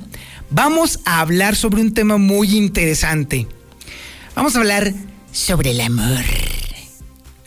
vamos 0.49 0.99
a 1.05 1.21
hablar 1.21 1.55
sobre 1.55 1.81
un 1.81 1.93
tema 1.93 2.17
muy 2.17 2.55
interesante. 2.55 3.47
Vamos 4.35 4.55
a 4.55 4.59
hablar 4.59 4.93
sobre 5.31 5.71
el 5.71 5.81
amor. 5.81 6.23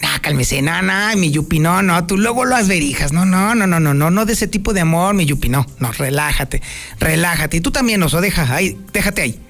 Ah, 0.02 0.18
cálmese, 0.22 0.62
no, 0.62 0.80
no, 0.80 1.14
mi 1.16 1.30
Yupi, 1.30 1.58
no, 1.58 1.82
no, 1.82 2.06
tú 2.06 2.16
luego 2.16 2.46
lo 2.46 2.56
verijas, 2.66 3.12
no, 3.12 3.26
no, 3.26 3.54
no, 3.54 3.66
no, 3.66 3.80
no, 3.80 3.92
no, 3.92 4.10
no 4.10 4.24
de 4.24 4.32
ese 4.32 4.48
tipo 4.48 4.72
de 4.72 4.80
amor, 4.80 5.14
mi 5.14 5.26
Yupi, 5.26 5.50
no, 5.50 5.66
no, 5.78 5.92
relájate, 5.92 6.62
relájate, 6.98 7.58
y 7.58 7.60
tú 7.60 7.70
también, 7.70 8.02
oso, 8.02 8.22
deja 8.22 8.54
ahí, 8.54 8.78
déjate 8.94 9.22
ahí. 9.22 9.40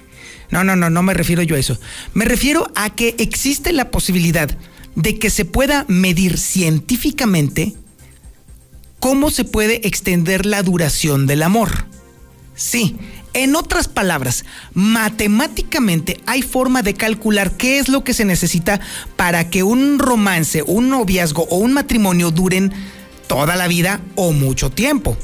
No, 0.49 0.65
no, 0.65 0.75
no, 0.75 0.89
no 0.89 1.01
me 1.03 1.13
refiero 1.13 1.41
yo 1.41 1.55
a 1.55 1.59
eso. 1.59 1.79
Me 2.13 2.25
refiero 2.25 2.69
a 2.75 2.89
que 2.89 3.15
existe 3.17 3.71
la 3.71 3.89
posibilidad 3.89 4.49
de 4.95 5.17
que 5.17 5.29
se 5.29 5.45
pueda 5.45 5.85
medir 5.87 6.37
científicamente 6.37 7.73
cómo 9.01 9.31
se 9.31 9.43
puede 9.43 9.85
extender 9.85 10.45
la 10.45 10.63
duración 10.63 11.27
del 11.27 11.43
amor. 11.43 11.85
Sí, 12.55 12.95
en 13.33 13.55
otras 13.55 13.87
palabras, 13.87 14.45
matemáticamente 14.73 16.21
hay 16.27 16.43
forma 16.43 16.83
de 16.83 16.93
calcular 16.93 17.57
qué 17.57 17.79
es 17.79 17.89
lo 17.89 18.03
que 18.03 18.13
se 18.13 18.25
necesita 18.25 18.79
para 19.17 19.49
que 19.49 19.63
un 19.63 19.97
romance, 19.99 20.61
un 20.61 20.89
noviazgo 20.89 21.47
o 21.49 21.57
un 21.57 21.73
matrimonio 21.73 22.29
duren 22.29 22.71
toda 23.27 23.55
la 23.55 23.67
vida 23.67 24.01
o 24.15 24.33
mucho 24.33 24.69
tiempo. 24.69 25.17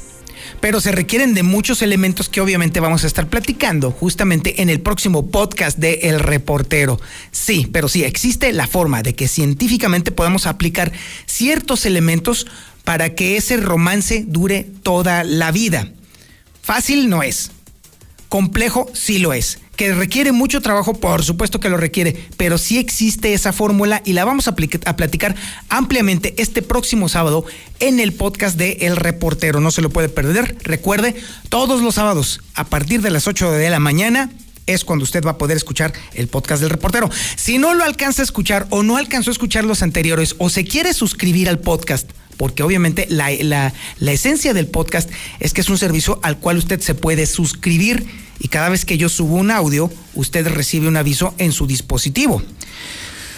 Pero 0.59 0.81
se 0.81 0.91
requieren 0.91 1.35
de 1.35 1.43
muchos 1.43 1.83
elementos 1.83 2.29
que 2.29 2.41
obviamente 2.41 2.79
vamos 2.79 3.03
a 3.03 3.07
estar 3.07 3.27
platicando 3.27 3.91
justamente 3.91 4.61
en 4.61 4.69
el 4.69 4.81
próximo 4.81 5.27
podcast 5.27 5.77
de 5.77 5.99
El 6.03 6.19
Reportero. 6.19 6.99
Sí, 7.31 7.67
pero 7.71 7.89
sí, 7.89 8.03
existe 8.03 8.51
la 8.53 8.65
forma 8.65 9.03
de 9.03 9.13
que 9.13 9.27
científicamente 9.27 10.11
podamos 10.11 10.47
aplicar 10.47 10.91
ciertos 11.27 11.85
elementos 11.85 12.47
para 12.87 13.15
que 13.15 13.35
ese 13.35 13.57
romance 13.57 14.23
dure 14.25 14.65
toda 14.81 15.25
la 15.25 15.51
vida. 15.51 15.89
Fácil 16.61 17.09
no 17.09 17.21
es. 17.21 17.51
Complejo 18.29 18.89
sí 18.93 19.19
lo 19.19 19.33
es. 19.33 19.59
Que 19.75 19.93
requiere 19.93 20.31
mucho 20.31 20.61
trabajo, 20.61 20.93
por 20.93 21.21
supuesto 21.25 21.59
que 21.59 21.67
lo 21.67 21.75
requiere, 21.75 22.15
pero 22.37 22.57
sí 22.57 22.77
existe 22.77 23.33
esa 23.33 23.51
fórmula 23.51 24.01
y 24.05 24.13
la 24.13 24.23
vamos 24.23 24.47
a, 24.47 24.55
a, 24.85 24.95
platicar 24.95 25.35
ampliamente 25.67 26.33
este 26.37 26.61
próximo 26.61 27.09
sábado 27.09 27.43
en 27.81 27.99
el 27.99 28.13
podcast 28.13 28.57
de 28.57 28.77
El 28.79 28.95
Reportero. 28.95 29.59
No 29.59 29.71
se 29.71 29.81
lo 29.81 29.89
puede 29.89 30.07
perder. 30.07 30.55
Recuerde, 30.63 31.13
todos 31.49 31.81
los 31.81 31.95
sábados 31.95 32.39
a 32.53 32.63
partir 32.63 33.01
de 33.01 33.09
las 33.09 33.27
8 33.27 33.51
de 33.51 33.69
la 33.69 33.79
mañana 33.79 34.29
es 34.65 34.85
cuando 34.85 35.03
usted 35.03 35.25
va 35.25 35.31
a 35.31 35.37
poder 35.37 35.57
escuchar 35.57 35.91
el 36.13 36.29
podcast 36.29 36.61
del 36.61 36.69
reportero. 36.69 37.09
Si 37.35 37.57
no 37.57 37.73
lo 37.73 37.83
alcanza 37.83 38.21
a 38.21 38.23
escuchar 38.23 38.65
o 38.69 38.81
no 38.81 38.95
alcanzó 38.95 39.29
a 39.29 39.33
escuchar 39.33 39.65
los 39.65 39.83
anteriores 39.83 40.35
o 40.37 40.49
se 40.49 40.63
quiere 40.63 40.93
suscribir 40.93 41.49
al 41.49 41.59
podcast 41.59 42.09
porque 42.37 42.63
obviamente 42.63 43.07
la, 43.09 43.31
la, 43.99 44.11
esencia 44.11 44.53
del 44.53 44.67
podcast 44.67 45.09
es 45.39 45.53
que 45.53 45.61
es 45.61 45.69
un 45.69 45.77
servicio 45.77 46.19
al 46.23 46.37
cual 46.37 46.57
usted 46.57 46.79
se 46.79 46.95
puede 46.95 47.25
suscribir 47.25 48.05
y 48.39 48.47
cada 48.47 48.69
vez 48.69 48.85
que 48.85 48.97
yo 48.97 49.09
subo 49.09 49.35
un 49.35 49.51
audio, 49.51 49.91
usted 50.13 50.47
recibe 50.47 50.87
un 50.87 50.97
aviso 50.97 51.33
en 51.39 51.51
su 51.51 51.67
dispositivo. 51.67 52.41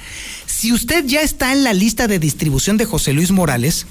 Si 0.47 0.74
usted 0.74 1.05
ya 1.05 1.22
está 1.22 1.51
en 1.51 1.64
la 1.64 1.74
lista 1.74 2.08
de 2.08 2.18
distribución 2.18 2.78
de 2.78 2.86
José 2.86 3.14
Luis 3.14 3.30
Morales, 3.30 3.86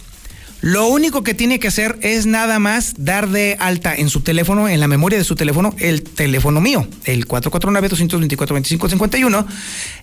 lo 0.62 0.88
único 0.88 1.22
que 1.22 1.34
tiene 1.34 1.58
que 1.58 1.68
hacer 1.68 1.98
es 2.00 2.24
nada 2.26 2.58
más 2.58 2.94
dar 2.96 3.28
de 3.28 3.58
alta 3.60 3.94
en 3.94 4.08
su 4.08 4.22
teléfono, 4.22 4.68
en 4.68 4.80
la 4.80 4.88
memoria 4.88 5.18
de 5.18 5.24
su 5.24 5.36
teléfono, 5.36 5.74
el 5.78 6.02
teléfono 6.02 6.60
mío, 6.60 6.88
el 7.04 7.28
449-224-2551, 7.28 9.46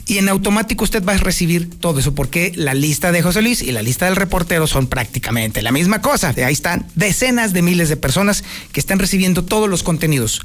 y 0.05 0.19
en 0.19 0.29
automático 0.29 0.83
usted 0.83 1.03
va 1.03 1.13
a 1.13 1.17
recibir 1.17 1.71
todo 1.79 1.99
eso, 1.99 2.13
porque 2.13 2.51
la 2.55 2.75
lista 2.75 3.11
de 3.11 3.23
José 3.23 3.41
Luis 3.41 3.61
y 3.61 3.71
la 3.71 3.81
lista 3.81 4.05
del 4.05 4.15
reportero 4.15 4.67
son 4.67 4.87
prácticamente 4.87 5.61
la 5.61 5.71
misma 5.71 6.01
cosa. 6.01 6.33
Ahí 6.37 6.53
están 6.53 6.85
decenas 6.95 7.53
de 7.53 7.61
miles 7.61 7.89
de 7.89 7.97
personas 7.97 8.43
que 8.71 8.79
están 8.79 8.99
recibiendo 8.99 9.43
todos 9.43 9.69
los 9.69 9.83
contenidos. 9.83 10.41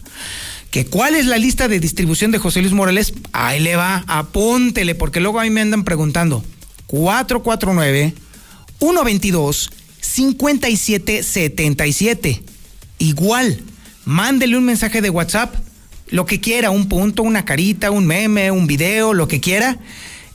¿Que 0.71 0.87
¿Cuál 0.87 1.15
es 1.15 1.27
la 1.27 1.39
lista 1.39 1.69
de 1.69 1.81
distribución 1.81 2.31
de 2.31 2.39
José 2.39 2.61
Luis 2.61 2.73
Morales? 2.73 3.13
Ahí 3.33 3.61
le 3.61 3.77
va, 3.77 4.05
apúntele, 4.07 4.95
porque 4.95 5.21
luego 5.21 5.41
ahí 5.41 5.51
me 5.51 5.61
andan 5.61 5.85
preguntando. 5.85 6.45
449 6.87 8.15
122 8.79 9.71
5777. 10.01 12.43
Igual, 12.99 13.63
mándele 14.05 14.57
un 14.57 14.65
mensaje 14.65 15.01
de 15.01 15.11
WhatsApp, 15.11 15.55
lo 16.09 16.27
que 16.27 16.41
quiera, 16.41 16.71
un 16.71 16.89
punto, 16.89 17.23
una 17.23 17.45
carita, 17.45 17.91
un 17.91 18.07
meme, 18.07 18.51
un 18.51 18.67
video, 18.67 19.15
lo 19.15 19.29
que 19.29 19.41
quiera, 19.41 19.79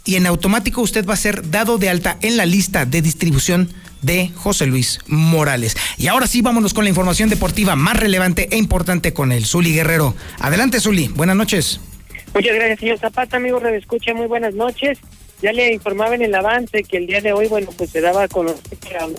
y 0.05 0.15
en 0.15 0.27
automático 0.27 0.81
usted 0.81 1.05
va 1.05 1.13
a 1.13 1.17
ser 1.17 1.49
dado 1.49 1.77
de 1.77 1.89
alta 1.89 2.17
en 2.21 2.37
la 2.37 2.45
lista 2.45 2.85
de 2.85 3.01
distribución 3.01 3.69
de 4.01 4.31
José 4.35 4.65
Luis 4.65 4.99
Morales. 5.07 5.77
Y 5.97 6.07
ahora 6.07 6.27
sí, 6.27 6.41
vámonos 6.41 6.73
con 6.73 6.83
la 6.83 6.89
información 6.89 7.29
deportiva 7.29 7.75
más 7.75 7.97
relevante 7.97 8.49
e 8.51 8.57
importante 8.57 9.13
con 9.13 9.31
el 9.31 9.45
Zuli 9.45 9.73
Guerrero. 9.73 10.13
Adelante, 10.39 10.79
Zuli, 10.79 11.07
buenas 11.07 11.35
noches. 11.35 11.79
Muchas 12.33 12.55
gracias, 12.55 12.79
señor 12.79 12.99
Zapata, 12.99 13.37
amigo 13.37 13.65
Escucha, 13.65 14.13
muy 14.13 14.27
buenas 14.27 14.55
noches. 14.55 14.99
Ya 15.43 15.51
le 15.51 15.73
informaba 15.73 16.15
en 16.15 16.21
el 16.21 16.33
avance 16.35 16.83
que 16.83 16.95
el 16.95 17.05
día 17.05 17.19
de 17.19 17.33
hoy, 17.33 17.49
bueno, 17.49 17.67
pues 17.77 17.89
se 17.89 17.99
daba 17.99 18.29
con 18.29 18.45
la 18.45 18.55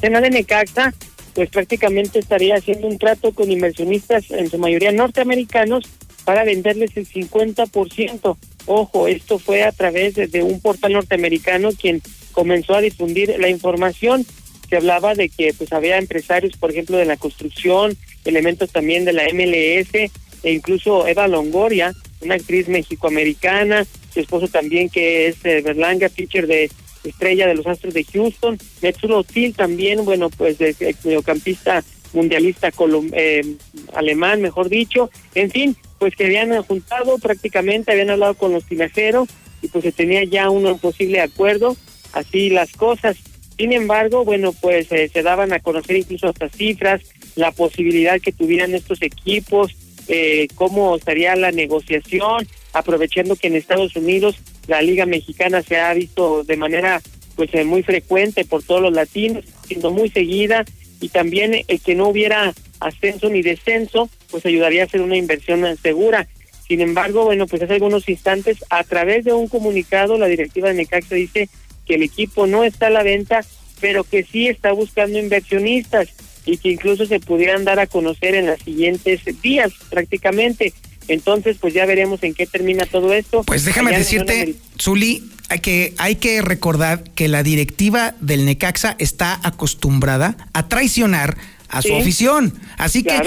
cena 0.01 0.23
de 0.23 0.31
Necaxa, 0.31 0.95
pues 1.35 1.51
prácticamente 1.51 2.19
estaría 2.19 2.55
haciendo 2.55 2.87
un 2.87 2.97
trato 2.97 3.35
con 3.35 3.53
inversionistas, 3.53 4.31
en 4.31 4.49
su 4.49 4.57
mayoría 4.57 4.91
norteamericanos, 4.91 5.85
para 6.25 6.45
venderles 6.45 6.97
el 6.97 7.07
50%. 7.07 8.39
Ojo, 8.65 9.07
esto 9.07 9.39
fue 9.39 9.65
a 9.65 9.73
través 9.73 10.15
de, 10.15 10.43
un 10.43 10.63
portal 10.63 10.95
norteamericano 10.95 11.73
quien 11.79 12.01
comenzó 12.33 12.75
a 12.75 12.81
difundir 12.81 13.37
la 13.39 13.51
información. 13.51 14.25
Se 14.71 14.77
hablaba 14.77 15.15
de 15.15 15.29
que 15.29 15.53
pues 15.53 15.75
había 15.75 15.99
empresarios, 15.99 16.57
por 16.57 16.71
ejemplo, 16.71 16.97
de 16.97 17.05
la 17.05 17.19
construcción, 17.19 17.99
elementos 18.25 18.71
también 18.73 19.05
de 19.05 19.13
la 19.13 19.25
MLS 19.25 20.11
e 20.43 20.53
incluso 20.53 21.07
Eva 21.07 21.29
Longoria, 21.29 21.93
una 22.25 22.35
actriz 22.37 22.69
mexicoamericana, 22.69 23.87
su 24.13 24.21
esposo 24.21 24.49
también 24.49 24.89
que 24.89 25.29
es 25.29 25.37
eh, 25.45 25.61
Berlanga, 25.63 26.09
pitcher 26.09 26.47
de 26.47 26.71
estrella 27.05 27.47
de 27.47 27.55
los 27.55 27.67
Astros 27.67 27.95
de 27.95 28.05
Houston, 28.05 28.59
Metsulo 28.83 29.25
Til 29.25 29.55
también, 29.55 30.05
bueno, 30.05 30.31
pues 30.31 30.59
de, 30.59 30.75
mediocampista 31.05 31.85
mundialista 32.13 32.71
eh, 33.13 33.57
alemán, 33.93 34.41
mejor 34.41 34.69
dicho, 34.69 35.11
en 35.35 35.51
fin, 35.51 35.77
pues 35.99 36.15
que 36.15 36.27
habían 36.27 36.63
juntado 36.63 37.19
prácticamente, 37.19 37.93
habían 37.93 38.11
hablado 38.11 38.35
con 38.35 38.53
los 38.53 38.65
tinajeros 38.65 39.29
y 39.63 39.69
pues 39.69 39.85
se 39.85 39.93
tenía 39.93 40.25
ya 40.25 40.51
un 40.51 40.79
posible 40.79 41.21
acuerdo, 41.21 41.77
así 42.13 42.51
las 42.51 42.73
cosas. 42.73 43.17
Sin 43.57 43.73
embargo, 43.73 44.25
bueno, 44.25 44.53
pues 44.53 44.91
eh, 44.93 45.09
se 45.13 45.23
daban 45.23 45.53
a 45.53 45.61
conocer 45.61 45.97
incluso 45.97 46.29
hasta 46.29 46.49
cifras, 46.49 47.03
la 47.37 47.53
posibilidad 47.53 48.21
que 48.21 48.33
tuvieran 48.33 48.75
estos 48.75 49.03
equipos, 49.03 49.75
eh, 50.09 50.49
cómo 50.55 50.97
estaría 50.97 51.37
la 51.37 51.53
negociación, 51.53 52.47
aprovechando 52.73 53.37
que 53.37 53.47
en 53.49 53.57
Estados 53.57 53.97
Unidos 53.97 54.37
la 54.67 54.83
Liga 54.83 55.07
Mexicana 55.07 55.63
se 55.63 55.79
ha 55.79 55.93
visto 55.95 56.45
de 56.45 56.57
manera 56.57 57.01
pues 57.37 57.51
eh, 57.55 57.65
muy 57.65 57.83
frecuente 57.83 58.45
por 58.45 58.63
todos 58.63 58.83
los 58.83 58.93
latinos, 58.93 59.45
siendo 59.67 59.91
muy 59.91 60.09
seguida 60.11 60.65
y 61.01 61.09
también 61.09 61.65
el 61.69 61.81
que 61.81 61.95
no 61.95 62.09
hubiera 62.09 62.55
ascenso 62.81 63.29
ni 63.29 63.43
descenso, 63.43 64.09
pues 64.31 64.47
ayudaría 64.47 64.83
a 64.83 64.87
hacer 64.87 65.01
una 65.01 65.17
inversión 65.17 65.65
segura. 65.79 66.29
Sin 66.67 66.81
embargo, 66.81 67.25
bueno, 67.25 67.47
pues 67.47 67.63
hace 67.63 67.75
algunos 67.75 68.09
instantes, 68.09 68.65
a 68.71 68.85
través 68.85 69.25
de 69.25 69.33
un 69.33 69.49
comunicado, 69.49 70.17
la 70.17 70.27
directiva 70.27 70.69
de 70.69 70.75
Necaxa 70.75 71.15
dice 71.15 71.49
que 71.87 71.97
el 71.97 72.03
equipo 72.03 72.47
no 72.47 72.65
está 72.65 72.87
a 72.87 72.91
la 72.91 73.03
venta, 73.03 73.45
pero 73.81 74.05
que 74.05 74.23
sí 74.23 74.49
está 74.49 74.73
buscando 74.73 75.19
inversionistas 75.19 76.15
y 76.47 76.59
que 76.59 76.71
incluso 76.71 77.07
se 77.07 77.21
pudieran 77.21 77.65
dar 77.65 77.79
a 77.79 77.87
conocer 77.87 78.35
en 78.35 78.47
los 78.47 78.61
siguientes 78.61 79.21
días 79.43 79.73
prácticamente. 79.91 80.73
Entonces, 81.09 81.59
pues 81.61 81.75
ya 81.75 81.85
veremos 81.87 82.23
en 82.23 82.35
qué 82.35 82.47
termina 82.47 82.87
todo 82.87 83.13
esto. 83.13 83.43
Pues 83.45 83.65
déjame 83.65 83.97
decirte, 83.97 84.55
Zuli, 84.81 85.23
hay 85.49 85.61
que, 85.61 85.95
hay 85.99 86.17
que 86.17 86.41
recordar 86.41 87.05
que 87.15 87.29
la 87.29 87.43
directiva 87.43 88.15
del 88.21 88.45
Necaxa 88.45 88.97
está 88.99 89.39
acostumbrada 89.43 90.37
a 90.53 90.69
traicionar 90.69 91.37
a 91.69 91.83
su 91.83 91.95
afición. 91.95 92.55
Así 92.79 93.03
que 93.03 93.21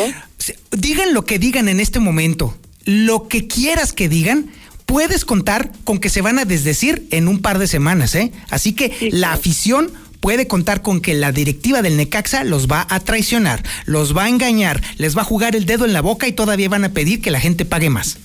digan 0.72 1.14
lo 1.14 1.26
que 1.26 1.38
digan 1.40 1.68
en 1.68 1.80
este 1.80 2.00
momento, 2.00 2.58
lo 2.86 3.28
que 3.28 3.48
quieras 3.48 3.94
que 3.94 4.10
digan, 4.10 4.50
puedes 4.86 5.26
contar 5.26 5.72
con 5.84 6.00
que 6.00 6.10
se 6.10 6.22
van 6.22 6.40
a 6.40 6.46
desdecir 6.46 7.08
en 7.12 7.28
un 7.28 7.42
par 7.42 7.60
de 7.60 7.68
semanas, 7.68 8.16
¿eh? 8.16 8.32
Así 8.50 8.74
que 8.74 9.10
la 9.12 9.34
afición 9.34 9.92
puede 10.20 10.48
contar 10.48 10.82
con 10.82 11.02
que 11.02 11.14
la 11.14 11.32
directiva 11.32 11.82
del 11.82 11.98
Necaxa 11.98 12.44
los 12.44 12.68
va 12.68 12.86
a 12.90 13.00
traicionar, 13.00 13.64
los 13.86 14.16
va 14.16 14.26
a 14.26 14.30
engañar, 14.30 14.82
les 14.98 15.18
va 15.18 15.22
a 15.22 15.26
jugar 15.26 15.56
el 15.56 15.66
dedo 15.66 15.86
en 15.86 15.94
la 15.94 16.02
boca 16.02 16.28
y 16.28 16.32
todavía 16.32 16.70
van 16.70 16.86
a 16.86 16.94
pedir 16.94 17.22
que 17.22 17.32
la 17.32 17.40
gente 17.40 17.66
pague 17.66 17.90
más. 17.90 18.18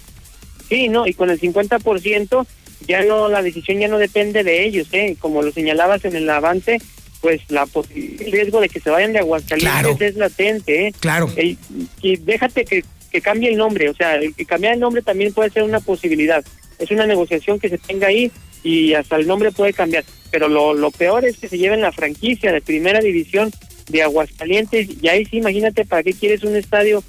Sí, 0.69 0.89
no, 0.89 1.07
y 1.07 1.15
con 1.15 1.31
el 1.31 1.41
50% 1.41 2.47
ya 2.87 3.05
no, 3.05 3.29
la 3.29 3.43
decisión 3.43 3.79
ya 3.79 3.89
no 3.89 3.99
depende 3.99 4.43
de 4.43 4.65
ellos, 4.65 4.89
¿eh? 4.93 5.17
Como 5.19 5.43
lo 5.43 5.53
señalabas 5.53 6.05
en 6.05 6.17
el 6.17 6.29
avance, 6.29 6.79
pues 7.21 7.41
la 7.49 7.69
el 7.95 8.33
riesgo 8.33 8.61
de 8.61 8.69
que 8.69 8.81
se 8.81 8.91
vayan 8.91 9.13
de 9.13 9.21
Aguascalientes 9.21 10.01
es 10.01 10.17
latente, 10.17 10.89
¿eh? 10.89 10.95
Claro. 10.99 11.31
y 11.37 12.17
déjate 12.17 12.65
que, 12.65 12.85
que 13.13 13.21
cambie 13.21 13.51
el 13.51 13.57
nombre, 13.57 13.91
o 13.91 13.95
sea, 13.95 14.17
el 14.17 14.35
que 14.35 14.47
cambiar 14.47 14.75
el 14.75 14.81
nombre 14.81 15.03
también 15.03 15.33
puede 15.33 15.51
ser 15.51 15.63
una 15.63 15.81
posibilidad. 15.81 16.43
Es 16.79 16.91
una 16.91 17.07
negociación 17.07 17.61
que 17.61 17.69
se 17.69 17.79
tenga 17.79 18.09
ahí 18.09 18.33
y 18.63 18.95
hasta 18.95 19.17
el 19.17 19.27
nombre 19.27 19.53
puede 19.53 19.73
cambiar. 19.73 20.05
Pero 20.31 20.49
lo, 20.49 20.75
lo 20.75 20.91
peor 20.91 21.25
es 21.25 21.37
que 21.37 21.49
se 21.49 21.59
lleven 21.59 21.81
la 21.81 21.93
franquicia 21.93 22.53
de 22.53 22.61
primera 22.61 23.01
división 23.01 23.51
de 23.89 24.03
Aguascalientes. 24.03 24.89
Y 25.01 25.09
ahí 25.09 25.25
sí, 25.25 25.39
imagínate, 25.39 25.85
¿para 25.85 26.03
qué 26.03 26.13
quieres 26.13 26.43
un 26.43 26.57
estadio? 26.57 27.03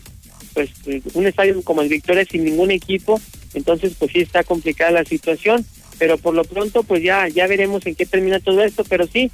Pues 0.53 0.69
un 1.13 1.25
estadio 1.25 1.61
como 1.63 1.81
el 1.81 1.89
Victoria 1.89 2.25
sin 2.25 2.43
ningún 2.45 2.69
equipo, 2.69 3.19
entonces 3.55 3.93
pues 3.97 4.11
sí 4.11 4.19
está 4.19 4.43
complicada 4.43 4.91
la 4.91 5.03
situación, 5.03 5.65
pero 5.97 6.19
por 6.19 6.35
lo 6.35 6.43
pronto 6.43 6.83
pues 6.83 7.01
ya 7.01 7.27
ya 7.27 7.47
veremos 7.47 7.83
en 7.87 7.95
qué 7.95 8.05
termina 8.05 8.39
todo 8.39 8.61
esto, 8.61 8.83
pero 8.87 9.07
sí, 9.07 9.31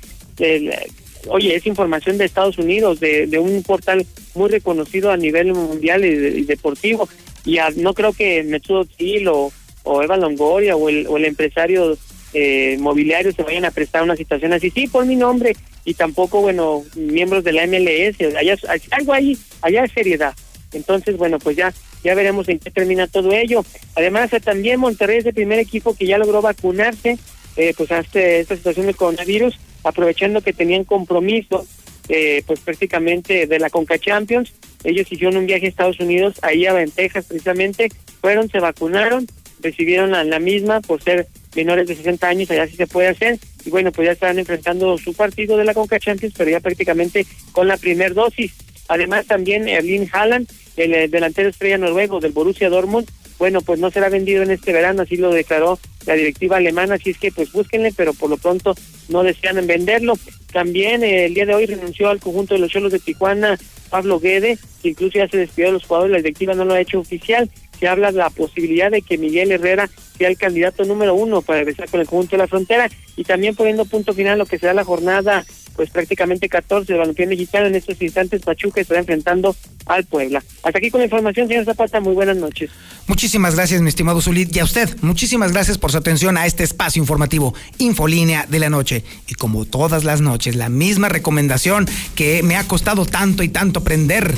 oye, 1.28 1.56
es 1.56 1.66
información 1.66 2.18
de 2.18 2.24
Estados 2.24 2.58
Unidos, 2.58 3.02
de, 3.02 3.28
de 3.28 3.38
un 3.38 3.64
portal 3.64 4.06
muy 4.34 4.50
reconocido 4.50 5.12
a 5.12 5.18
nivel 5.18 5.54
mundial 5.54 6.06
y, 6.06 6.44
deportivo, 6.44 7.10
y 7.44 7.58
no 7.76 7.94
creo 7.94 8.14
que 8.14 8.44
Metsudo 8.44 8.86
Til 8.86 9.28
o, 9.28 9.52
o 9.84 10.02
Eva 10.02 10.16
Longoria 10.16 10.78
o 10.78 10.88
el, 10.88 11.06
o 11.08 11.18
el 11.18 11.26
empresario 11.26 11.98
eh, 12.34 12.78
mobiliarios 12.80 13.36
se 13.36 13.44
vayan 13.44 13.66
a 13.66 13.72
prestar 13.72 14.04
una 14.04 14.16
situación 14.16 14.54
así, 14.54 14.70
sí, 14.70 14.88
por 14.88 15.06
mi 15.06 15.16
nombre, 15.16 15.56
y 15.86 15.94
tampoco, 15.94 16.42
bueno, 16.42 16.84
miembros 16.96 17.44
de 17.44 17.54
la 17.54 17.66
MLS, 17.68 18.36
allá, 18.38 18.58
algo 18.92 19.14
ahí, 19.14 19.38
allá 19.62 19.84
es 19.84 19.92
seriedad. 19.92 20.34
Entonces, 20.72 21.18
bueno, 21.18 21.40
pues 21.40 21.58
ya 21.58 21.74
ya 22.04 22.16
veremos 22.16 22.48
en 22.50 22.60
qué 22.60 22.72
termina 22.72 23.08
todo 23.08 23.32
ello. 23.34 23.66
Además, 23.96 24.32
también 24.44 24.80
Monterrey 24.80 25.18
es 25.18 25.26
el 25.26 25.34
primer 25.34 25.60
equipo 25.60 25.96
que 25.96 26.06
ya 26.06 26.18
logró 26.18 26.42
vacunarse, 26.42 27.18
eh, 27.58 27.74
pues 27.76 27.92
ante 27.92 28.40
esta 28.40 28.56
situación 28.56 28.86
del 28.86 28.96
coronavirus, 28.96 29.60
aprovechando 29.84 30.42
que 30.42 30.54
tenían 30.54 30.86
compromiso, 30.86 31.66
eh, 32.08 32.44
pues 32.46 32.60
prácticamente 32.62 33.48
de 33.48 33.60
la 33.60 33.70
Conca 33.70 34.00
Champions. 34.00 34.54
Ellos 34.84 35.12
hicieron 35.12 35.38
un 35.38 35.46
viaje 35.46 35.66
a 35.66 35.70
Estados 35.70 36.00
Unidos, 36.00 36.36
ahí 36.42 36.66
a 36.66 36.74
Ventejas 36.74 37.26
precisamente, 37.26 37.90
fueron, 38.22 38.50
se 38.50 38.60
vacunaron, 38.60 39.28
recibieron 39.62 40.16
a 40.16 40.24
la 40.24 40.40
misma 40.40 40.80
por 40.80 41.04
ser 41.04 41.28
menores 41.56 41.88
de 41.88 41.96
60 41.96 42.28
años, 42.28 42.52
allá 42.52 42.68
sí 42.68 42.76
se 42.76 42.88
puede 42.88 43.10
hacer. 43.10 43.40
Y 43.66 43.70
bueno, 43.70 43.92
pues 43.92 44.06
ya 44.06 44.12
están 44.14 44.40
enfrentando 44.40 44.98
su 44.98 45.14
partido 45.14 45.58
de 45.58 45.66
la 45.66 45.74
Conca 45.74 45.98
pero 46.00 46.50
ya 46.50 46.60
prácticamente 46.60 47.26
con 47.52 47.68
la 47.68 47.78
primer 47.78 48.14
dosis. 48.14 48.54
Además, 48.88 49.26
también 49.28 49.68
Erling 49.68 50.10
Haaland, 50.12 50.50
el, 50.78 50.94
eh, 50.94 51.08
delantero 51.08 51.50
estrella 51.50 51.78
noruego 51.78 52.20
del 52.20 52.32
Borussia 52.32 52.70
Dortmund, 52.70 53.08
bueno, 53.38 53.62
pues 53.62 53.80
no 53.80 53.90
será 53.90 54.10
vendido 54.10 54.44
en 54.44 54.52
este 54.52 54.74
verano, 54.74 55.04
así 55.04 55.16
lo 55.16 55.32
declaró 55.32 55.80
la 56.06 56.16
directiva 56.16 56.58
alemana, 56.58 56.96
así 56.96 57.12
es 57.12 57.18
que 57.18 57.32
pues 57.32 57.52
búsquenle, 57.52 57.94
pero 57.96 58.14
por 58.14 58.30
lo 58.30 58.38
pronto 58.38 58.76
no 59.08 59.24
desean 59.24 59.66
venderlo. 59.66 60.14
También 60.52 61.04
eh, 61.04 61.26
el 61.26 61.34
día 61.34 61.46
de 61.46 61.54
hoy 61.54 61.66
renunció 61.66 62.10
al 62.10 62.20
conjunto 62.20 62.56
de 62.56 62.60
los 62.60 62.72
Cholos 62.72 62.92
de 62.92 63.00
Tijuana 63.00 63.58
Pablo 63.90 64.20
Guede, 64.20 64.58
que 64.82 64.90
incluso 64.90 65.20
ya 65.20 65.28
se 65.28 65.38
despidió 65.38 65.68
de 65.68 65.74
los 65.74 65.86
jugadores, 65.86 66.12
la 66.12 66.18
directiva 66.18 66.54
no 66.54 66.66
lo 66.66 66.74
ha 66.74 66.82
hecho 66.82 67.00
oficial 67.00 67.50
se 67.80 67.88
habla 67.88 68.12
de 68.12 68.18
la 68.18 68.30
posibilidad 68.30 68.92
de 68.92 69.02
que 69.02 69.18
Miguel 69.18 69.52
Herrera 69.52 69.90
sea 70.18 70.28
el 70.28 70.38
candidato 70.38 70.84
número 70.84 71.16
uno 71.16 71.42
para 71.42 71.60
regresar 71.60 71.90
con 71.90 72.02
el 72.02 72.08
conjunto 72.08 72.32
de 72.36 72.44
la 72.44 72.48
frontera 72.48 72.90
y 73.16 73.24
también 73.24 73.56
poniendo 73.56 73.86
punto 73.86 74.14
final 74.14 74.38
lo 74.38 74.46
que 74.46 74.60
será 74.60 74.74
la 74.74 74.84
jornada 74.84 75.46
pues 75.80 75.92
prácticamente 75.92 76.50
14 76.50 76.92
de 76.92 77.00
balompié 77.00 77.26
mexicano 77.26 77.68
en 77.68 77.74
estos 77.74 78.02
instantes 78.02 78.42
Pachuca 78.42 78.82
estará 78.82 79.00
enfrentando 79.00 79.56
al 79.86 80.04
Puebla. 80.04 80.44
Hasta 80.62 80.78
aquí 80.78 80.92
con 80.92 81.00
la 81.00 81.06
información, 81.06 81.48
señor 81.48 81.64
Zapata, 81.64 82.02
muy 82.02 82.14
buenas 82.14 82.36
noches. 82.36 82.70
Muchísimas 83.08 83.56
gracias, 83.56 83.82
mi 83.82 83.88
estimado 83.88 84.20
Zulit, 84.20 84.54
y 84.54 84.60
a 84.60 84.66
usted, 84.66 84.90
muchísimas 85.02 85.54
gracias 85.54 85.78
por 85.78 85.94
su 85.94 85.98
atención 85.98 86.38
a 86.38 86.46
este 86.46 86.66
espacio 86.66 87.02
informativo 87.02 87.54
Infolínea 87.78 88.46
de 88.50 88.60
la 88.60 88.70
noche. 88.70 89.06
Y 89.30 89.36
como 89.36 89.64
todas 89.64 90.04
las 90.04 90.20
noches, 90.20 90.58
la 90.58 90.68
misma 90.68 91.08
recomendación 91.08 91.88
que 92.14 92.44
me 92.44 92.58
ha 92.58 92.68
costado 92.68 93.06
tanto 93.06 93.42
y 93.42 93.48
tanto 93.48 93.80
aprender 93.80 94.36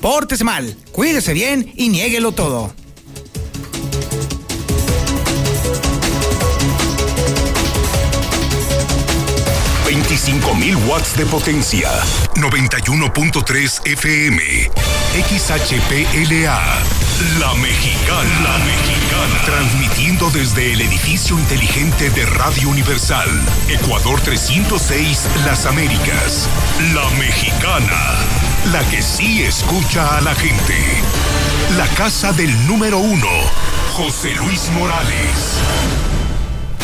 Pórtese 0.00 0.44
mal, 0.44 0.76
cuídese 0.92 1.32
bien 1.32 1.72
y 1.76 1.88
niéguelo 1.88 2.32
todo. 2.32 2.72
mil 10.58 10.76
watts 10.88 11.16
de 11.16 11.24
potencia, 11.26 11.90
91.3 12.34 13.86
FM, 13.86 14.42
XHPLA, 15.14 16.60
La 17.38 17.54
Mexicana, 17.54 18.40
La 18.42 18.58
Mexicana, 18.58 19.42
transmitiendo 19.44 20.30
desde 20.30 20.72
el 20.72 20.80
edificio 20.80 21.38
inteligente 21.38 22.10
de 22.10 22.26
Radio 22.26 22.68
Universal, 22.68 23.28
Ecuador 23.68 24.20
306, 24.20 25.28
Las 25.46 25.66
Américas, 25.66 26.48
La 26.94 27.08
Mexicana 27.18 28.47
la 28.66 28.84
que 28.90 29.02
sí 29.02 29.42
escucha 29.42 30.16
a 30.16 30.20
la 30.20 30.34
gente. 30.34 30.74
La 31.76 31.86
casa 31.88 32.32
del 32.32 32.66
número 32.66 32.98
uno, 32.98 33.28
José 33.94 34.34
Luis 34.34 34.70
Morales. 34.70 35.58